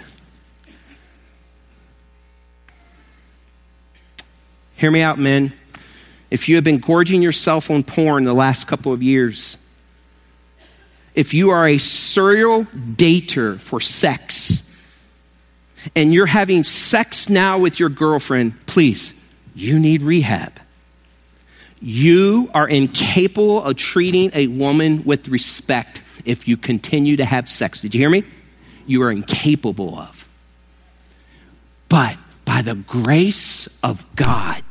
Hear 4.75 4.91
me 4.91 5.01
out, 5.01 5.17
men 5.17 5.53
if 6.29 6.49
you 6.49 6.55
have 6.55 6.63
been 6.63 6.79
gorging 6.79 7.21
yourself 7.21 7.71
on 7.71 7.83
porn 7.83 8.25
the 8.25 8.33
last 8.33 8.65
couple 8.65 8.91
of 8.91 9.01
years, 9.01 9.57
if 11.15 11.33
you 11.33 11.49
are 11.49 11.67
a 11.67 11.77
serial 11.77 12.65
dater 12.65 13.59
for 13.59 13.79
sex, 13.79 14.66
and 15.95 16.13
you're 16.13 16.25
having 16.25 16.63
sex 16.63 17.29
now 17.29 17.57
with 17.57 17.79
your 17.79 17.89
girlfriend, 17.89 18.65
please, 18.65 19.13
you 19.55 19.79
need 19.79 20.01
rehab. 20.01 20.53
You 21.81 22.49
are 22.53 22.67
incapable 22.67 23.63
of 23.63 23.75
treating 23.75 24.31
a 24.33 24.47
woman 24.47 25.03
with 25.03 25.27
respect 25.27 26.03
if 26.25 26.47
you 26.47 26.57
continue 26.57 27.17
to 27.17 27.25
have 27.25 27.49
sex. 27.49 27.81
Did 27.81 27.93
you 27.93 28.01
hear 28.01 28.09
me? 28.09 28.23
You 28.85 29.03
are 29.03 29.11
incapable 29.11 29.97
of. 29.97 30.27
But 31.89 32.17
by 32.45 32.61
the 32.61 32.75
grace 32.75 33.79
of 33.83 34.05
God, 34.15 34.63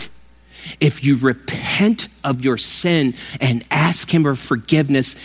if 0.80 1.04
you 1.04 1.16
repent 1.16 2.08
of 2.22 2.44
your 2.44 2.56
sin 2.56 3.14
and 3.40 3.64
ask 3.70 4.12
Him 4.12 4.24
for 4.24 4.34
forgiveness 4.34 5.16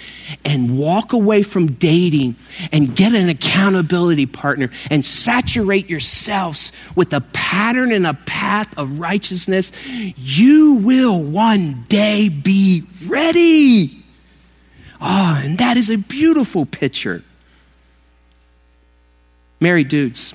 and 0.45 0.77
walk 0.77 1.13
away 1.13 1.43
from 1.43 1.73
dating 1.73 2.35
and 2.71 2.95
get 2.95 3.13
an 3.13 3.29
accountability 3.29 4.25
partner 4.25 4.69
and 4.89 5.03
saturate 5.03 5.89
yourselves 5.89 6.71
with 6.95 7.13
a 7.13 7.21
pattern 7.21 7.91
and 7.91 8.07
a 8.07 8.13
path 8.13 8.75
of 8.77 8.99
righteousness, 8.99 9.71
you 10.15 10.75
will 10.75 11.21
one 11.21 11.85
day 11.89 12.29
be 12.29 12.83
ready. 13.05 14.03
Ah, 15.01 15.39
oh, 15.39 15.45
and 15.45 15.57
that 15.57 15.77
is 15.77 15.89
a 15.89 15.97
beautiful 15.97 16.65
picture. 16.65 17.23
Married 19.59 19.89
dudes, 19.89 20.33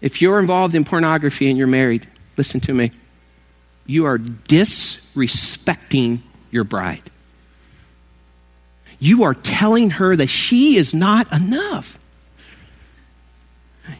if 0.00 0.20
you're 0.20 0.38
involved 0.38 0.74
in 0.74 0.84
pornography 0.84 1.48
and 1.48 1.58
you're 1.58 1.66
married, 1.66 2.06
listen 2.36 2.60
to 2.60 2.72
me 2.72 2.90
you 3.88 4.04
are 4.04 4.18
disrespecting 4.18 6.20
your 6.52 6.62
bride. 6.62 7.10
You 9.00 9.24
are 9.24 9.34
telling 9.34 9.90
her 9.90 10.14
that 10.14 10.28
she 10.28 10.76
is 10.76 10.94
not 10.94 11.32
enough. 11.32 11.98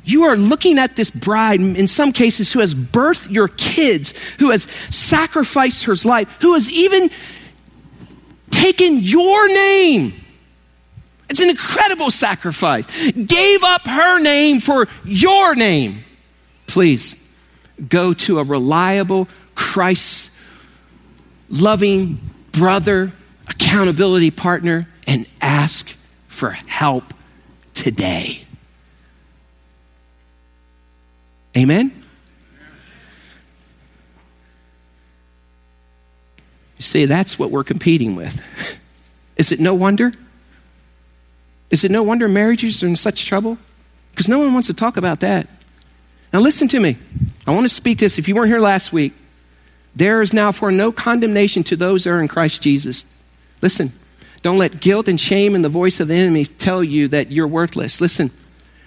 You 0.04 0.24
are 0.24 0.36
looking 0.36 0.78
at 0.78 0.96
this 0.96 1.10
bride, 1.10 1.60
in 1.60 1.88
some 1.88 2.12
cases, 2.12 2.52
who 2.52 2.60
has 2.60 2.74
birthed 2.74 3.30
your 3.30 3.48
kids, 3.48 4.12
who 4.38 4.50
has 4.50 4.64
sacrificed 4.90 5.84
her 5.84 5.96
life, 6.04 6.28
who 6.40 6.54
has 6.54 6.70
even 6.70 7.10
taken 8.50 8.98
your 8.98 9.48
name. 9.48 10.12
It's 11.30 11.40
an 11.40 11.48
incredible 11.48 12.10
sacrifice. 12.10 12.86
Gave 13.12 13.62
up 13.62 13.86
her 13.86 14.20
name 14.20 14.60
for 14.60 14.88
your 15.04 15.54
name. 15.54 16.04
Please 16.66 17.16
go 17.88 18.12
to 18.12 18.40
a 18.40 18.44
reliable, 18.44 19.28
Christ 19.58 20.30
loving 21.50 22.20
brother, 22.52 23.12
accountability 23.48 24.30
partner, 24.30 24.88
and 25.04 25.26
ask 25.40 25.88
for 26.28 26.50
help 26.50 27.12
today. 27.74 28.46
Amen? 31.56 32.04
You 36.76 36.82
see, 36.82 37.04
that's 37.06 37.36
what 37.36 37.50
we're 37.50 37.64
competing 37.64 38.14
with. 38.14 38.40
Is 39.36 39.50
it 39.50 39.58
no 39.58 39.74
wonder? 39.74 40.12
Is 41.70 41.82
it 41.82 41.90
no 41.90 42.04
wonder 42.04 42.28
marriages 42.28 42.80
are 42.84 42.86
in 42.86 42.94
such 42.94 43.26
trouble? 43.26 43.58
Because 44.12 44.28
no 44.28 44.38
one 44.38 44.52
wants 44.52 44.68
to 44.68 44.74
talk 44.74 44.96
about 44.96 45.18
that. 45.20 45.48
Now, 46.32 46.38
listen 46.38 46.68
to 46.68 46.78
me. 46.78 46.96
I 47.44 47.50
want 47.50 47.64
to 47.64 47.74
speak 47.74 47.98
this. 47.98 48.18
If 48.18 48.28
you 48.28 48.36
weren't 48.36 48.48
here 48.48 48.60
last 48.60 48.92
week, 48.92 49.14
there 49.96 50.22
is 50.22 50.32
now 50.32 50.52
for 50.52 50.70
no 50.70 50.92
condemnation 50.92 51.64
to 51.64 51.76
those 51.76 52.04
that 52.04 52.10
are 52.10 52.20
in 52.20 52.28
Christ 52.28 52.62
Jesus. 52.62 53.04
Listen, 53.62 53.92
don't 54.42 54.58
let 54.58 54.80
guilt 54.80 55.08
and 55.08 55.20
shame 55.20 55.54
and 55.54 55.64
the 55.64 55.68
voice 55.68 56.00
of 56.00 56.08
the 56.08 56.14
enemy 56.14 56.44
tell 56.44 56.84
you 56.84 57.08
that 57.08 57.30
you're 57.30 57.48
worthless. 57.48 58.00
Listen, 58.00 58.30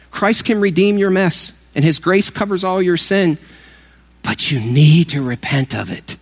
Christ 0.10 0.46
can 0.46 0.60
redeem 0.60 0.98
your 0.98 1.10
mess, 1.10 1.52
and 1.76 1.84
his 1.84 2.00
grace 2.00 2.30
covers 2.30 2.64
all 2.64 2.82
your 2.82 2.98
sin, 2.98 3.38
but 4.24 4.52
you 4.52 4.60
need 4.60 5.10
to 5.10 5.22
repent 5.22 5.76
of 5.76 5.92
it. 5.92 6.16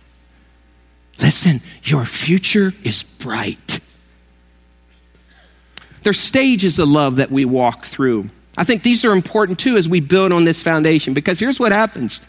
Listen, 1.20 1.60
your 1.84 2.04
future 2.04 2.72
is 2.82 3.02
bright. 3.02 3.80
There's 6.02 6.18
stages 6.18 6.78
of 6.78 6.88
love 6.88 7.16
that 7.16 7.30
we 7.30 7.44
walk 7.44 7.84
through. 7.84 8.30
I 8.56 8.64
think 8.64 8.82
these 8.82 9.04
are 9.04 9.12
important 9.12 9.58
too 9.58 9.76
as 9.76 9.88
we 9.88 10.00
build 10.00 10.32
on 10.32 10.44
this 10.44 10.62
foundation 10.62 11.14
because 11.14 11.38
here's 11.38 11.60
what 11.60 11.72
happens. 11.72 12.24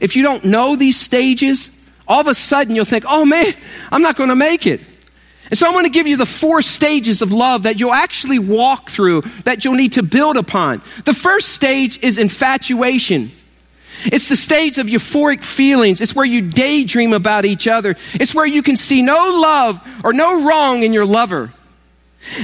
If 0.00 0.16
you 0.16 0.22
don't 0.22 0.44
know 0.44 0.76
these 0.76 0.98
stages, 0.98 1.70
all 2.08 2.20
of 2.20 2.28
a 2.28 2.34
sudden 2.34 2.74
you'll 2.74 2.84
think, 2.84 3.04
oh 3.06 3.24
man, 3.24 3.54
I'm 3.90 4.02
not 4.02 4.16
going 4.16 4.28
to 4.28 4.36
make 4.36 4.66
it. 4.66 4.80
And 5.48 5.56
so 5.56 5.66
I'm 5.66 5.72
going 5.72 5.84
to 5.84 5.90
give 5.90 6.06
you 6.06 6.16
the 6.16 6.26
four 6.26 6.60
stages 6.60 7.22
of 7.22 7.32
love 7.32 7.64
that 7.64 7.78
you'll 7.78 7.92
actually 7.92 8.38
walk 8.38 8.90
through, 8.90 9.22
that 9.44 9.64
you'll 9.64 9.74
need 9.74 9.92
to 9.92 10.02
build 10.02 10.36
upon. 10.36 10.82
The 11.04 11.14
first 11.14 11.50
stage 11.50 12.02
is 12.02 12.18
infatuation. 12.18 13.30
It's 14.04 14.28
the 14.28 14.36
stage 14.36 14.78
of 14.78 14.88
euphoric 14.88 15.44
feelings. 15.44 16.00
It's 16.00 16.14
where 16.14 16.24
you 16.24 16.42
daydream 16.42 17.12
about 17.12 17.44
each 17.44 17.66
other. 17.68 17.96
It's 18.14 18.34
where 18.34 18.46
you 18.46 18.62
can 18.62 18.76
see 18.76 19.02
no 19.02 19.38
love 19.40 19.80
or 20.04 20.12
no 20.12 20.44
wrong 20.44 20.82
in 20.82 20.92
your 20.92 21.06
lover. 21.06 21.52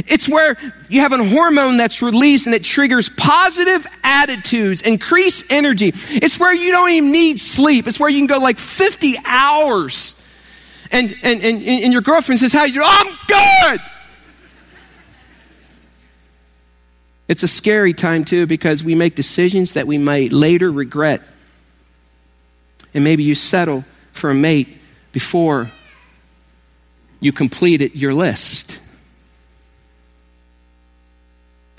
It's 0.06 0.28
where 0.28 0.56
you 0.88 1.00
have 1.00 1.12
a 1.12 1.24
hormone 1.24 1.76
that's 1.76 2.02
released 2.02 2.46
and 2.46 2.54
it 2.54 2.64
triggers 2.64 3.08
positive 3.08 3.86
attitudes, 4.02 4.82
increase 4.82 5.42
energy. 5.50 5.92
It's 5.94 6.38
where 6.38 6.54
you 6.54 6.72
don't 6.72 6.90
even 6.90 7.12
need 7.12 7.40
sleep. 7.40 7.86
It's 7.86 7.98
where 7.98 8.08
you 8.08 8.18
can 8.18 8.26
go 8.26 8.38
like 8.38 8.58
50 8.58 9.16
hours. 9.24 10.18
And, 10.90 11.14
and, 11.22 11.42
and, 11.42 11.62
and 11.62 11.92
your 11.92 12.02
girlfriend 12.02 12.40
says, 12.40 12.52
How 12.52 12.64
you? 12.64 12.82
I'm 12.84 13.16
good. 13.26 13.80
It's 17.28 17.42
a 17.42 17.48
scary 17.48 17.94
time 17.94 18.24
too 18.24 18.46
because 18.46 18.84
we 18.84 18.94
make 18.94 19.14
decisions 19.14 19.72
that 19.72 19.86
we 19.86 19.96
might 19.96 20.32
later 20.32 20.70
regret. 20.70 21.22
And 22.92 23.04
maybe 23.04 23.22
you 23.22 23.34
settle 23.34 23.84
for 24.12 24.28
a 24.28 24.34
mate 24.34 24.78
before 25.12 25.70
you 27.20 27.32
completed 27.32 27.94
your 27.94 28.12
list. 28.12 28.80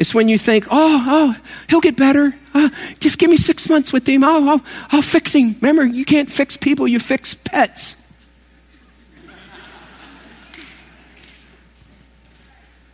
It's 0.03 0.13
when 0.13 0.27
you 0.27 0.37
think, 0.37 0.67
oh, 0.69 1.05
oh, 1.07 1.35
he'll 1.69 1.79
get 1.79 1.95
better. 1.95 2.35
Uh, 2.53 2.69
just 2.99 3.17
give 3.17 3.29
me 3.29 3.37
six 3.37 3.69
months 3.69 3.93
with 3.93 4.05
him. 4.05 4.21
I'll, 4.21 4.49
I'll, 4.49 4.61
I'll 4.91 5.01
fix 5.01 5.33
him. 5.33 5.55
Remember, 5.61 5.85
you 5.85 6.03
can't 6.03 6.29
fix 6.29 6.57
people, 6.57 6.89
you 6.89 6.99
fix 6.99 7.33
pets. 7.33 8.05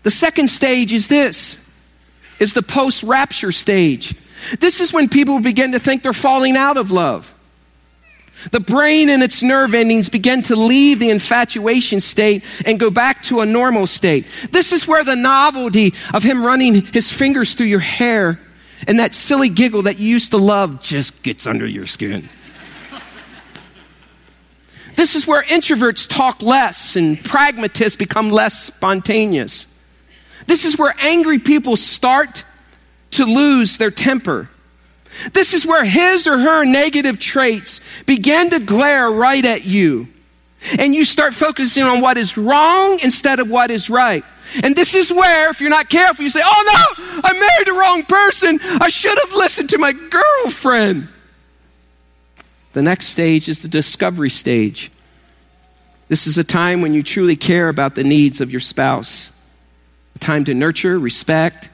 The 0.03 0.11
second 0.11 0.49
stage 0.49 0.93
is 0.93 1.07
this 1.07 1.67
is 2.37 2.53
the 2.53 2.61
post 2.61 3.01
rapture 3.01 3.51
stage. 3.51 4.13
This 4.59 4.79
is 4.79 4.93
when 4.93 5.09
people 5.09 5.39
begin 5.39 5.71
to 5.71 5.79
think 5.79 6.03
they're 6.03 6.13
falling 6.13 6.55
out 6.55 6.77
of 6.77 6.91
love. 6.91 7.33
The 8.51 8.59
brain 8.59 9.09
and 9.09 9.21
its 9.21 9.43
nerve 9.43 9.73
endings 9.73 10.07
begin 10.07 10.41
to 10.43 10.55
leave 10.55 10.99
the 10.99 11.09
infatuation 11.09 11.99
state 11.99 12.43
and 12.65 12.79
go 12.79 12.89
back 12.89 13.21
to 13.23 13.41
a 13.41 13.45
normal 13.45 13.85
state. 13.85 14.25
This 14.51 14.71
is 14.71 14.87
where 14.87 15.03
the 15.03 15.15
novelty 15.15 15.93
of 16.13 16.23
him 16.23 16.45
running 16.45 16.85
his 16.85 17.11
fingers 17.11 17.53
through 17.53 17.67
your 17.67 17.79
hair 17.79 18.39
and 18.87 18.99
that 18.99 19.13
silly 19.13 19.49
giggle 19.49 19.83
that 19.83 19.99
you 19.99 20.07
used 20.07 20.31
to 20.31 20.37
love 20.37 20.81
just 20.81 21.21
gets 21.21 21.45
under 21.45 21.67
your 21.67 21.85
skin. 21.85 22.29
this 24.95 25.15
is 25.15 25.27
where 25.27 25.43
introverts 25.43 26.07
talk 26.07 26.41
less 26.41 26.95
and 26.95 27.21
pragmatists 27.23 27.97
become 27.97 28.29
less 28.29 28.63
spontaneous. 28.63 29.67
This 30.47 30.63
is 30.63 30.77
where 30.77 30.95
angry 31.01 31.39
people 31.39 31.75
start 31.75 32.45
to 33.11 33.25
lose 33.25 33.77
their 33.77 33.91
temper 33.91 34.49
this 35.33 35.53
is 35.53 35.65
where 35.65 35.85
his 35.85 36.27
or 36.27 36.37
her 36.37 36.65
negative 36.65 37.19
traits 37.19 37.81
begin 38.05 38.49
to 38.51 38.59
glare 38.59 39.09
right 39.09 39.43
at 39.43 39.65
you. 39.65 40.07
And 40.77 40.93
you 40.93 41.05
start 41.05 41.33
focusing 41.33 41.83
on 41.83 42.01
what 42.01 42.17
is 42.17 42.37
wrong 42.37 42.99
instead 43.01 43.39
of 43.39 43.49
what 43.49 43.71
is 43.71 43.89
right. 43.89 44.23
And 44.63 44.75
this 44.75 44.93
is 44.93 45.11
where, 45.11 45.51
if 45.51 45.61
you're 45.61 45.69
not 45.69 45.89
careful, 45.89 46.23
you 46.23 46.29
say, 46.29 46.41
Oh 46.43 46.95
no, 46.97 47.21
I 47.23 47.33
married 47.33 47.67
the 47.67 47.79
wrong 47.79 48.03
person. 48.03 48.59
I 48.81 48.89
should 48.89 49.17
have 49.17 49.31
listened 49.33 49.69
to 49.69 49.77
my 49.77 49.93
girlfriend. 49.93 51.07
The 52.73 52.81
next 52.81 53.07
stage 53.07 53.47
is 53.47 53.61
the 53.61 53.67
discovery 53.67 54.29
stage. 54.29 54.91
This 56.07 56.27
is 56.27 56.37
a 56.37 56.43
time 56.43 56.81
when 56.81 56.93
you 56.93 57.03
truly 57.03 57.35
care 57.35 57.69
about 57.69 57.95
the 57.95 58.03
needs 58.03 58.41
of 58.41 58.51
your 58.51 58.59
spouse, 58.59 59.39
a 60.15 60.19
time 60.19 60.45
to 60.45 60.53
nurture, 60.53 60.97
respect, 60.97 61.69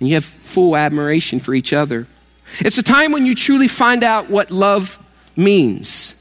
and 0.00 0.08
you 0.08 0.14
have 0.14 0.24
full 0.24 0.76
admiration 0.76 1.38
for 1.38 1.54
each 1.54 1.72
other. 1.72 2.08
It's 2.60 2.78
a 2.78 2.82
time 2.82 3.12
when 3.12 3.26
you 3.26 3.34
truly 3.34 3.68
find 3.68 4.04
out 4.04 4.30
what 4.30 4.50
love 4.50 4.98
means. 5.36 6.20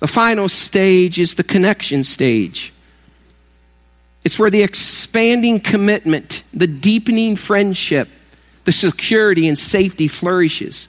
The 0.00 0.08
final 0.08 0.48
stage 0.48 1.18
is 1.18 1.34
the 1.34 1.44
connection 1.44 2.04
stage. 2.04 2.72
It's 4.24 4.38
where 4.38 4.50
the 4.50 4.62
expanding 4.62 5.60
commitment, 5.60 6.42
the 6.52 6.66
deepening 6.66 7.36
friendship, 7.36 8.08
the 8.64 8.72
security 8.72 9.46
and 9.48 9.58
safety 9.58 10.08
flourishes, 10.08 10.88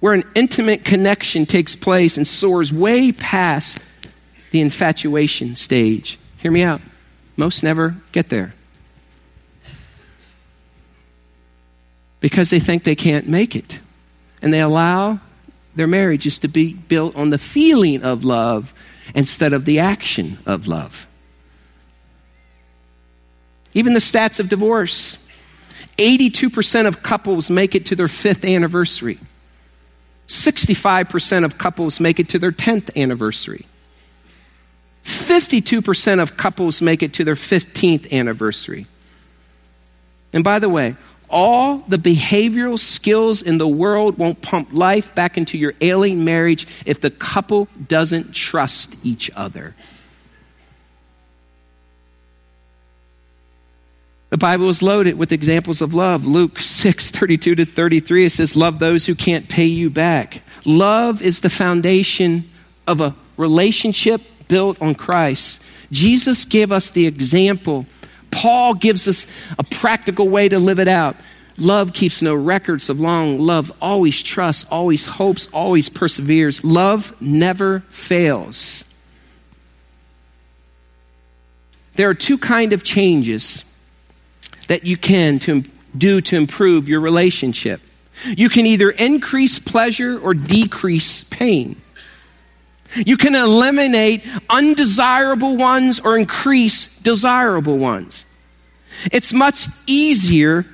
where 0.00 0.14
an 0.14 0.24
intimate 0.34 0.84
connection 0.84 1.44
takes 1.44 1.74
place 1.74 2.16
and 2.16 2.26
soars 2.26 2.72
way 2.72 3.12
past 3.12 3.80
the 4.52 4.60
infatuation 4.60 5.56
stage. 5.56 6.18
Hear 6.38 6.50
me 6.50 6.62
out. 6.62 6.80
Most 7.36 7.62
never 7.62 7.96
get 8.12 8.28
there. 8.28 8.54
Because 12.22 12.48
they 12.50 12.60
think 12.60 12.84
they 12.84 12.94
can't 12.94 13.28
make 13.28 13.54
it. 13.54 13.80
And 14.40 14.54
they 14.54 14.60
allow 14.60 15.20
their 15.74 15.88
marriages 15.88 16.38
to 16.38 16.48
be 16.48 16.72
built 16.72 17.14
on 17.16 17.30
the 17.30 17.36
feeling 17.36 18.02
of 18.02 18.24
love 18.24 18.72
instead 19.14 19.52
of 19.52 19.66
the 19.66 19.80
action 19.80 20.38
of 20.46 20.66
love. 20.66 21.06
Even 23.74 23.92
the 23.92 24.00
stats 24.00 24.40
of 24.40 24.48
divorce 24.48 25.18
82% 25.98 26.86
of 26.86 27.02
couples 27.02 27.50
make 27.50 27.74
it 27.74 27.86
to 27.86 27.96
their 27.96 28.08
fifth 28.08 28.44
anniversary, 28.44 29.18
65% 30.28 31.44
of 31.44 31.58
couples 31.58 32.00
make 32.00 32.18
it 32.18 32.30
to 32.30 32.38
their 32.38 32.52
10th 32.52 32.96
anniversary. 32.96 33.66
52% 35.04 36.22
of 36.22 36.36
couples 36.36 36.80
make 36.80 37.02
it 37.02 37.12
to 37.14 37.24
their 37.24 37.34
15th 37.34 38.10
anniversary. 38.12 38.86
And 40.32 40.44
by 40.44 40.58
the 40.58 40.68
way, 40.68 40.96
all 41.32 41.78
the 41.88 41.96
behavioral 41.96 42.78
skills 42.78 43.42
in 43.42 43.58
the 43.58 43.66
world 43.66 44.18
won't 44.18 44.42
pump 44.42 44.68
life 44.72 45.14
back 45.14 45.38
into 45.38 45.56
your 45.56 45.72
ailing 45.80 46.24
marriage 46.24 46.66
if 46.84 47.00
the 47.00 47.10
couple 47.10 47.66
doesn't 47.88 48.32
trust 48.32 48.94
each 49.02 49.30
other. 49.34 49.74
The 54.28 54.38
Bible 54.38 54.68
is 54.68 54.82
loaded 54.82 55.18
with 55.18 55.32
examples 55.32 55.82
of 55.82 55.92
love. 55.92 56.26
Luke 56.26 56.60
6, 56.60 57.10
32 57.10 57.54
to 57.56 57.64
33, 57.64 58.26
it 58.26 58.30
says, 58.30 58.56
Love 58.56 58.78
those 58.78 59.06
who 59.06 59.14
can't 59.14 59.48
pay 59.48 59.66
you 59.66 59.90
back. 59.90 60.42
Love 60.64 61.20
is 61.20 61.40
the 61.40 61.50
foundation 61.50 62.50
of 62.86 63.00
a 63.00 63.14
relationship 63.36 64.22
built 64.48 64.80
on 64.80 64.94
Christ. 64.94 65.62
Jesus 65.90 66.44
gave 66.44 66.72
us 66.72 66.90
the 66.90 67.06
example 67.06 67.86
Paul 68.32 68.74
gives 68.74 69.06
us 69.06 69.26
a 69.58 69.62
practical 69.62 70.28
way 70.28 70.48
to 70.48 70.58
live 70.58 70.80
it 70.80 70.88
out. 70.88 71.14
Love 71.58 71.92
keeps 71.92 72.22
no 72.22 72.34
records 72.34 72.88
of 72.88 72.98
long. 73.00 73.38
Love 73.38 73.72
always 73.80 74.22
trusts, 74.22 74.64
always 74.70 75.06
hopes, 75.06 75.48
always 75.52 75.88
perseveres. 75.88 76.64
Love 76.64 77.14
never 77.20 77.80
fails. 77.90 78.84
There 81.96 82.08
are 82.08 82.14
two 82.14 82.38
kind 82.38 82.72
of 82.72 82.82
changes 82.82 83.64
that 84.68 84.84
you 84.84 84.96
can 84.96 85.38
to 85.40 85.62
do 85.96 86.20
to 86.22 86.36
improve 86.36 86.88
your 86.88 87.00
relationship. 87.00 87.82
You 88.26 88.48
can 88.48 88.66
either 88.66 88.90
increase 88.90 89.58
pleasure 89.58 90.18
or 90.18 90.32
decrease 90.32 91.22
pain. 91.24 91.76
You 92.94 93.16
can 93.16 93.34
eliminate 93.34 94.24
undesirable 94.48 95.56
ones 95.56 96.00
or 96.00 96.16
increase 96.16 96.98
desirable 97.00 97.78
ones. 97.78 98.26
It's 99.10 99.32
much 99.32 99.66
easier 99.86 100.66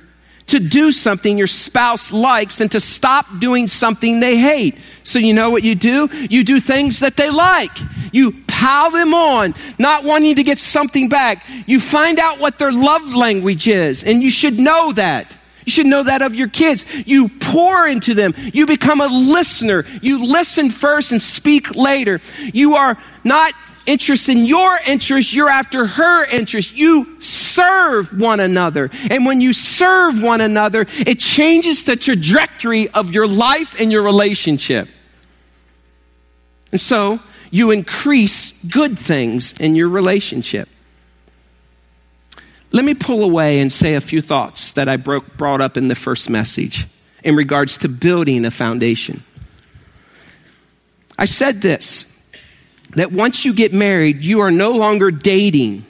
to 0.49 0.59
do 0.59 0.91
something 0.91 1.37
your 1.37 1.47
spouse 1.47 2.11
likes 2.11 2.57
than 2.57 2.69
to 2.69 2.79
stop 2.79 3.25
doing 3.39 3.67
something 3.67 4.19
they 4.19 4.37
hate. 4.37 4.77
So, 5.03 5.19
you 5.19 5.33
know 5.33 5.49
what 5.49 5.63
you 5.63 5.75
do? 5.75 6.09
You 6.29 6.43
do 6.43 6.59
things 6.59 6.99
that 6.99 7.15
they 7.15 7.29
like. 7.29 7.71
You 8.11 8.43
pile 8.47 8.91
them 8.91 9.13
on, 9.13 9.55
not 9.77 10.03
wanting 10.03 10.35
to 10.35 10.43
get 10.43 10.59
something 10.59 11.09
back. 11.09 11.47
You 11.65 11.79
find 11.79 12.19
out 12.19 12.39
what 12.39 12.59
their 12.59 12.71
love 12.71 13.15
language 13.15 13.67
is, 13.67 14.03
and 14.03 14.21
you 14.21 14.31
should 14.31 14.59
know 14.59 14.91
that. 14.93 15.35
You 15.65 15.71
should 15.71 15.85
know 15.85 16.01
that 16.01 16.23
of 16.23 16.33
your 16.33 16.47
kids. 16.47 16.83
You 17.05 17.29
pour 17.29 17.87
into 17.87 18.15
them. 18.15 18.33
You 18.37 18.65
become 18.65 19.01
a 19.01 19.07
listener. 19.07 19.85
You 20.01 20.25
listen 20.25 20.71
first 20.71 21.11
and 21.11 21.21
speak 21.21 21.75
later. 21.75 22.21
You 22.39 22.75
are 22.75 22.97
not 23.23 23.53
interested 23.89 24.37
in 24.37 24.45
your 24.45 24.79
interest, 24.87 25.33
you're 25.33 25.49
after 25.49 25.85
her 25.85 26.25
interest. 26.25 26.77
You 26.77 27.21
serve 27.21 28.17
one 28.17 28.39
another. 28.39 28.89
And 29.09 29.25
when 29.25 29.41
you 29.41 29.53
serve 29.53 30.21
one 30.21 30.41
another, 30.41 30.85
it 30.99 31.19
changes 31.19 31.83
the 31.83 31.95
trajectory 31.95 32.89
of 32.89 33.13
your 33.13 33.27
life 33.27 33.79
and 33.79 33.91
your 33.91 34.03
relationship. 34.03 34.87
And 36.71 36.79
so 36.79 37.19
you 37.51 37.71
increase 37.71 38.63
good 38.65 38.97
things 38.97 39.53
in 39.59 39.75
your 39.75 39.89
relationship. 39.89 40.69
Let 42.71 42.85
me 42.85 42.93
pull 42.93 43.23
away 43.23 43.59
and 43.59 43.71
say 43.71 43.95
a 43.95 44.01
few 44.01 44.21
thoughts 44.21 44.73
that 44.73 44.87
I 44.87 44.97
broke, 44.97 45.35
brought 45.37 45.61
up 45.61 45.75
in 45.75 45.87
the 45.87 45.95
first 45.95 46.29
message 46.29 46.85
in 47.23 47.35
regards 47.35 47.79
to 47.79 47.89
building 47.89 48.45
a 48.45 48.51
foundation. 48.51 49.23
I 51.17 51.25
said 51.25 51.61
this 51.61 52.08
that 52.91 53.11
once 53.11 53.45
you 53.45 53.53
get 53.53 53.73
married, 53.73 54.23
you 54.23 54.41
are 54.41 54.51
no 54.51 54.71
longer 54.71 55.11
dating. 55.11 55.85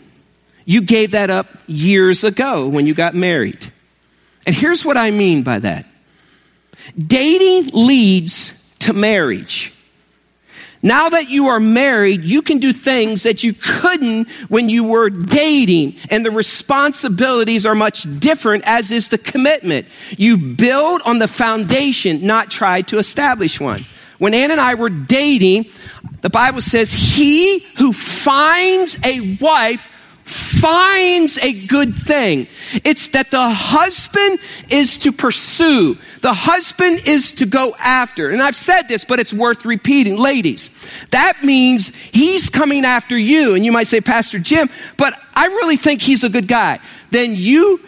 You 0.65 0.81
gave 0.81 1.11
that 1.11 1.29
up 1.29 1.47
years 1.67 2.23
ago 2.23 2.67
when 2.67 2.85
you 2.85 2.93
got 2.93 3.15
married. 3.15 3.71
And 4.45 4.55
here's 4.55 4.83
what 4.83 4.97
I 4.97 5.11
mean 5.11 5.43
by 5.43 5.59
that 5.59 5.85
dating 6.97 7.69
leads 7.73 8.73
to 8.79 8.93
marriage. 8.93 9.73
Now 10.81 11.09
that 11.09 11.29
you 11.29 11.47
are 11.47 11.59
married, 11.59 12.23
you 12.23 12.41
can 12.41 12.59
do 12.59 12.71
things 12.71 13.23
that 13.23 13.43
you 13.43 13.53
couldn't 13.53 14.29
when 14.47 14.69
you 14.69 14.85
were 14.85 15.09
dating, 15.09 15.97
and 16.09 16.25
the 16.25 16.31
responsibilities 16.31 17.65
are 17.65 17.75
much 17.75 18.07
different, 18.19 18.63
as 18.65 18.91
is 18.91 19.09
the 19.09 19.17
commitment. 19.17 19.87
You 20.11 20.37
build 20.37 21.01
on 21.03 21.19
the 21.19 21.27
foundation, 21.27 22.25
not 22.25 22.49
try 22.49 22.81
to 22.83 22.97
establish 22.97 23.59
one. 23.59 23.83
When 24.19 24.33
Ann 24.33 24.51
and 24.51 24.61
I 24.61 24.75
were 24.75 24.89
dating, 24.89 25.65
the 26.21 26.29
Bible 26.29 26.61
says, 26.61 26.91
He 26.91 27.59
who 27.77 27.91
finds 27.93 28.97
a 29.03 29.37
wife 29.37 29.89
finds 30.29 31.39
a 31.39 31.65
good 31.65 31.95
thing. 31.95 32.47
It's 32.83 33.09
that 33.09 33.31
the 33.31 33.49
husband 33.49 34.39
is 34.69 34.99
to 34.99 35.11
pursue. 35.11 35.97
The 36.21 36.33
husband 36.33 37.01
is 37.07 37.31
to 37.33 37.47
go 37.47 37.75
after. 37.79 38.29
And 38.29 38.41
I've 38.41 38.55
said 38.55 38.83
this, 38.83 39.05
but 39.05 39.19
it's 39.19 39.33
worth 39.33 39.65
repeating. 39.65 40.17
Ladies, 40.17 40.69
that 41.09 41.43
means 41.43 41.95
he's 41.95 42.49
coming 42.49 42.85
after 42.85 43.17
you. 43.17 43.55
And 43.55 43.65
you 43.65 43.71
might 43.71 43.87
say, 43.87 44.01
Pastor 44.01 44.37
Jim, 44.37 44.69
but 44.97 45.19
I 45.33 45.47
really 45.47 45.77
think 45.77 46.01
he's 46.01 46.23
a 46.23 46.29
good 46.29 46.47
guy. 46.47 46.79
Then 47.09 47.35
you 47.35 47.79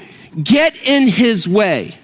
get 0.41 0.75
in 0.75 1.07
his 1.07 1.47
way. 1.47 1.95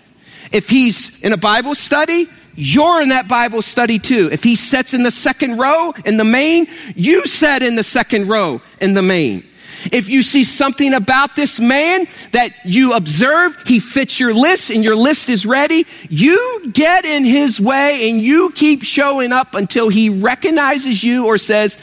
If 0.51 0.69
he's 0.69 1.23
in 1.23 1.33
a 1.33 1.37
Bible 1.37 1.73
study, 1.73 2.27
you're 2.59 3.03
in 3.03 3.09
that 3.09 3.27
Bible 3.27 3.61
study 3.61 3.99
too. 3.99 4.29
If 4.31 4.43
he 4.43 4.55
sits 4.55 4.95
in 4.95 5.03
the 5.03 5.11
second 5.11 5.57
row 5.57 5.93
in 6.05 6.17
the 6.17 6.25
main, 6.25 6.67
you 6.95 7.27
sit 7.27 7.61
in 7.61 7.75
the 7.75 7.83
second 7.83 8.27
row 8.27 8.61
in 8.81 8.95
the 8.95 9.03
main. 9.03 9.43
If 9.91 10.09
you 10.09 10.23
see 10.23 10.43
something 10.43 10.95
about 10.95 11.35
this 11.35 11.59
man 11.59 12.07
that 12.31 12.49
you 12.65 12.93
observe, 12.93 13.55
he 13.67 13.79
fits 13.79 14.19
your 14.19 14.33
list 14.33 14.71
and 14.71 14.83
your 14.83 14.95
list 14.95 15.29
is 15.29 15.45
ready, 15.45 15.85
you 16.09 16.71
get 16.73 17.05
in 17.05 17.25
his 17.25 17.61
way 17.61 18.09
and 18.09 18.19
you 18.19 18.51
keep 18.55 18.83
showing 18.83 19.31
up 19.31 19.53
until 19.53 19.89
he 19.89 20.09
recognizes 20.09 21.03
you 21.03 21.27
or 21.27 21.37
says, 21.37 21.77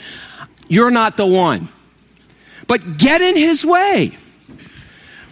You're 0.66 0.90
not 0.90 1.16
the 1.16 1.26
one. 1.26 1.68
But 2.66 2.98
get 2.98 3.20
in 3.20 3.36
his 3.36 3.64
way. 3.64 4.18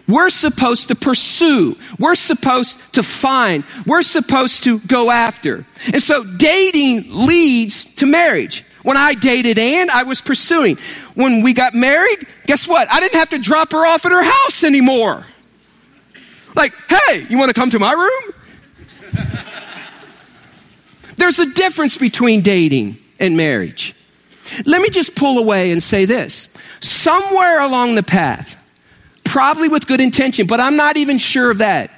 We're 0.09 0.31
supposed 0.31 0.89
to 0.89 0.95
pursue. 0.95 1.77
We're 1.99 2.17
supposed 2.17 2.95
to 2.95 3.03
find. 3.03 3.65
We're 3.87 4.03
supposed 4.03 4.65
to 4.65 4.81
go 4.81 5.11
after. 5.11 5.65
And 5.93 6.03
so 6.03 6.25
dating 6.25 7.07
leads 7.09 7.85
to 7.97 8.07
marriage. 8.07 8.65
When 8.83 8.97
I 8.97 9.15
dated 9.15 9.59
Ann, 9.59 9.91
I 9.91 10.03
was 10.03 10.21
pursuing. 10.21 10.77
When 11.15 11.43
we 11.43 11.55
got 11.55 11.75
married, 11.75 12.27
guess 12.47 12.67
what? 12.67 12.91
I 12.91 13.01
didn't 13.01 13.19
have 13.19 13.29
to 13.31 13.39
drop 13.39 13.73
her 13.73 13.87
off 13.87 14.05
at 14.05 14.13
her 14.13 14.25
house 14.25 14.65
anymore. 14.65 15.25
Like, 16.55 16.75
hey, 16.89 17.25
you 17.29 17.39
want 17.39 17.55
to 17.55 17.59
come 17.59 17.71
to 17.71 17.79
my 17.79 17.93
room? 17.93 18.35
There's 21.17 21.39
a 21.39 21.47
difference 21.47 21.97
between 21.97 22.41
dating 22.41 22.99
and 23.21 23.37
marriage. 23.37 23.95
Let 24.67 24.83
me 24.83 24.91
just 24.91 25.15
pull 25.15 25.39
away 25.39 25.71
and 25.71 25.83
say 25.83 26.05
this. 26.05 26.49
Somewhere 26.81 27.61
along 27.61 27.95
the 27.95 28.03
path, 28.03 28.57
probably 29.25 29.69
with 29.69 29.87
good 29.87 30.01
intention, 30.01 30.47
but 30.47 30.61
I'm 30.61 30.77
not 30.77 30.97
even 30.97 31.19
sure 31.19 31.51
of 31.51 31.59
that. 31.59 31.91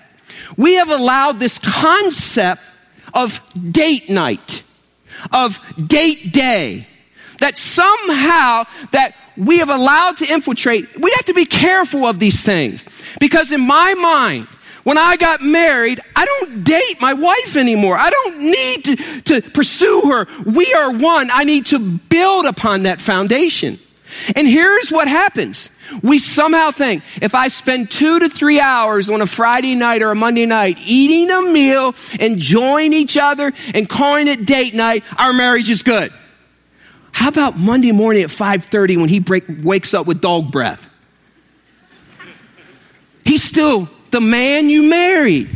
We 0.56 0.74
have 0.74 0.90
allowed 0.90 1.40
this 1.40 1.58
concept 1.58 2.62
of 3.12 3.40
date 3.70 4.10
night, 4.10 4.62
of 5.32 5.58
date 5.86 6.32
day, 6.32 6.86
that 7.38 7.56
somehow 7.56 8.64
that 8.92 9.14
we 9.36 9.58
have 9.58 9.68
allowed 9.68 10.18
to 10.18 10.32
infiltrate. 10.32 10.98
We 10.98 11.10
have 11.16 11.24
to 11.26 11.34
be 11.34 11.44
careful 11.44 12.04
of 12.04 12.18
these 12.18 12.44
things 12.44 12.84
because 13.20 13.52
in 13.52 13.60
my 13.60 13.94
mind, 13.94 14.46
when 14.84 14.98
I 14.98 15.16
got 15.16 15.42
married, 15.42 16.00
I 16.14 16.26
don't 16.26 16.62
date 16.62 17.00
my 17.00 17.14
wife 17.14 17.56
anymore. 17.56 17.96
I 17.98 18.10
don't 18.10 18.38
need 18.40 18.84
to, 18.84 19.22
to 19.22 19.50
pursue 19.50 20.02
her. 20.06 20.26
We 20.44 20.72
are 20.74 20.92
one. 20.92 21.30
I 21.32 21.44
need 21.44 21.66
to 21.66 21.78
build 21.78 22.44
upon 22.44 22.82
that 22.82 23.00
foundation. 23.00 23.78
And 24.36 24.46
here's 24.46 24.90
what 24.90 25.08
happens. 25.08 25.70
We 26.02 26.18
somehow 26.18 26.70
think 26.70 27.02
if 27.20 27.34
I 27.34 27.48
spend 27.48 27.90
two 27.90 28.20
to 28.20 28.28
three 28.28 28.60
hours 28.60 29.10
on 29.10 29.20
a 29.20 29.26
Friday 29.26 29.74
night 29.74 30.02
or 30.02 30.10
a 30.10 30.14
Monday 30.14 30.46
night 30.46 30.78
eating 30.84 31.30
a 31.30 31.42
meal, 31.42 31.94
enjoying 32.20 32.92
each 32.92 33.16
other, 33.16 33.52
and 33.74 33.88
calling 33.88 34.28
it 34.28 34.46
date 34.46 34.74
night, 34.74 35.04
our 35.18 35.32
marriage 35.32 35.70
is 35.70 35.82
good. 35.82 36.12
How 37.12 37.28
about 37.28 37.58
Monday 37.58 37.92
morning 37.92 38.22
at 38.22 38.30
5:30 38.30 38.96
when 38.96 39.08
he 39.08 39.20
break, 39.20 39.44
wakes 39.62 39.94
up 39.94 40.06
with 40.06 40.20
dog 40.20 40.50
breath? 40.50 40.88
He's 43.24 43.42
still 43.42 43.88
the 44.10 44.20
man 44.20 44.68
you 44.68 44.88
married. 44.88 45.48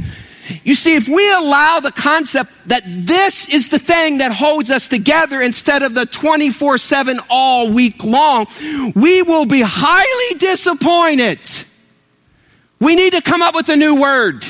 You 0.65 0.75
see, 0.75 0.95
if 0.97 1.09
we 1.09 1.31
allow 1.33 1.81
the 1.81 1.93
concept 1.93 2.53
that 2.67 2.83
this 2.87 3.49
is 3.49 3.69
the 3.69 3.79
thing 3.79 4.19
that 4.19 4.33
holds 4.33 4.71
us 4.71 4.89
together 4.89 5.41
instead 5.41 5.83
of 5.83 5.95
the 5.95 6.07
24 6.07 6.79
7 6.79 7.21
all 7.29 7.71
week 7.71 8.05
long, 8.05 8.47
we 8.95 9.23
will 9.23 9.47
be 9.47 9.63
highly 9.65 10.39
disappointed. 10.39 11.41
We 12.81 12.95
need 12.95 13.13
to 13.13 13.23
come 13.23 13.43
up 13.43 13.55
with 13.55 13.69
a 13.69 13.77
new 13.77 14.01
word. 14.01 14.47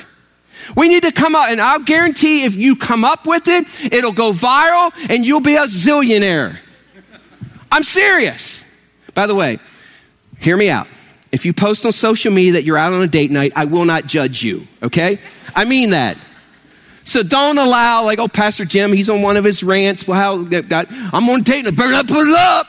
We 0.76 0.88
need 0.88 1.02
to 1.04 1.12
come 1.12 1.34
up, 1.34 1.50
and 1.50 1.60
I'll 1.60 1.80
guarantee 1.80 2.44
if 2.44 2.54
you 2.54 2.76
come 2.76 3.04
up 3.04 3.26
with 3.26 3.48
it, 3.48 3.66
it'll 3.92 4.12
go 4.12 4.32
viral 4.32 4.92
and 5.08 5.24
you'll 5.24 5.40
be 5.40 5.56
a 5.56 5.64
zillionaire. 5.64 6.58
I'm 7.72 7.84
serious. 7.84 8.64
By 9.14 9.26
the 9.26 9.34
way, 9.34 9.58
hear 10.40 10.56
me 10.56 10.70
out. 10.70 10.86
If 11.30 11.44
you 11.44 11.52
post 11.52 11.84
on 11.84 11.92
social 11.92 12.32
media 12.32 12.52
that 12.52 12.64
you're 12.64 12.78
out 12.78 12.92
on 12.92 13.02
a 13.02 13.06
date 13.06 13.30
night, 13.30 13.52
I 13.54 13.66
will 13.66 13.84
not 13.84 14.06
judge 14.06 14.42
you, 14.42 14.66
okay? 14.82 15.18
I 15.54 15.64
mean 15.64 15.90
that. 15.90 16.16
So 17.04 17.22
don't 17.22 17.58
allow, 17.58 18.04
like, 18.04 18.18
oh, 18.18 18.28
Pastor 18.28 18.64
Jim, 18.64 18.92
he's 18.92 19.08
on 19.08 19.22
one 19.22 19.36
of 19.36 19.44
his 19.44 19.62
rants. 19.62 20.06
Well, 20.06 20.18
how, 20.18 20.42
God, 20.60 20.88
I'm 20.90 21.28
on 21.28 21.40
a 21.40 21.42
date 21.42 21.64
night, 21.64 21.76
better 21.76 21.92
not 21.92 22.06
put 22.06 22.26
it 22.26 22.34
up. 22.34 22.66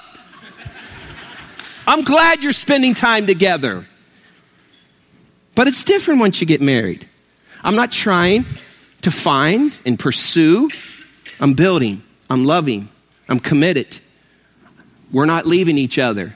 I'm 1.88 2.04
glad 2.04 2.44
you're 2.44 2.54
spending 2.54 2.94
time 2.94 3.28
together. 3.28 3.86
But 5.56 5.68
it's 5.68 5.84
different 5.84 6.20
once 6.20 6.40
you 6.40 6.48
get 6.48 6.62
married. 6.62 7.08
I'm 7.64 7.76
not 7.76 7.92
trying 7.92 8.46
to 9.02 9.12
find 9.12 9.78
and 9.86 9.98
pursue. 9.98 10.70
I'm 11.40 11.54
building. 11.54 12.04
I'm 12.30 12.46
loving. 12.46 12.90
I'm 13.28 13.40
committed. 13.40 14.00
We're 15.12 15.26
not 15.26 15.48
leaving 15.48 15.78
each 15.78 15.98
other. 16.00 16.36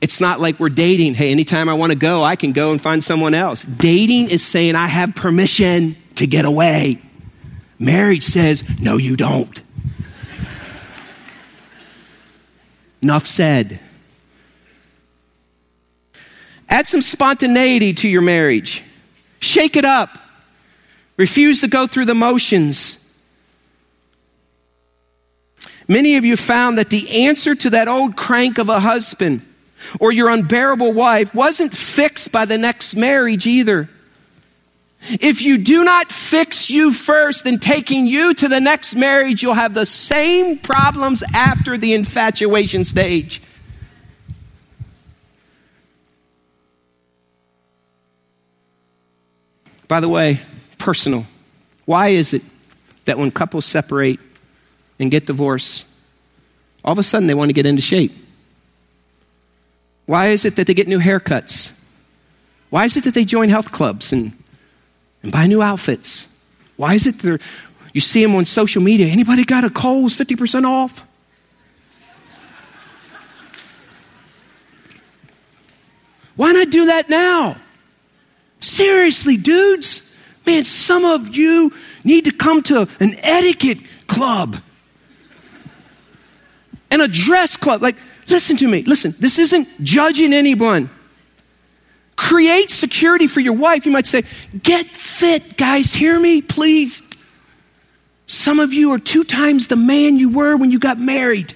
It's 0.00 0.20
not 0.20 0.40
like 0.40 0.60
we're 0.60 0.68
dating. 0.68 1.14
Hey, 1.14 1.30
anytime 1.30 1.68
I 1.68 1.74
want 1.74 1.92
to 1.92 1.98
go, 1.98 2.22
I 2.22 2.36
can 2.36 2.52
go 2.52 2.72
and 2.72 2.80
find 2.80 3.02
someone 3.02 3.34
else. 3.34 3.62
Dating 3.62 4.28
is 4.28 4.44
saying, 4.44 4.74
I 4.74 4.86
have 4.86 5.14
permission 5.14 5.96
to 6.16 6.26
get 6.26 6.44
away. 6.44 7.00
Marriage 7.78 8.22
says, 8.22 8.64
no, 8.78 8.96
you 8.96 9.16
don't. 9.16 9.60
Enough 13.02 13.26
said. 13.26 13.80
Add 16.68 16.86
some 16.86 17.02
spontaneity 17.02 17.92
to 17.94 18.08
your 18.08 18.22
marriage. 18.22 18.82
Shake 19.40 19.76
it 19.76 19.84
up. 19.84 20.18
Refuse 21.16 21.60
to 21.60 21.68
go 21.68 21.86
through 21.86 22.06
the 22.06 22.14
motions. 22.14 23.00
Many 25.86 26.16
of 26.16 26.24
you 26.24 26.36
found 26.36 26.78
that 26.78 26.90
the 26.90 27.26
answer 27.26 27.54
to 27.54 27.70
that 27.70 27.88
old 27.88 28.16
crank 28.16 28.58
of 28.58 28.68
a 28.68 28.80
husband 28.80 29.42
or 30.00 30.12
your 30.12 30.28
unbearable 30.28 30.92
wife 30.92 31.34
wasn't 31.34 31.76
fixed 31.76 32.32
by 32.32 32.44
the 32.44 32.58
next 32.58 32.94
marriage 32.94 33.46
either. 33.46 33.88
If 35.08 35.42
you 35.42 35.58
do 35.58 35.84
not 35.84 36.10
fix 36.10 36.70
you 36.70 36.92
first 36.92 37.44
in 37.44 37.58
taking 37.58 38.06
you 38.06 38.32
to 38.34 38.48
the 38.48 38.60
next 38.60 38.94
marriage, 38.94 39.42
you'll 39.42 39.54
have 39.54 39.74
the 39.74 39.84
same 39.84 40.58
problems 40.58 41.22
after 41.34 41.76
the 41.76 41.92
infatuation 41.92 42.84
stage. 42.84 43.42
By 49.86 50.00
the 50.00 50.08
way, 50.08 50.40
personal. 50.78 51.26
Why 51.84 52.08
is 52.08 52.32
it 52.32 52.42
that 53.04 53.18
when 53.18 53.30
couples 53.30 53.66
separate 53.66 54.18
and 54.98 55.10
get 55.10 55.26
divorced, 55.26 55.86
all 56.82 56.92
of 56.92 56.98
a 56.98 57.02
sudden 57.02 57.26
they 57.26 57.34
want 57.34 57.50
to 57.50 57.52
get 57.52 57.66
into 57.66 57.82
shape? 57.82 58.23
Why 60.06 60.28
is 60.28 60.44
it 60.44 60.56
that 60.56 60.66
they 60.66 60.74
get 60.74 60.88
new 60.88 60.98
haircuts? 60.98 61.78
Why 62.70 62.84
is 62.84 62.96
it 62.96 63.04
that 63.04 63.14
they 63.14 63.24
join 63.24 63.48
health 63.48 63.72
clubs 63.72 64.12
and, 64.12 64.32
and 65.22 65.32
buy 65.32 65.46
new 65.46 65.62
outfits? 65.62 66.26
Why 66.76 66.94
is 66.94 67.06
it 67.06 67.20
that 67.20 67.40
you 67.92 68.00
see 68.00 68.22
them 68.22 68.34
on 68.34 68.44
social 68.44 68.82
media? 68.82 69.06
Anybody 69.06 69.44
got 69.44 69.64
a 69.64 69.70
Kohl's 69.70 70.14
50% 70.16 70.64
off? 70.64 71.04
Why 76.36 76.52
not 76.52 76.70
do 76.70 76.86
that 76.86 77.08
now? 77.08 77.56
Seriously, 78.58 79.36
dudes. 79.36 80.16
Man, 80.46 80.64
some 80.64 81.04
of 81.04 81.34
you 81.34 81.72
need 82.02 82.24
to 82.24 82.32
come 82.32 82.62
to 82.64 82.88
an 83.00 83.14
etiquette 83.18 83.78
club 84.06 84.56
and 86.90 87.00
a 87.00 87.08
dress 87.08 87.56
club. 87.56 87.82
Like, 87.82 87.96
listen 88.28 88.56
to 88.58 88.68
me. 88.68 88.82
Listen, 88.82 89.14
this 89.18 89.38
isn't 89.38 89.68
judging 89.82 90.32
anyone. 90.32 90.90
Create 92.16 92.70
security 92.70 93.26
for 93.26 93.40
your 93.40 93.54
wife. 93.54 93.86
You 93.86 93.92
might 93.92 94.06
say, 94.06 94.22
get 94.62 94.86
fit, 94.86 95.56
guys. 95.56 95.92
Hear 95.92 96.18
me, 96.18 96.42
please. 96.42 97.02
Some 98.26 98.60
of 98.60 98.72
you 98.72 98.92
are 98.92 98.98
two 98.98 99.24
times 99.24 99.68
the 99.68 99.76
man 99.76 100.18
you 100.18 100.30
were 100.30 100.56
when 100.56 100.70
you 100.70 100.78
got 100.78 100.98
married. 100.98 101.54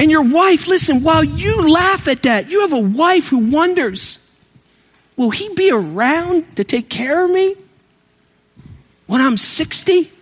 And 0.00 0.10
your 0.10 0.22
wife, 0.22 0.68
listen, 0.68 1.02
while 1.02 1.24
you 1.24 1.68
laugh 1.68 2.06
at 2.06 2.22
that, 2.22 2.50
you 2.50 2.60
have 2.60 2.72
a 2.72 2.80
wife 2.80 3.28
who 3.28 3.38
wonders 3.38 4.24
will 5.16 5.30
he 5.30 5.52
be 5.54 5.72
around 5.72 6.56
to 6.56 6.62
take 6.62 6.88
care 6.88 7.24
of 7.24 7.30
me 7.30 7.56
when 9.06 9.20
I'm 9.20 9.36
60? 9.36 10.12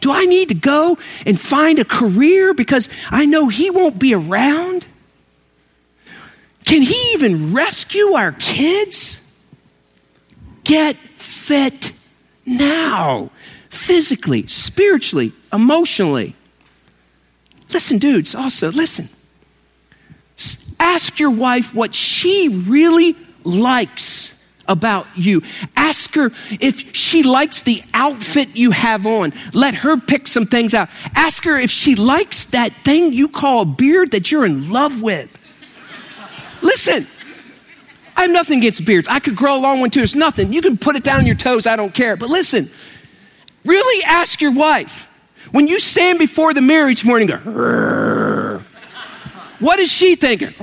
Do 0.00 0.12
I 0.12 0.24
need 0.24 0.48
to 0.48 0.54
go 0.54 0.98
and 1.26 1.38
find 1.38 1.78
a 1.78 1.84
career 1.84 2.54
because 2.54 2.88
I 3.10 3.26
know 3.26 3.48
he 3.48 3.70
won't 3.70 3.98
be 3.98 4.14
around? 4.14 4.86
Can 6.64 6.82
he 6.82 7.12
even 7.14 7.52
rescue 7.52 8.12
our 8.14 8.32
kids? 8.32 9.16
Get 10.64 10.96
fit 10.96 11.92
now, 12.46 13.30
physically, 13.68 14.46
spiritually, 14.46 15.32
emotionally. 15.52 16.34
Listen, 17.72 17.98
dudes, 17.98 18.34
also, 18.34 18.70
listen. 18.70 19.08
Ask 20.78 21.20
your 21.20 21.30
wife 21.30 21.74
what 21.74 21.94
she 21.94 22.48
really 22.48 23.16
likes 23.44 24.39
about 24.70 25.06
you. 25.16 25.42
Ask 25.76 26.14
her 26.14 26.30
if 26.60 26.94
she 26.96 27.22
likes 27.22 27.62
the 27.62 27.82
outfit 27.92 28.56
you 28.56 28.70
have 28.70 29.04
on. 29.04 29.32
Let 29.52 29.74
her 29.74 29.98
pick 29.98 30.26
some 30.26 30.46
things 30.46 30.72
out. 30.72 30.88
Ask 31.14 31.44
her 31.44 31.58
if 31.58 31.70
she 31.70 31.96
likes 31.96 32.46
that 32.46 32.72
thing 32.84 33.12
you 33.12 33.28
call 33.28 33.62
a 33.62 33.66
beard 33.66 34.12
that 34.12 34.30
you're 34.30 34.46
in 34.46 34.70
love 34.70 35.02
with. 35.02 35.28
Listen, 36.62 37.06
I 38.16 38.22
have 38.22 38.30
nothing 38.30 38.58
against 38.58 38.84
beards. 38.84 39.08
I 39.08 39.18
could 39.18 39.36
grow 39.36 39.56
a 39.56 39.60
long 39.60 39.80
one 39.80 39.90
too. 39.90 40.00
There's 40.00 40.14
nothing. 40.14 40.52
You 40.52 40.62
can 40.62 40.78
put 40.78 40.96
it 40.96 41.02
down 41.02 41.26
your 41.26 41.34
toes. 41.36 41.66
I 41.66 41.76
don't 41.76 41.92
care. 41.92 42.16
But 42.16 42.30
listen, 42.30 42.68
really 43.64 44.04
ask 44.04 44.40
your 44.40 44.52
wife 44.52 45.08
when 45.52 45.66
you 45.66 45.80
stand 45.80 46.18
before 46.18 46.54
the 46.54 46.60
each 46.88 47.04
morning, 47.04 47.28
go, 47.28 48.62
what 49.58 49.78
is 49.78 49.90
she 49.90 50.14
thinking? 50.14 50.54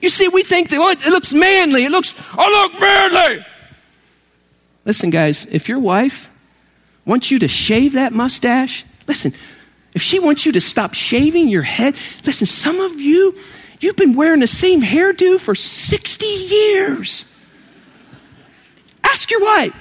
You 0.00 0.08
see, 0.08 0.28
we 0.28 0.42
think 0.42 0.70
that 0.70 0.78
well, 0.78 0.90
it 0.90 1.04
looks 1.06 1.32
manly. 1.32 1.84
It 1.84 1.90
looks, 1.90 2.14
I 2.32 2.48
look 2.50 2.80
manly. 2.80 3.44
Listen, 4.84 5.10
guys, 5.10 5.46
if 5.46 5.68
your 5.68 5.78
wife 5.78 6.30
wants 7.04 7.30
you 7.30 7.38
to 7.40 7.48
shave 7.48 7.92
that 7.94 8.12
mustache, 8.12 8.84
listen, 9.06 9.32
if 9.94 10.02
she 10.02 10.18
wants 10.18 10.46
you 10.46 10.52
to 10.52 10.60
stop 10.60 10.94
shaving 10.94 11.48
your 11.48 11.62
head, 11.62 11.96
listen, 12.24 12.46
some 12.46 12.80
of 12.80 13.00
you, 13.00 13.36
you've 13.80 13.96
been 13.96 14.14
wearing 14.14 14.40
the 14.40 14.46
same 14.46 14.80
hairdo 14.82 15.38
for 15.38 15.54
60 15.54 16.24
years. 16.24 17.26
Ask 19.04 19.30
your 19.30 19.40
wife, 19.40 19.76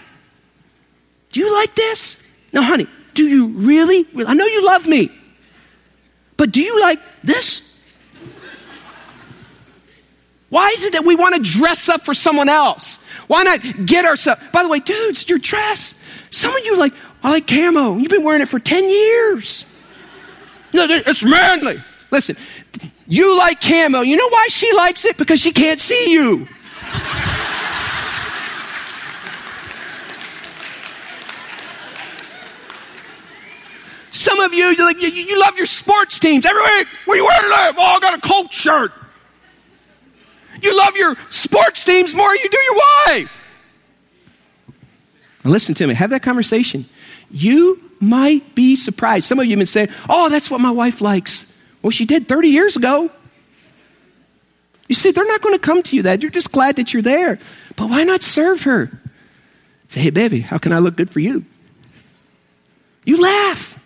do 1.31 1.39
you 1.39 1.53
like 1.53 1.75
this? 1.75 2.21
No, 2.51 2.63
honey, 2.63 2.87
do 3.13 3.27
you 3.27 3.47
really? 3.47 4.05
I 4.25 4.33
know 4.33 4.45
you 4.45 4.65
love 4.65 4.87
me, 4.87 5.11
but 6.35 6.51
do 6.51 6.61
you 6.61 6.79
like 6.81 6.99
this? 7.23 7.68
Why 10.49 10.69
is 10.69 10.83
it 10.83 10.93
that 10.93 11.05
we 11.05 11.15
want 11.15 11.35
to 11.35 11.41
dress 11.41 11.89
up 11.89 12.01
for 12.01 12.13
someone 12.13 12.49
else? 12.49 12.97
Why 13.27 13.43
not 13.43 13.85
get 13.85 14.05
ourselves? 14.05 14.41
By 14.51 14.63
the 14.63 14.69
way, 14.69 14.79
dudes, 14.79 15.29
your 15.29 15.37
dress. 15.37 15.93
Some 16.31 16.55
of 16.55 16.65
you 16.65 16.77
like, 16.77 16.93
I 17.23 17.31
like 17.31 17.47
camo. 17.47 17.97
You've 17.97 18.09
been 18.09 18.23
wearing 18.23 18.41
it 18.41 18.47
for 18.47 18.59
10 18.59 18.83
years. 18.89 19.65
No, 20.73 20.85
it's 20.89 21.23
manly. 21.23 21.81
Listen, 22.11 22.35
you 23.07 23.37
like 23.37 23.61
camo. 23.61 24.01
You 24.01 24.17
know 24.17 24.29
why 24.29 24.47
she 24.49 24.71
likes 24.73 25.05
it? 25.05 25.17
Because 25.17 25.39
she 25.39 25.51
can't 25.51 25.79
see 25.79 26.11
you. 26.11 26.47
Some 34.11 34.39
of 34.39 34.53
you, 34.53 34.65
you, 34.65 34.85
like, 34.85 35.01
you, 35.01 35.09
you 35.09 35.39
love 35.39 35.55
your 35.55 35.65
sports 35.65 36.19
teams. 36.19 36.45
Every 36.45 36.61
week, 36.61 36.87
what 37.05 37.13
are 37.13 37.17
you 37.17 37.25
wearing 37.25 37.43
today? 37.43 37.79
Oh, 37.79 37.95
I 37.95 37.99
got 37.99 38.17
a 38.17 38.21
Colt 38.21 38.53
shirt. 38.53 38.91
You 40.61 40.77
love 40.77 40.95
your 40.95 41.15
sports 41.29 41.83
teams 41.85 42.15
more 42.15 42.27
than 42.27 42.37
you 42.43 42.49
do 42.49 42.59
your 42.61 42.75
wife. 43.07 43.35
Listen 45.43 45.73
to 45.75 45.87
me, 45.87 45.93
have 45.93 46.09
that 46.11 46.21
conversation. 46.21 46.85
You 47.31 47.81
might 47.99 48.55
be 48.55 48.75
surprised. 48.75 49.25
Some 49.27 49.39
of 49.39 49.45
you 49.45 49.51
have 49.51 49.59
been 49.59 49.65
saying, 49.65 49.89
Oh, 50.07 50.29
that's 50.29 50.51
what 50.51 50.61
my 50.61 50.71
wife 50.71 51.01
likes. 51.01 51.45
Well, 51.81 51.91
she 51.91 52.05
did 52.05 52.27
30 52.27 52.49
years 52.49 52.75
ago. 52.75 53.09
You 54.87 54.95
see, 54.95 55.11
they're 55.11 55.25
not 55.25 55.41
going 55.41 55.55
to 55.55 55.59
come 55.59 55.83
to 55.83 55.95
you 55.95 56.03
that. 56.03 56.21
You're 56.21 56.31
just 56.31 56.51
glad 56.51 56.75
that 56.77 56.93
you're 56.93 57.03
there. 57.03 57.39
But 57.75 57.89
why 57.89 58.03
not 58.03 58.21
serve 58.21 58.63
her? 58.63 58.91
Say, 59.87 60.01
Hey, 60.01 60.09
baby, 60.09 60.41
how 60.41 60.57
can 60.57 60.73
I 60.73 60.79
look 60.79 60.95
good 60.95 61.09
for 61.09 61.19
you? 61.19 61.45
You 63.05 63.21
laugh. 63.21 63.77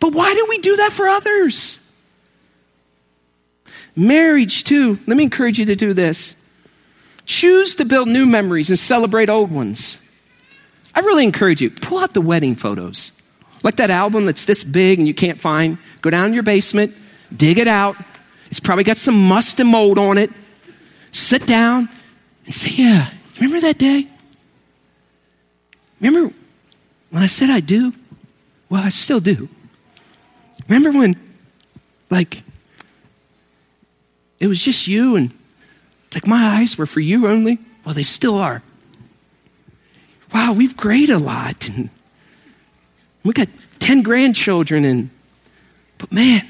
But 0.00 0.14
why 0.14 0.32
do 0.34 0.46
we 0.48 0.58
do 0.58 0.76
that 0.76 0.92
for 0.92 1.08
others? 1.08 1.83
Marriage, 3.96 4.64
too. 4.64 4.98
Let 5.06 5.16
me 5.16 5.24
encourage 5.24 5.58
you 5.58 5.66
to 5.66 5.76
do 5.76 5.94
this. 5.94 6.34
Choose 7.26 7.76
to 7.76 7.84
build 7.84 8.08
new 8.08 8.26
memories 8.26 8.68
and 8.68 8.78
celebrate 8.78 9.30
old 9.30 9.50
ones. 9.50 10.00
I 10.94 11.00
really 11.00 11.24
encourage 11.24 11.60
you, 11.60 11.70
pull 11.70 11.98
out 11.98 12.14
the 12.14 12.20
wedding 12.20 12.54
photos. 12.54 13.12
Like 13.62 13.76
that 13.76 13.90
album 13.90 14.26
that's 14.26 14.44
this 14.44 14.62
big 14.62 14.98
and 14.98 15.08
you 15.08 15.14
can't 15.14 15.40
find. 15.40 15.78
Go 16.02 16.10
down 16.10 16.28
in 16.28 16.34
your 16.34 16.42
basement, 16.42 16.94
dig 17.34 17.58
it 17.58 17.66
out. 17.66 17.96
It's 18.50 18.60
probably 18.60 18.84
got 18.84 18.98
some 18.98 19.26
must 19.26 19.58
and 19.58 19.70
mold 19.70 19.98
on 19.98 20.18
it. 20.18 20.30
Sit 21.12 21.46
down 21.46 21.88
and 22.44 22.54
say, 22.54 22.70
Yeah, 22.70 23.10
remember 23.36 23.60
that 23.60 23.78
day? 23.78 24.06
Remember 26.00 26.34
when 27.10 27.22
I 27.22 27.26
said 27.26 27.50
I 27.50 27.60
do? 27.60 27.92
Well, 28.68 28.82
I 28.82 28.90
still 28.90 29.20
do. 29.20 29.48
Remember 30.68 30.96
when, 30.96 31.16
like, 32.10 32.42
it 34.40 34.46
was 34.46 34.62
just 34.62 34.86
you 34.86 35.16
and 35.16 35.32
like 36.12 36.26
my 36.26 36.58
eyes 36.58 36.78
were 36.78 36.86
for 36.86 37.00
you 37.00 37.26
only? 37.26 37.58
Well, 37.84 37.94
they 37.94 38.02
still 38.02 38.36
are. 38.36 38.62
Wow, 40.32 40.52
we've 40.52 40.76
grayed 40.76 41.10
a 41.10 41.18
lot 41.18 41.68
and 41.68 41.90
we 43.24 43.32
got 43.32 43.48
10 43.80 44.02
grandchildren 44.02 44.84
and 44.84 45.10
but 45.98 46.12
man, 46.12 46.46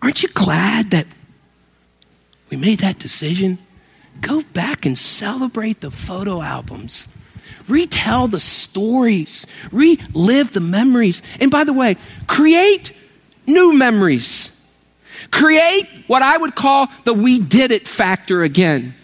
aren't 0.00 0.22
you 0.22 0.28
glad 0.28 0.90
that 0.90 1.06
we 2.50 2.56
made 2.56 2.80
that 2.80 2.98
decision? 2.98 3.58
Go 4.20 4.42
back 4.52 4.84
and 4.84 4.96
celebrate 4.96 5.80
the 5.80 5.90
photo 5.90 6.42
albums. 6.42 7.08
Retell 7.68 8.28
the 8.28 8.40
stories. 8.40 9.46
Relive 9.70 10.52
the 10.52 10.60
memories. 10.60 11.22
And 11.40 11.50
by 11.50 11.64
the 11.64 11.72
way, 11.72 11.96
create 12.26 12.92
new 13.46 13.72
memories. 13.72 14.51
Create 15.32 15.88
what 16.06 16.22
I 16.22 16.36
would 16.36 16.54
call 16.54 16.88
the 17.02 17.12
we 17.12 17.40
did 17.40 17.72
it 17.72 17.88
factor 17.88 18.44
again. 18.44 18.94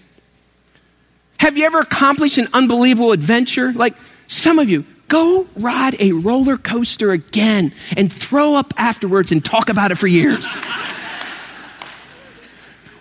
Have 1.38 1.56
you 1.56 1.64
ever 1.64 1.80
accomplished 1.80 2.38
an 2.38 2.46
unbelievable 2.52 3.10
adventure? 3.10 3.72
Like 3.72 3.96
some 4.28 4.60
of 4.60 4.68
you, 4.68 4.84
Go 5.08 5.48
ride 5.56 5.96
a 6.00 6.12
roller 6.12 6.56
coaster 6.58 7.10
again 7.12 7.72
and 7.96 8.12
throw 8.12 8.54
up 8.54 8.74
afterwards 8.76 9.32
and 9.32 9.42
talk 9.42 9.70
about 9.70 9.90
it 9.90 9.96
for 9.96 10.06
years. 10.06 10.54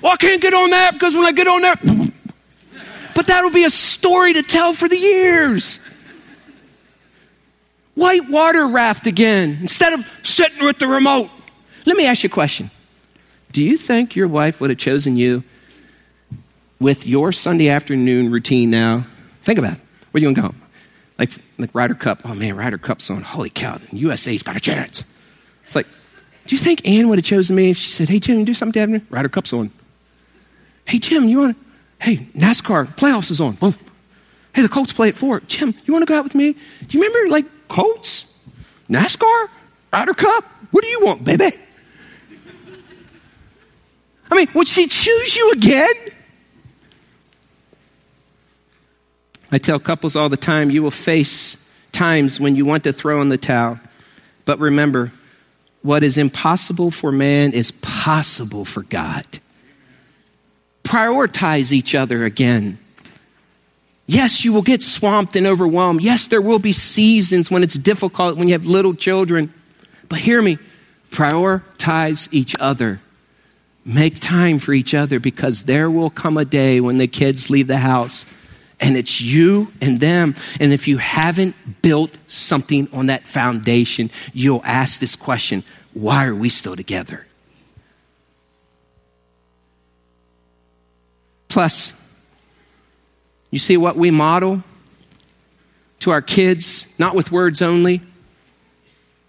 well, 0.02 0.14
I 0.14 0.18
can't 0.18 0.42
get 0.42 0.54
on 0.54 0.70
that 0.70 0.94
because 0.94 1.16
when 1.16 1.26
I 1.26 1.34
get 1.34 1.48
on 1.48 1.62
that, 1.62 1.82
but 3.16 3.28
that'll 3.28 3.52
be 3.52 3.66
a 3.66 3.70
story 3.70 4.34
to 4.34 4.42
tell 4.42 4.72
for 4.72 4.88
the 4.88 4.98
years. 4.98 5.82
White 7.96 8.30
water 8.30 8.66
raft 8.68 9.06
again 9.06 9.58
instead 9.60 9.92
of 9.92 10.10
sitting 10.24 10.64
with 10.64 10.80
the 10.80 10.88
remote. 10.88 11.30
Let 11.86 11.98
me 11.98 12.06
ask 12.06 12.24
you 12.24 12.30
a 12.30 12.32
question. 12.32 12.72
Do 13.58 13.64
you 13.64 13.76
think 13.76 14.16
your 14.16 14.28
wife 14.28 14.62
would 14.62 14.70
have 14.70 14.78
chosen 14.78 15.18
you 15.18 15.44
with 16.80 17.08
your 17.08 17.32
Sunday 17.32 17.70
afternoon 17.70 18.30
routine 18.30 18.70
now? 18.70 19.08
Think 19.42 19.58
about 19.58 19.74
it. 19.74 19.80
Where 20.12 20.20
are 20.20 20.20
you 20.20 20.32
going 20.32 20.36
to 20.36 20.42
go? 20.54 20.64
Like, 21.18 21.32
like 21.58 21.74
Ryder 21.74 21.96
Cup. 21.96 22.22
Oh 22.24 22.36
man, 22.36 22.56
Ryder 22.56 22.78
Cup's 22.78 23.10
on. 23.10 23.24
Holy 23.24 23.50
cow, 23.50 23.80
USA's 23.92 24.44
got 24.44 24.58
a 24.58 24.60
chance. 24.60 25.04
It's 25.66 25.76
like, 25.76 25.88
do 26.46 26.54
you 26.54 26.60
think 26.60 26.88
Ann 26.88 27.10
would 27.10 27.18
have 27.18 27.26
chosen 27.26 27.56
me 27.56 27.72
if 27.72 27.78
she 27.78 27.90
said, 27.90 28.10
hey, 28.10 28.20
Jim, 28.20 28.38
you 28.38 28.46
do 28.46 28.54
something 28.54 28.74
to 28.74 28.80
afternoon? 28.80 29.08
Ryder 29.10 29.30
Cup's 29.30 29.52
on. 29.54 29.72
Hey, 30.86 31.00
Jim, 31.00 31.28
you 31.28 31.40
want 31.40 31.58
to, 31.58 31.66
hey, 32.06 32.18
NASCAR 32.36 32.86
playoffs 32.96 33.32
is 33.32 33.42
on. 33.42 33.54
Boom. 33.54 33.74
Hey, 34.54 34.62
the 34.62 34.70
Colts 34.70 34.94
play 34.94 35.10
at 35.10 35.16
four. 35.16 35.40
Jim, 35.48 35.74
you 35.84 35.94
want 35.94 36.04
to 36.04 36.08
go 36.08 36.16
out 36.16 36.24
with 36.24 36.36
me? 36.36 36.54
Do 36.54 36.96
you 36.96 37.04
remember 37.04 37.32
like 37.32 37.46
Colts? 37.70 38.40
NASCAR? 38.88 39.50
Ryder 39.92 40.14
Cup? 40.14 40.44
What 40.70 40.84
do 40.84 40.90
you 40.90 41.00
want, 41.04 41.24
baby? 41.24 41.58
I 44.32 44.36
mean, 44.36 44.48
would 44.54 44.68
she 44.68 44.88
choose 44.88 45.36
you 45.36 45.52
again? 45.52 45.94
I 49.52 49.58
tell 49.58 49.80
couples 49.80 50.16
all 50.16 50.30
the 50.30 50.38
time 50.38 50.70
you 50.70 50.84
will 50.84 50.92
face 50.92 51.72
times 51.92 52.40
when 52.40 52.56
you 52.56 52.66
want 52.66 52.84
to 52.84 52.94
throw 52.94 53.22
in 53.22 53.30
the 53.30 53.38
towel. 53.38 53.80
But 54.46 54.60
remember, 54.60 55.12
what 55.82 56.04
is 56.04 56.18
impossible 56.18 56.92
for 56.92 57.12
man 57.12 57.54
is 57.54 57.72
possible 57.72 58.66
for 58.66 58.84
God. 58.84 59.26
Prioritize 60.84 61.72
each 61.72 61.96
other 61.96 62.26
again. 62.26 62.80
Yes, 64.06 64.46
you 64.46 64.54
will 64.54 64.62
get 64.62 64.82
swamped 64.84 65.36
and 65.36 65.46
overwhelmed. 65.46 66.02
Yes, 66.02 66.28
there 66.28 66.42
will 66.42 66.60
be 66.60 66.72
seasons 66.72 67.52
when 67.52 67.62
it's 67.62 67.78
difficult 67.78 68.38
when 68.38 68.48
you 68.48 68.54
have 68.54 68.66
little 68.66 68.94
children. 68.94 69.54
But 70.08 70.20
hear 70.20 70.42
me 70.42 70.58
prioritize 71.12 72.30
each 72.32 72.56
other. 72.60 73.02
Make 73.90 74.20
time 74.20 74.60
for 74.60 74.74
each 74.74 74.94
other 74.94 75.18
because 75.18 75.64
there 75.64 75.90
will 75.90 76.10
come 76.10 76.36
a 76.36 76.44
day 76.44 76.82
when 76.82 76.98
the 76.98 77.08
kids 77.08 77.50
leave 77.50 77.68
the 77.68 77.78
house 77.78 78.26
and 78.82 78.98
it's 78.98 79.22
you 79.22 79.72
and 79.80 80.02
them. 80.02 80.36
And 80.60 80.74
if 80.74 80.90
you 80.90 80.98
haven't 80.98 81.82
built 81.82 82.18
something 82.28 82.90
on 82.92 83.06
that 83.06 83.30
foundation, 83.30 84.12
you'll 84.34 84.62
ask 84.66 85.00
this 85.00 85.16
question 85.16 85.64
why 85.94 86.26
are 86.26 86.36
we 86.36 86.50
still 86.50 86.76
together? 86.76 87.26
Plus, 91.48 91.94
you 93.52 93.58
see 93.58 93.78
what 93.78 93.96
we 93.96 94.12
model 94.12 94.64
to 96.02 96.12
our 96.12 96.22
kids, 96.22 96.94
not 97.00 97.16
with 97.16 97.32
words 97.32 97.62
only, 97.62 98.02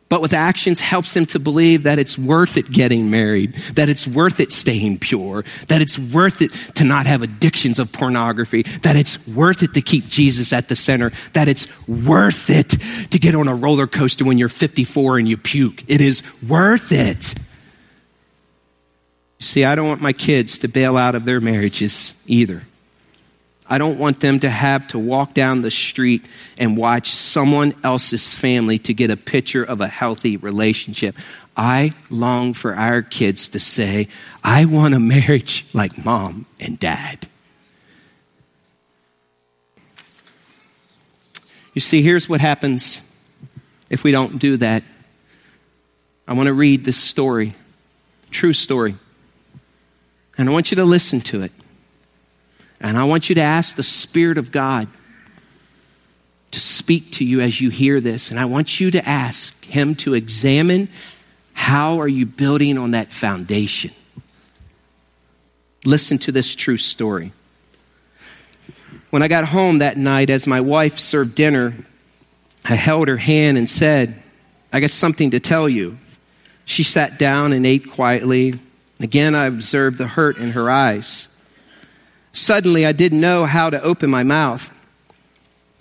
but 0.09 0.23
with 0.23 0.33
actions 0.33 0.81
helps 0.81 1.15
them 1.15 1.27
to 1.27 1.39
believe 1.39 1.83
that 1.83 1.99
it's 1.99 2.17
worth 2.17 2.57
it 2.57 2.71
getting 2.71 3.11
married, 3.11 3.55
that 3.75 3.89
it's 3.89 4.07
worth 4.07 4.41
it 4.41 4.53
staying 4.53 4.99
pure, 4.99 5.45
that 5.69 5.83
it's 5.83 5.99
worth 5.99 6.41
it 6.41 6.53
to 6.77 6.85
not 6.85 7.07
have 7.07 7.23
addictions 7.23 7.79
of 7.79 7.93
pornography, 7.93 8.63
that 8.83 8.97
it's 8.97 9.27
worth 9.29 9.63
it 9.63 9.75
to 9.75 9.83
keep 9.83 10.09
Jesus 10.09 10.53
at 10.53 10.69
the 10.69 10.77
center, 10.77 11.13
that 11.35 11.49
it's 11.49 11.67
worth 11.87 12.49
it 12.49 12.71
to 13.11 13.19
get 13.19 13.35
on 13.35 13.49
a 13.49 13.55
roller 13.55 13.87
coaster 13.87 14.25
when 14.25 14.39
you're 14.39 14.49
54 14.49 15.19
and 15.19 15.29
you 15.29 15.37
puke. 15.37 15.85
It 15.89 16.01
is 16.01 16.23
worth 16.47 16.91
it. 16.91 17.35
You 19.39 19.45
see, 19.45 19.65
I 19.65 19.75
don't 19.75 19.87
want 19.87 20.01
my 20.01 20.13
kids 20.13 20.59
to 20.61 20.69
bail 20.69 20.97
out 20.97 21.15
of 21.15 21.25
their 21.25 21.41
marriages 21.41 22.21
either. 22.27 22.63
I 23.69 23.77
don't 23.79 23.99
want 23.99 24.21
them 24.21 24.41
to 24.41 24.51
have 24.51 24.89
to 24.89 24.99
walk 24.99 25.35
down 25.35 25.61
the 25.61 25.71
street 25.71 26.25
and 26.57 26.77
watch 26.77 27.11
someone 27.11 27.75
else's 27.85 28.35
family 28.35 28.79
to 28.81 28.95
get 28.95 29.11
a 29.11 29.17
picture 29.17 29.63
of 29.63 29.81
a 29.81 29.89
healthy 29.89 30.39
relationship. 30.39 31.15
I 31.57 31.93
long 32.09 32.55
for 32.55 32.75
our 32.75 33.03
kids 33.03 33.49
to 33.51 33.59
say, 33.59 34.09
I 34.43 34.65
want 34.65 34.95
a 34.95 34.99
marriage 34.99 35.67
like 35.75 36.03
mom 36.03 36.47
and 36.59 36.79
dad. 36.79 37.29
You 41.75 41.81
see, 41.81 42.01
here's 42.01 42.29
what 42.29 42.41
happens 42.41 43.03
if 43.91 44.03
we 44.03 44.13
don't 44.13 44.39
do 44.39 44.57
that. 44.57 44.83
I 46.27 46.33
want 46.33 46.47
to 46.47 46.55
read 46.55 46.85
this 46.85 46.97
story, 46.97 47.55
true 48.31 48.53
story. 48.53 48.97
And 50.37 50.49
I 50.49 50.53
want 50.53 50.71
you 50.71 50.77
to 50.77 50.85
listen 50.85 51.21
to 51.23 51.43
it. 51.43 51.53
And 52.81 52.97
I 52.97 53.05
want 53.05 53.29
you 53.29 53.35
to 53.37 53.43
ask 53.43 53.77
the 53.77 53.83
Spirit 53.83 54.39
of 54.39 54.53
God 54.53 54.89
to 56.51 56.61
speak 56.61 57.13
to 57.13 57.25
you 57.25 57.41
as 57.41 57.61
you 57.61 57.71
hear 57.71 58.01
this. 58.01 58.31
And 58.31 58.39
I 58.39 58.45
want 58.45 58.81
you 58.81 58.91
to 58.93 59.07
ask 59.07 59.65
Him 59.65 59.95
to 59.97 60.15
examine 60.15 60.89
how 61.53 62.01
are 62.01 62.09
you 62.09 62.25
building 62.25 62.79
on 62.79 62.93
that 62.93 63.13
foundation. 63.13 63.93
Listen 65.85 66.19
to 66.19 66.33
this 66.33 66.55
true 66.55 66.77
story. 66.77 67.33
When 69.11 69.23
I 69.23 69.29
got 69.29 69.47
home 69.47 69.79
that 69.79 69.97
night, 69.97 70.31
as 70.31 70.47
my 70.47 70.61
wife 70.61 70.99
served 70.99 71.35
dinner, 71.35 71.75
I 72.65 72.75
held 72.75 73.09
her 73.09 73.17
hand 73.17 73.59
and 73.59 73.69
said, 73.69 74.23
I 74.73 74.81
got 74.81 74.91
something 74.91 75.31
to 75.31 75.41
tell 75.41 75.69
you. 75.69 75.99
She 76.65 76.83
sat 76.83 77.19
down 77.19 77.53
and 77.53 77.67
ate 77.67 77.91
quietly. 77.91 78.55
Again, 79.01 79.35
I 79.35 79.47
observed 79.47 79.97
the 79.97 80.07
hurt 80.07 80.37
in 80.37 80.51
her 80.51 80.71
eyes. 80.71 81.29
Suddenly, 82.39 82.87
I 82.87 82.93
didn't 82.93 83.21
know 83.21 83.47
how 83.47 83.69
to 83.69 83.83
open 83.83 84.11
my 84.11 84.23
mouth, 84.23 84.73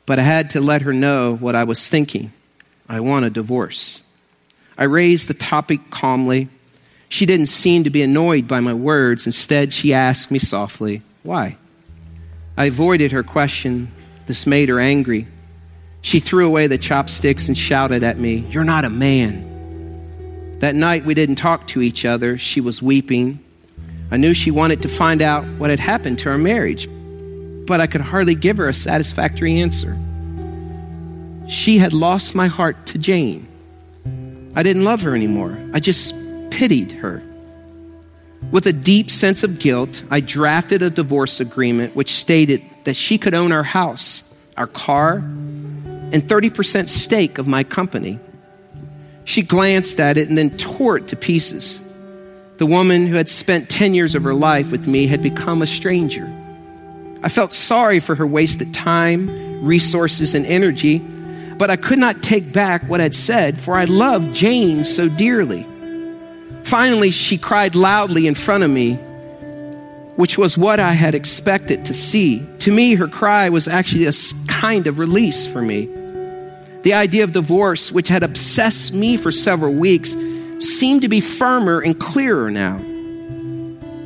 but 0.07 0.17
I 0.17 0.23
had 0.23 0.49
to 0.49 0.59
let 0.59 0.81
her 0.81 0.91
know 0.91 1.35
what 1.35 1.55
I 1.55 1.63
was 1.63 1.87
thinking. 1.87 2.33
I 2.89 2.99
want 2.99 3.25
a 3.25 3.29
divorce. 3.29 4.01
I 4.75 4.85
raised 4.85 5.27
the 5.27 5.35
topic 5.35 5.91
calmly. 5.91 6.49
She 7.09 7.27
didn't 7.27 7.45
seem 7.45 7.83
to 7.83 7.91
be 7.91 8.01
annoyed 8.01 8.47
by 8.47 8.59
my 8.59 8.73
words. 8.73 9.27
Instead, 9.27 9.71
she 9.71 9.93
asked 9.93 10.31
me 10.31 10.39
softly, 10.39 11.03
Why? 11.21 11.57
I 12.57 12.65
avoided 12.65 13.11
her 13.11 13.23
question. 13.23 13.91
This 14.25 14.47
made 14.47 14.69
her 14.69 14.79
angry. 14.79 15.27
She 16.01 16.19
threw 16.19 16.47
away 16.47 16.65
the 16.65 16.79
chopsticks 16.79 17.47
and 17.47 17.57
shouted 17.57 18.01
at 18.01 18.17
me, 18.17 18.47
You're 18.49 18.63
not 18.63 18.83
a 18.83 18.89
man. 18.89 20.57
That 20.59 20.73
night, 20.73 21.05
we 21.05 21.13
didn't 21.13 21.35
talk 21.35 21.67
to 21.67 21.83
each 21.83 22.03
other. 22.03 22.35
She 22.35 22.61
was 22.61 22.81
weeping. 22.81 23.43
I 24.09 24.17
knew 24.17 24.33
she 24.33 24.51
wanted 24.51 24.81
to 24.83 24.87
find 24.87 25.21
out 25.21 25.45
what 25.57 25.69
had 25.69 25.79
happened 25.79 26.19
to 26.19 26.29
our 26.29 26.37
marriage, 26.37 26.87
but 27.65 27.81
I 27.81 27.87
could 27.87 28.01
hardly 28.01 28.35
give 28.35 28.57
her 28.57 28.69
a 28.69 28.73
satisfactory 28.73 29.59
answer. 29.59 29.97
She 31.47 31.77
had 31.77 31.93
lost 31.93 32.35
my 32.35 32.47
heart 32.47 32.85
to 32.87 32.97
Jane. 32.97 33.47
I 34.55 34.63
didn't 34.63 34.85
love 34.85 35.01
her 35.01 35.15
anymore. 35.15 35.57
I 35.73 35.79
just 35.79 36.13
pitied 36.51 36.93
her. 36.93 37.21
With 38.51 38.65
a 38.65 38.73
deep 38.73 39.11
sense 39.11 39.43
of 39.43 39.59
guilt, 39.59 40.03
I 40.09 40.19
drafted 40.19 40.81
a 40.81 40.89
divorce 40.89 41.39
agreement 41.39 41.95
which 41.95 42.11
stated 42.11 42.61
that 42.85 42.95
she 42.95 43.17
could 43.17 43.33
own 43.33 43.51
our 43.51 43.63
house, 43.63 44.23
our 44.55 44.67
car, 44.67 45.15
and 45.15 46.23
30% 46.23 46.87
stake 46.87 47.37
of 47.37 47.47
my 47.47 47.63
company. 47.63 48.19
She 49.25 49.41
glanced 49.41 49.99
at 49.99 50.17
it 50.17 50.29
and 50.29 50.37
then 50.37 50.55
tore 50.55 50.97
it 50.97 51.09
to 51.09 51.17
pieces. 51.17 51.81
The 52.57 52.65
woman 52.65 53.05
who 53.05 53.15
had 53.15 53.29
spent 53.29 53.69
10 53.69 53.93
years 53.93 54.15
of 54.15 54.23
her 54.23 54.33
life 54.33 54.71
with 54.71 54.87
me 54.87 55.05
had 55.07 55.21
become 55.21 55.61
a 55.61 55.67
stranger. 55.67 56.33
I 57.21 57.29
felt 57.29 57.53
sorry 57.53 57.99
for 57.99 58.15
her 58.15 58.25
wasted 58.25 58.73
time, 58.73 59.63
resources, 59.63 60.33
and 60.33 60.45
energy, 60.45 60.99
but 61.57 61.69
I 61.69 61.75
could 61.75 61.99
not 61.99 62.23
take 62.23 62.51
back 62.51 62.83
what 62.83 63.01
I'd 63.01 63.15
said, 63.15 63.59
for 63.59 63.75
I 63.75 63.85
loved 63.85 64.35
Jane 64.35 64.83
so 64.83 65.07
dearly. 65.07 65.67
Finally, 66.63 67.11
she 67.11 67.37
cried 67.37 67.75
loudly 67.75 68.27
in 68.27 68.35
front 68.35 68.63
of 68.63 68.69
me, 68.69 68.95
which 70.15 70.37
was 70.37 70.57
what 70.57 70.79
I 70.79 70.93
had 70.93 71.15
expected 71.15 71.85
to 71.85 71.93
see. 71.93 72.43
To 72.59 72.71
me, 72.71 72.95
her 72.95 73.07
cry 73.07 73.49
was 73.49 73.67
actually 73.67 74.05
a 74.05 74.11
kind 74.47 74.87
of 74.87 74.97
release 74.97 75.45
for 75.45 75.61
me. 75.61 75.85
The 76.81 76.93
idea 76.93 77.23
of 77.23 77.33
divorce, 77.33 77.91
which 77.91 78.07
had 78.07 78.23
obsessed 78.23 78.93
me 78.93 79.17
for 79.17 79.31
several 79.31 79.73
weeks, 79.73 80.15
seemed 80.59 81.01
to 81.01 81.07
be 81.07 81.19
firmer 81.19 81.79
and 81.79 81.99
clearer 81.99 82.49
now. 82.51 82.77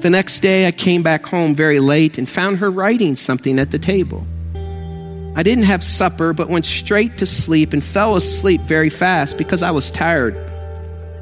The 0.02 0.10
next 0.10 0.40
day, 0.40 0.68
I 0.68 0.72
came 0.72 1.04
back 1.04 1.26
home 1.26 1.54
very 1.54 1.80
late 1.80 2.18
and 2.18 2.30
found 2.30 2.58
her 2.58 2.72
writing 2.72 3.16
something 3.16 3.60
at 3.60 3.72
the 3.72 3.80
table. 3.80 4.26
I 5.36 5.44
didn't 5.44 5.66
have 5.66 5.84
supper, 5.84 6.34
but 6.34 6.50
went 6.50 6.66
straight 6.66 7.20
to 7.20 7.26
sleep 7.26 7.72
and 7.72 7.84
fell 7.84 8.16
asleep 8.16 8.62
very 8.62 8.90
fast 8.90 9.38
because 9.38 9.64
I 9.64 9.72
was 9.72 9.92
tired 9.92 10.36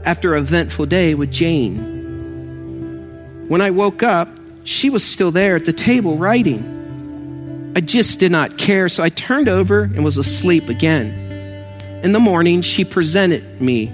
after 0.06 0.34
an 0.34 0.44
eventful 0.44 0.86
day 0.88 1.14
with 1.14 1.32
Jane. 1.32 1.98
When 3.50 3.62
I 3.62 3.70
woke 3.70 4.02
up, 4.02 4.30
she 4.64 4.90
was 4.90 5.04
still 5.04 5.32
there 5.32 5.56
at 5.56 5.66
the 5.66 5.74
table 5.74 6.18
writing. 6.18 7.74
I 7.76 7.82
just 7.82 8.20
did 8.20 8.32
not 8.32 8.58
care, 8.58 8.88
so 8.90 9.04
I 9.04 9.10
turned 9.10 9.50
over 9.50 9.84
and 9.84 10.04
was 10.04 10.18
asleep 10.18 10.70
again. 10.70 11.28
in 12.02 12.14
the 12.14 12.20
morning, 12.20 12.62
she 12.62 12.86
presented 12.86 13.62
me 13.62 13.92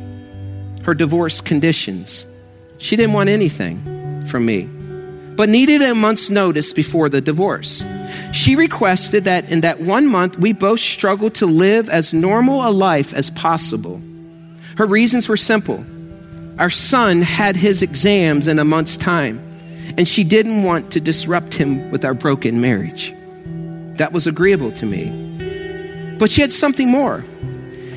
her 0.85 0.93
divorce 0.93 1.41
conditions. 1.41 2.25
She 2.77 2.95
didn't 2.95 3.13
want 3.13 3.29
anything 3.29 4.25
from 4.27 4.45
me, 4.45 4.63
but 5.35 5.49
needed 5.49 5.81
a 5.81 5.95
month's 5.95 6.29
notice 6.29 6.73
before 6.73 7.09
the 7.09 7.21
divorce. 7.21 7.83
She 8.31 8.55
requested 8.55 9.23
that 9.23 9.49
in 9.49 9.61
that 9.61 9.81
one 9.81 10.07
month 10.07 10.37
we 10.37 10.53
both 10.53 10.79
struggle 10.79 11.31
to 11.31 11.47
live 11.47 11.89
as 11.89 12.13
normal 12.13 12.67
a 12.67 12.69
life 12.69 13.13
as 13.13 13.31
possible. 13.31 13.99
Her 14.77 14.85
reasons 14.85 15.27
were 15.27 15.37
simple. 15.37 15.83
Our 16.59 16.69
son 16.69 17.23
had 17.23 17.55
his 17.55 17.81
exams 17.81 18.47
in 18.47 18.59
a 18.59 18.65
month's 18.65 18.95
time, 18.95 19.39
and 19.97 20.07
she 20.07 20.23
didn't 20.23 20.63
want 20.63 20.91
to 20.91 21.01
disrupt 21.01 21.55
him 21.55 21.89
with 21.89 22.05
our 22.05 22.13
broken 22.13 22.61
marriage. 22.61 23.13
That 23.97 24.11
was 24.11 24.27
agreeable 24.27 24.71
to 24.73 24.85
me. 24.85 26.17
But 26.19 26.29
she 26.29 26.41
had 26.41 26.53
something 26.53 26.89
more. 26.89 27.25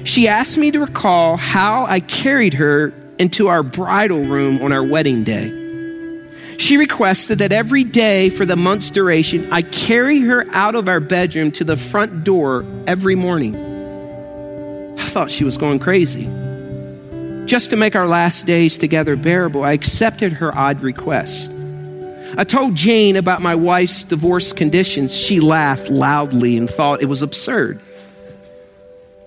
She 0.09 0.27
asked 0.27 0.57
me 0.57 0.71
to 0.71 0.81
recall 0.81 1.37
how 1.37 1.85
I 1.85 2.01
carried 2.01 2.55
her 2.55 2.95
into 3.19 3.49
our 3.49 3.63
bridal 3.63 4.25
room 4.25 4.63
on 4.63 4.73
our 4.73 4.83
wedding 4.83 5.23
day. 5.23 5.51
She 6.57 6.79
requested 6.79 7.41
that 7.41 7.53
every 7.53 7.85
day 7.85 8.31
for 8.31 8.47
the 8.47 8.57
month's 8.57 8.91
duration, 8.91 9.47
I 9.53 9.61
carry 9.61 10.21
her 10.21 10.47
out 10.53 10.77
of 10.77 10.89
our 10.89 10.99
bedroom 10.99 11.53
to 11.53 11.63
the 11.63 11.77
front 11.77 12.25
door 12.25 12.65
every 12.87 13.17
morning. 13.17 13.55
I 14.99 15.05
thought 15.05 15.31
she 15.31 15.45
was 15.45 15.59
going 15.59 15.79
crazy. 15.79 16.25
Just 17.45 17.69
to 17.69 17.77
make 17.77 17.95
our 17.95 18.09
last 18.09 18.47
days 18.47 18.79
together 18.79 19.15
bearable, 19.15 19.63
I 19.63 19.73
accepted 19.73 20.33
her 20.33 20.57
odd 20.57 20.81
request. 20.81 21.51
I 22.39 22.45
told 22.45 22.77
Jane 22.77 23.17
about 23.17 23.43
my 23.43 23.55
wife's 23.55 24.05
divorce 24.05 24.55
conditions. 24.55 25.15
She 25.15 25.39
laughed 25.39 25.91
loudly 25.91 26.57
and 26.57 26.69
thought 26.69 27.03
it 27.03 27.11
was 27.11 27.21
absurd. 27.21 27.83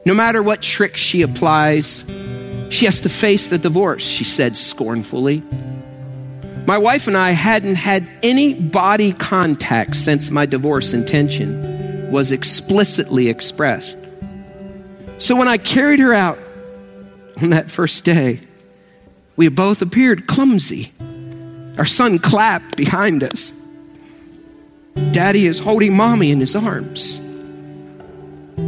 No 0.05 0.13
matter 0.13 0.41
what 0.41 0.61
trick 0.61 0.97
she 0.97 1.21
applies, 1.21 2.03
she 2.69 2.85
has 2.85 3.01
to 3.01 3.09
face 3.09 3.49
the 3.49 3.57
divorce, 3.57 4.03
she 4.03 4.23
said 4.23 4.57
scornfully. 4.57 5.43
My 6.65 6.77
wife 6.77 7.07
and 7.07 7.17
I 7.17 7.31
hadn't 7.31 7.75
had 7.75 8.07
any 8.23 8.53
body 8.53 9.13
contact 9.13 9.95
since 9.95 10.31
my 10.31 10.45
divorce 10.45 10.93
intention 10.93 12.09
was 12.11 12.31
explicitly 12.31 13.29
expressed. 13.29 13.97
So 15.17 15.35
when 15.35 15.47
I 15.47 15.57
carried 15.57 15.99
her 15.99 16.13
out 16.13 16.39
on 17.41 17.49
that 17.49 17.69
first 17.69 18.03
day, 18.03 18.41
we 19.35 19.49
both 19.49 19.81
appeared 19.81 20.27
clumsy. 20.27 20.91
Our 21.77 21.85
son 21.85 22.19
clapped 22.19 22.75
behind 22.75 23.23
us. 23.23 23.53
Daddy 25.11 25.47
is 25.47 25.59
holding 25.59 25.95
mommy 25.95 26.31
in 26.31 26.39
his 26.39 26.55
arms. 26.55 27.21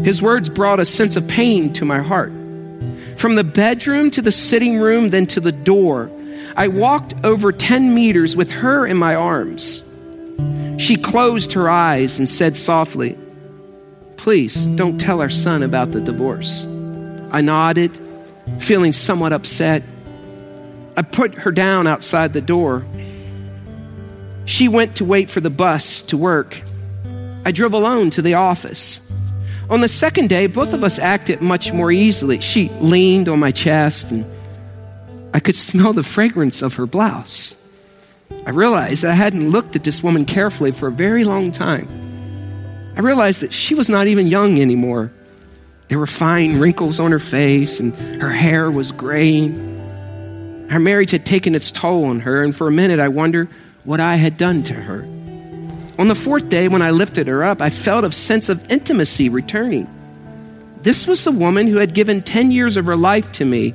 His 0.04 0.22
words 0.22 0.50
brought 0.50 0.80
a 0.80 0.86
sense 0.86 1.16
of 1.16 1.28
pain 1.28 1.74
to 1.74 1.86
my 1.86 2.00
heart. 2.00 2.32
From 3.18 3.36
the 3.36 3.44
bedroom 3.44 4.12
to 4.12 4.22
the 4.22 4.32
sitting 4.32 4.80
room, 4.80 5.10
then 5.12 5.28
to 5.28 5.40
the 5.40 5.52
door, 5.52 6.12
I 6.56 6.68
walked 6.68 7.14
over 7.24 7.52
10 7.52 7.94
meters 7.94 8.36
with 8.36 8.52
her 8.52 8.86
in 8.86 8.98
my 8.98 9.16
arms. 9.16 9.84
She 10.78 10.96
closed 10.96 11.54
her 11.54 11.70
eyes 11.70 12.20
and 12.20 12.30
said 12.30 12.56
softly, 12.56 13.18
Please 14.18 14.68
don't 14.68 15.00
tell 15.00 15.22
our 15.22 15.30
son 15.30 15.64
about 15.64 15.92
the 15.92 16.02
divorce. 16.02 16.66
I 17.32 17.42
nodded, 17.42 18.00
feeling 18.60 18.94
somewhat 18.94 19.34
upset. 19.34 19.84
I 20.96 21.02
put 21.02 21.36
her 21.36 21.52
down 21.52 21.88
outside 21.88 22.34
the 22.34 22.42
door. 22.42 22.86
She 24.46 24.68
went 24.68 24.98
to 24.98 25.06
wait 25.06 25.30
for 25.30 25.42
the 25.42 25.50
bus 25.50 26.02
to 26.04 26.18
work. 26.18 26.62
I 27.46 27.52
drove 27.52 27.74
alone 27.74 28.10
to 28.12 28.22
the 28.22 28.36
office. 28.36 29.00
On 29.70 29.82
the 29.82 29.88
second 29.88 30.30
day, 30.30 30.48
both 30.48 30.74
of 30.74 30.84
us 30.84 31.00
acted 31.00 31.42
much 31.42 31.72
more 31.72 31.92
easily. 31.92 32.42
She 32.42 32.70
leaned 32.80 33.30
on 33.30 33.40
my 33.40 33.52
chest 33.52 34.12
and 34.12 34.26
I 35.34 35.40
could 35.40 35.56
smell 35.56 35.94
the 35.94 36.04
fragrance 36.04 36.62
of 36.62 36.76
her 36.76 36.86
blouse. 36.86 37.56
I 38.46 38.52
realized 38.52 39.04
I 39.04 39.14
hadn't 39.14 39.50
looked 39.50 39.76
at 39.76 39.84
this 39.84 40.04
woman 40.04 40.26
carefully 40.26 40.72
for 40.72 40.88
a 40.88 40.92
very 40.92 41.24
long 41.24 41.52
time. 41.52 41.88
I 42.96 43.00
realized 43.00 43.42
that 43.42 43.54
she 43.54 43.74
was 43.74 43.90
not 43.90 44.08
even 44.08 44.28
young 44.28 44.60
anymore. 44.60 45.12
There 45.88 45.98
were 45.98 46.08
fine 46.08 46.60
wrinkles 46.60 47.00
on 47.00 47.12
her 47.12 47.20
face, 47.20 47.80
and 47.80 47.94
her 48.22 48.32
hair 48.32 48.70
was 48.70 48.92
graying. 48.92 50.68
Her 50.70 50.80
marriage 50.80 51.12
had 51.12 51.26
taken 51.26 51.56
its 51.56 51.72
toll 51.72 52.06
on 52.06 52.22
her, 52.22 52.44
and 52.44 52.56
for 52.56 52.68
a 52.68 52.72
minute 52.72 53.00
I 53.00 53.08
wondered 53.08 53.50
what 53.84 54.00
I 54.00 54.16
had 54.16 54.38
done 54.38 54.64
to 54.64 54.74
her. 54.74 55.08
On 56.00 56.08
the 56.08 56.16
fourth 56.16 56.50
day, 56.50 56.68
when 56.68 56.82
I 56.82 56.90
lifted 56.90 57.28
her 57.28 57.44
up, 57.44 57.62
I 57.62 57.70
felt 57.70 58.04
a 58.04 58.12
sense 58.12 58.50
of 58.50 58.72
intimacy 58.72 59.30
returning. 59.30 59.88
This 60.82 61.08
was 61.08 61.24
the 61.24 61.32
woman 61.32 61.68
who 61.68 61.78
had 61.78 61.94
given 61.94 62.22
10 62.22 62.52
years 62.52 62.78
of 62.78 62.86
her 62.86 62.96
life 62.96 63.32
to 63.34 63.46
me 63.46 63.74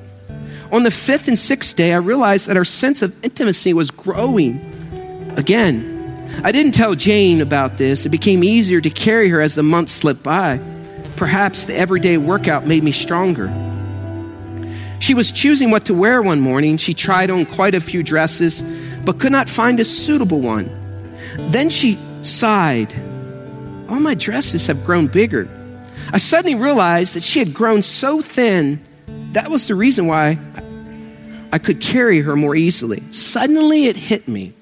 on 0.70 0.82
the 0.82 0.90
fifth 0.90 1.28
and 1.28 1.38
sixth 1.38 1.76
day, 1.76 1.94
I 1.94 1.96
realized 1.96 2.48
that 2.48 2.56
our 2.56 2.64
sense 2.64 3.00
of 3.00 3.24
intimacy 3.24 3.72
was 3.72 3.90
growing 3.90 5.34
again. 5.36 5.94
I 6.44 6.52
didn't 6.52 6.72
tell 6.72 6.94
Jane 6.94 7.40
about 7.40 7.78
this. 7.78 8.04
It 8.04 8.10
became 8.10 8.44
easier 8.44 8.80
to 8.80 8.90
carry 8.90 9.30
her 9.30 9.40
as 9.40 9.54
the 9.54 9.62
months 9.62 9.92
slipped 9.92 10.22
by. 10.22 10.60
Perhaps 11.16 11.66
the 11.66 11.74
everyday 11.74 12.18
workout 12.18 12.66
made 12.66 12.84
me 12.84 12.92
stronger. 12.92 13.48
She 15.00 15.14
was 15.14 15.32
choosing 15.32 15.70
what 15.70 15.86
to 15.86 15.94
wear 15.94 16.20
one 16.20 16.40
morning. 16.40 16.76
She 16.76 16.92
tried 16.92 17.30
on 17.30 17.46
quite 17.46 17.74
a 17.74 17.80
few 17.80 18.02
dresses, 18.02 18.62
but 19.04 19.18
could 19.18 19.32
not 19.32 19.48
find 19.48 19.80
a 19.80 19.84
suitable 19.84 20.40
one. 20.40 20.68
Then 21.50 21.70
she 21.70 21.98
sighed. 22.29 22.93
All 23.89 24.01
my 24.01 24.14
dresses 24.14 24.66
have 24.66 24.85
grown 24.85 25.07
bigger. 25.07 25.49
I 26.12 26.18
suddenly 26.18 26.55
realized 26.55 27.16
that 27.16 27.22
she 27.22 27.39
had 27.39 27.53
grown 27.53 27.83
so 27.83 28.22
thin 28.22 28.85
that 29.33 29.51
was 29.51 29.68
the 29.68 29.74
reason 29.74 30.07
why 30.07 30.39
I 31.53 31.59
could 31.59 31.81
carry 31.81 32.20
her 32.20 32.37
more 32.37 32.55
easily. 32.57 33.03
Suddenly 33.11 33.87
it 33.87 33.97
hit 33.97 34.29
me. 34.29 34.55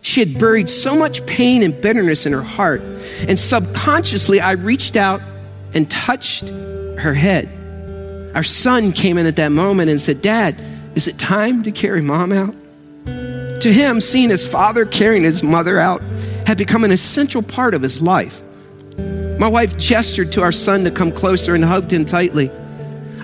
She 0.00 0.20
had 0.20 0.38
buried 0.38 0.68
so 0.68 0.96
much 0.96 1.24
pain 1.26 1.62
and 1.62 1.80
bitterness 1.80 2.26
in 2.26 2.32
her 2.32 2.42
heart, 2.42 2.80
and 3.28 3.38
subconsciously 3.38 4.40
I 4.40 4.52
reached 4.52 4.96
out 4.96 5.20
and 5.74 5.90
touched 5.90 6.48
her 6.48 7.12
head. 7.14 7.48
Our 8.34 8.44
son 8.44 8.92
came 8.92 9.18
in 9.18 9.26
at 9.26 9.36
that 9.36 9.50
moment 9.50 9.90
and 9.90 10.00
said, 10.00 10.22
Dad, 10.22 10.60
is 10.94 11.08
it 11.08 11.18
time 11.18 11.62
to 11.64 11.72
carry 11.72 12.02
mom 12.02 12.32
out? 12.32 12.54
To 13.62 13.72
him, 13.72 14.00
seeing 14.00 14.30
his 14.30 14.46
father 14.46 14.84
carrying 14.84 15.24
his 15.24 15.42
mother 15.42 15.78
out 15.78 16.02
had 16.46 16.56
become 16.56 16.84
an 16.84 16.92
essential 16.92 17.42
part 17.42 17.74
of 17.74 17.82
his 17.82 18.00
life. 18.00 18.42
My 19.38 19.48
wife 19.48 19.76
gestured 19.76 20.32
to 20.32 20.42
our 20.42 20.52
son 20.52 20.84
to 20.84 20.90
come 20.90 21.12
closer 21.12 21.54
and 21.54 21.64
hugged 21.64 21.92
him 21.92 22.06
tightly. 22.06 22.50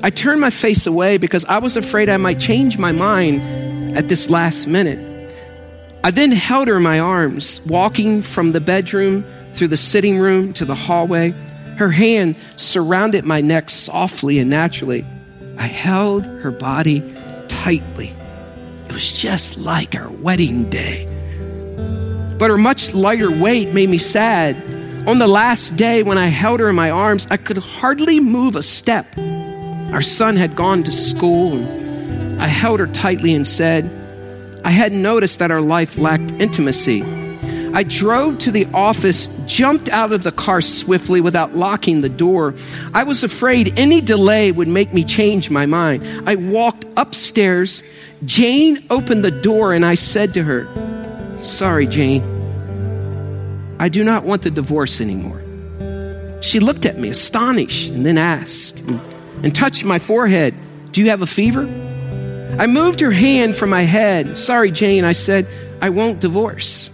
I 0.03 0.11
turned 0.11 0.41
my 0.41 0.51
face 0.51 0.87
away 0.87 1.17
because 1.17 1.45
I 1.45 1.59
was 1.59 1.77
afraid 1.77 2.09
I 2.09 2.17
might 2.17 2.41
change 2.41 2.77
my 2.77 2.91
mind 2.91 3.97
at 3.97 4.09
this 4.09 4.29
last 4.29 4.67
minute. 4.67 5.33
I 6.03 6.11
then 6.11 6.33
held 6.33 6.67
her 6.67 6.79
in 6.79 6.83
my 6.83 6.99
arms, 6.99 7.61
walking 7.65 8.23
from 8.23 8.51
the 8.51 8.61
bedroom 8.61 9.25
through 9.55 9.69
the 9.69 9.77
sitting 9.77 10.19
room 10.19 10.53
to 10.55 10.65
the 10.65 10.75
hallway. 10.75 11.31
Her 11.79 11.91
hand 11.91 12.37
surrounded 12.57 13.25
my 13.25 13.41
neck 13.41 13.71
softly 13.71 14.41
and 14.41 14.51
naturally. 14.51 15.07
I 15.59 15.67
held 15.69 16.27
her 16.27 16.51
body 16.51 17.01
tightly. 17.47 18.13
It 18.87 18.93
was 18.93 19.17
just 19.17 19.59
like 19.59 19.95
our 19.95 20.11
wedding 20.11 20.69
day. 20.69 21.12
But 22.43 22.51
her 22.51 22.59
much 22.59 22.93
lighter 22.93 23.31
weight 23.31 23.73
made 23.73 23.89
me 23.89 23.99
sad. 23.99 24.57
On 25.07 25.21
the 25.21 25.29
last 25.29 25.77
day, 25.77 26.03
when 26.03 26.19
I 26.19 26.27
held 26.27 26.59
her 26.59 26.69
in 26.71 26.75
my 26.75 26.91
arms, 26.91 27.25
I 27.31 27.37
could 27.37 27.59
hardly 27.59 28.19
move 28.19 28.57
a 28.57 28.65
step. 28.65 29.07
Our 29.17 30.03
son 30.03 30.35
had 30.35 30.57
gone 30.57 30.83
to 30.83 30.91
school, 30.91 31.53
and 31.53 32.43
I 32.43 32.49
held 32.49 32.81
her 32.81 32.89
tightly 32.89 33.33
and 33.33 33.47
said, 33.47 33.89
I 34.65 34.71
hadn't 34.71 35.01
noticed 35.01 35.39
that 35.39 35.53
our 35.53 35.61
life 35.61 35.99
lacked 35.99 36.33
intimacy. 36.41 37.05
I 37.75 37.85
drove 37.85 38.39
to 38.39 38.51
the 38.51 38.67
office, 38.75 39.29
jumped 39.47 39.89
out 39.91 40.11
of 40.11 40.25
the 40.25 40.33
car 40.33 40.63
swiftly 40.63 41.21
without 41.21 41.55
locking 41.55 42.01
the 42.01 42.09
door. 42.09 42.57
I 42.93 43.05
was 43.05 43.23
afraid 43.23 43.79
any 43.79 44.01
delay 44.01 44.51
would 44.51 44.67
make 44.67 44.93
me 44.93 45.05
change 45.05 45.49
my 45.49 45.67
mind. 45.67 46.29
I 46.29 46.35
walked 46.35 46.87
upstairs. 46.97 47.85
Jane 48.25 48.85
opened 48.91 49.25
the 49.25 49.31
door, 49.31 49.73
and 49.73 49.87
I 49.87 49.95
said 49.95 50.35
to 50.35 50.43
her, 50.43 50.67
Sorry, 51.43 51.87
Jane. 51.87 52.23
I 53.81 53.89
do 53.89 54.05
not 54.05 54.25
want 54.25 54.43
the 54.43 54.51
divorce 54.51 55.01
anymore. 55.01 55.43
She 56.41 56.61
looked 56.61 56.87
at 56.87 56.99
me 56.99 57.09
astonished 57.09 57.91
and 57.91 58.07
then 58.07 58.17
asked, 58.17 58.79
and 58.79 59.55
touched 59.55 59.85
my 59.85 59.99
forehead. 59.99 60.55
Do 60.93 61.01
you 61.01 61.11
have 61.11 61.23
a 61.23 61.27
fever? 61.27 61.63
I 62.59 62.67
moved 62.67 63.01
her 63.01 63.11
hand 63.11 63.57
from 63.57 63.71
my 63.71 63.83
head. 63.83 64.39
Sorry, 64.39 64.71
Jane, 64.71 65.05
I 65.05 65.13
said, 65.13 65.49
I 65.81 65.91
won't 65.91 66.21
divorce. 66.21 66.91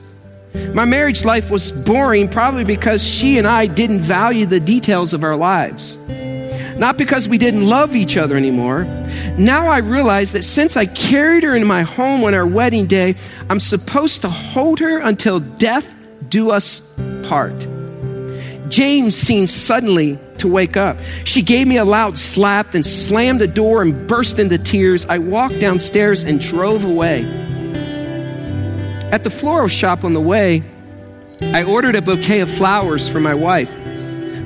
My 0.72 0.84
marriage 0.84 1.24
life 1.24 1.50
was 1.50 1.70
boring, 1.70 2.28
probably 2.28 2.64
because 2.64 3.06
she 3.06 3.38
and 3.38 3.46
I 3.46 3.66
didn't 3.66 4.00
value 4.00 4.46
the 4.46 4.60
details 4.60 5.12
of 5.12 5.24
our 5.24 5.36
lives. 5.36 5.98
Not 6.78 6.96
because 6.96 7.28
we 7.28 7.38
didn't 7.38 7.66
love 7.66 7.96
each 7.96 8.16
other 8.16 8.36
anymore. 8.36 8.84
Now 9.36 9.66
I 9.66 9.78
realize 9.78 10.32
that 10.32 10.44
since 10.44 10.76
I 10.76 10.86
carried 10.86 11.42
her 11.42 11.56
in 11.56 11.66
my 11.66 11.82
home 11.82 12.22
on 12.24 12.34
our 12.34 12.46
wedding 12.46 12.86
day, 12.86 13.16
I'm 13.50 13.60
supposed 13.60 14.22
to 14.22 14.28
hold 14.28 14.78
her 14.78 14.98
until 15.00 15.40
death 15.40 15.94
do 16.28 16.50
us 16.50 16.80
part. 17.24 17.66
Jane 18.68 19.10
seemed 19.10 19.50
suddenly 19.50 20.18
to 20.38 20.46
wake 20.46 20.76
up. 20.76 20.98
She 21.24 21.42
gave 21.42 21.66
me 21.66 21.78
a 21.78 21.84
loud 21.84 22.18
slap, 22.18 22.72
then 22.72 22.82
slammed 22.82 23.40
the 23.40 23.48
door 23.48 23.82
and 23.82 24.06
burst 24.06 24.38
into 24.38 24.58
tears. 24.58 25.06
I 25.06 25.18
walked 25.18 25.58
downstairs 25.58 26.22
and 26.22 26.40
drove 26.40 26.84
away. 26.84 27.24
At 29.10 29.24
the 29.24 29.30
floral 29.30 29.68
shop 29.68 30.04
on 30.04 30.12
the 30.12 30.20
way, 30.20 30.62
I 31.40 31.62
ordered 31.62 31.96
a 31.96 32.02
bouquet 32.02 32.40
of 32.40 32.50
flowers 32.50 33.08
for 33.08 33.20
my 33.20 33.34
wife. 33.34 33.74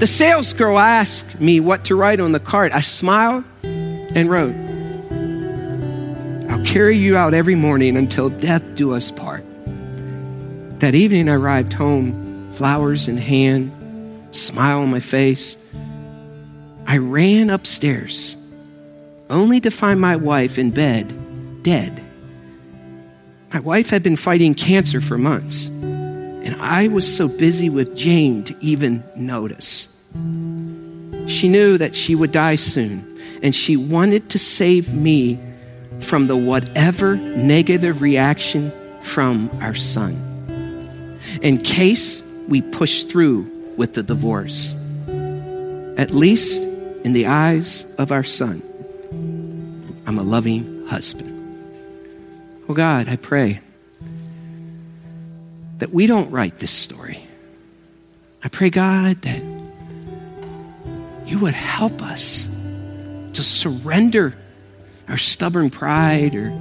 The 0.02 0.08
sales 0.08 0.52
girl 0.52 0.80
asked 0.80 1.40
me 1.40 1.60
what 1.60 1.84
to 1.84 1.94
write 1.94 2.18
on 2.18 2.32
the 2.32 2.40
card. 2.40 2.72
I 2.72 2.80
smiled 2.80 3.44
and 3.62 4.28
wrote, 4.28 4.52
I'll 6.50 6.64
carry 6.66 6.98
you 6.98 7.16
out 7.16 7.34
every 7.34 7.54
morning 7.54 7.96
until 7.96 8.28
death 8.28 8.64
do 8.74 8.94
us 8.94 9.12
part. 9.12 9.44
That 10.80 10.96
evening, 10.96 11.28
I 11.28 11.34
arrived 11.34 11.72
home, 11.72 12.50
flowers 12.50 13.06
in 13.06 13.16
hand, 13.16 13.70
smile 14.34 14.80
on 14.80 14.90
my 14.90 14.98
face. 14.98 15.56
I 16.84 16.96
ran 16.96 17.48
upstairs, 17.48 18.36
only 19.30 19.60
to 19.60 19.70
find 19.70 20.00
my 20.00 20.16
wife 20.16 20.58
in 20.58 20.72
bed, 20.72 21.62
dead. 21.62 22.04
My 23.54 23.60
wife 23.60 23.90
had 23.90 24.02
been 24.02 24.16
fighting 24.16 24.56
cancer 24.56 25.00
for 25.00 25.16
months, 25.16 25.68
and 25.68 26.56
I 26.56 26.88
was 26.88 27.06
so 27.16 27.28
busy 27.28 27.70
with 27.70 27.94
Jane 27.94 28.42
to 28.42 28.56
even 28.58 29.04
notice. 29.14 29.90
She 31.26 31.48
knew 31.48 31.78
that 31.78 31.94
she 31.94 32.14
would 32.14 32.32
die 32.32 32.56
soon, 32.56 33.18
and 33.42 33.54
she 33.54 33.76
wanted 33.76 34.30
to 34.30 34.38
save 34.38 34.92
me 34.92 35.38
from 36.00 36.26
the 36.26 36.36
whatever 36.36 37.16
negative 37.16 38.02
reaction 38.02 38.72
from 39.00 39.50
our 39.60 39.74
son 39.74 40.28
in 41.40 41.58
case 41.58 42.22
we 42.48 42.60
push 42.60 43.04
through 43.04 43.50
with 43.76 43.94
the 43.94 44.02
divorce. 44.02 44.74
At 45.96 46.10
least 46.10 46.62
in 46.62 47.12
the 47.12 47.26
eyes 47.26 47.86
of 47.98 48.12
our 48.12 48.24
son, 48.24 48.62
I'm 50.06 50.18
a 50.18 50.22
loving 50.22 50.86
husband. 50.86 51.30
Oh 52.68 52.74
God, 52.74 53.08
I 53.08 53.16
pray 53.16 53.60
that 55.78 55.92
we 55.92 56.06
don't 56.06 56.30
write 56.30 56.58
this 56.58 56.70
story. 56.70 57.22
I 58.44 58.48
pray, 58.48 58.70
God, 58.70 59.22
that 59.22 59.42
you 61.32 61.40
would 61.40 61.54
help 61.54 62.02
us 62.02 62.46
to 63.32 63.42
surrender 63.42 64.36
our 65.08 65.16
stubborn 65.16 65.70
pride 65.70 66.34
or 66.34 66.52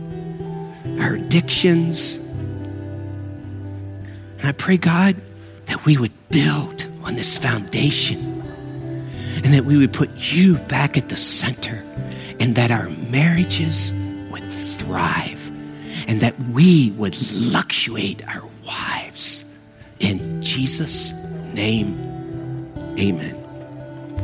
our 0.99 1.13
addictions 1.13 2.17
and 4.41 4.49
I 4.49 4.53
pray, 4.53 4.77
God, 4.77 5.17
that 5.67 5.85
we 5.85 5.97
would 5.97 6.11
build 6.29 6.87
on 7.03 7.13
this 7.13 7.37
foundation 7.37 8.41
and 9.43 9.53
that 9.53 9.65
we 9.65 9.77
would 9.77 9.93
put 9.93 10.09
you 10.15 10.57
back 10.57 10.97
at 10.97 11.09
the 11.09 11.15
center 11.15 11.83
and 12.39 12.55
that 12.55 12.71
our 12.71 12.89
marriages 12.89 13.93
would 14.31 14.43
thrive 14.79 15.51
and 16.07 16.21
that 16.21 16.39
we 16.49 16.89
would 16.91 17.13
luxuate 17.13 18.27
our 18.27 18.49
wives. 18.65 19.45
In 19.99 20.41
Jesus' 20.41 21.13
name, 21.53 22.73
amen. 22.97 23.40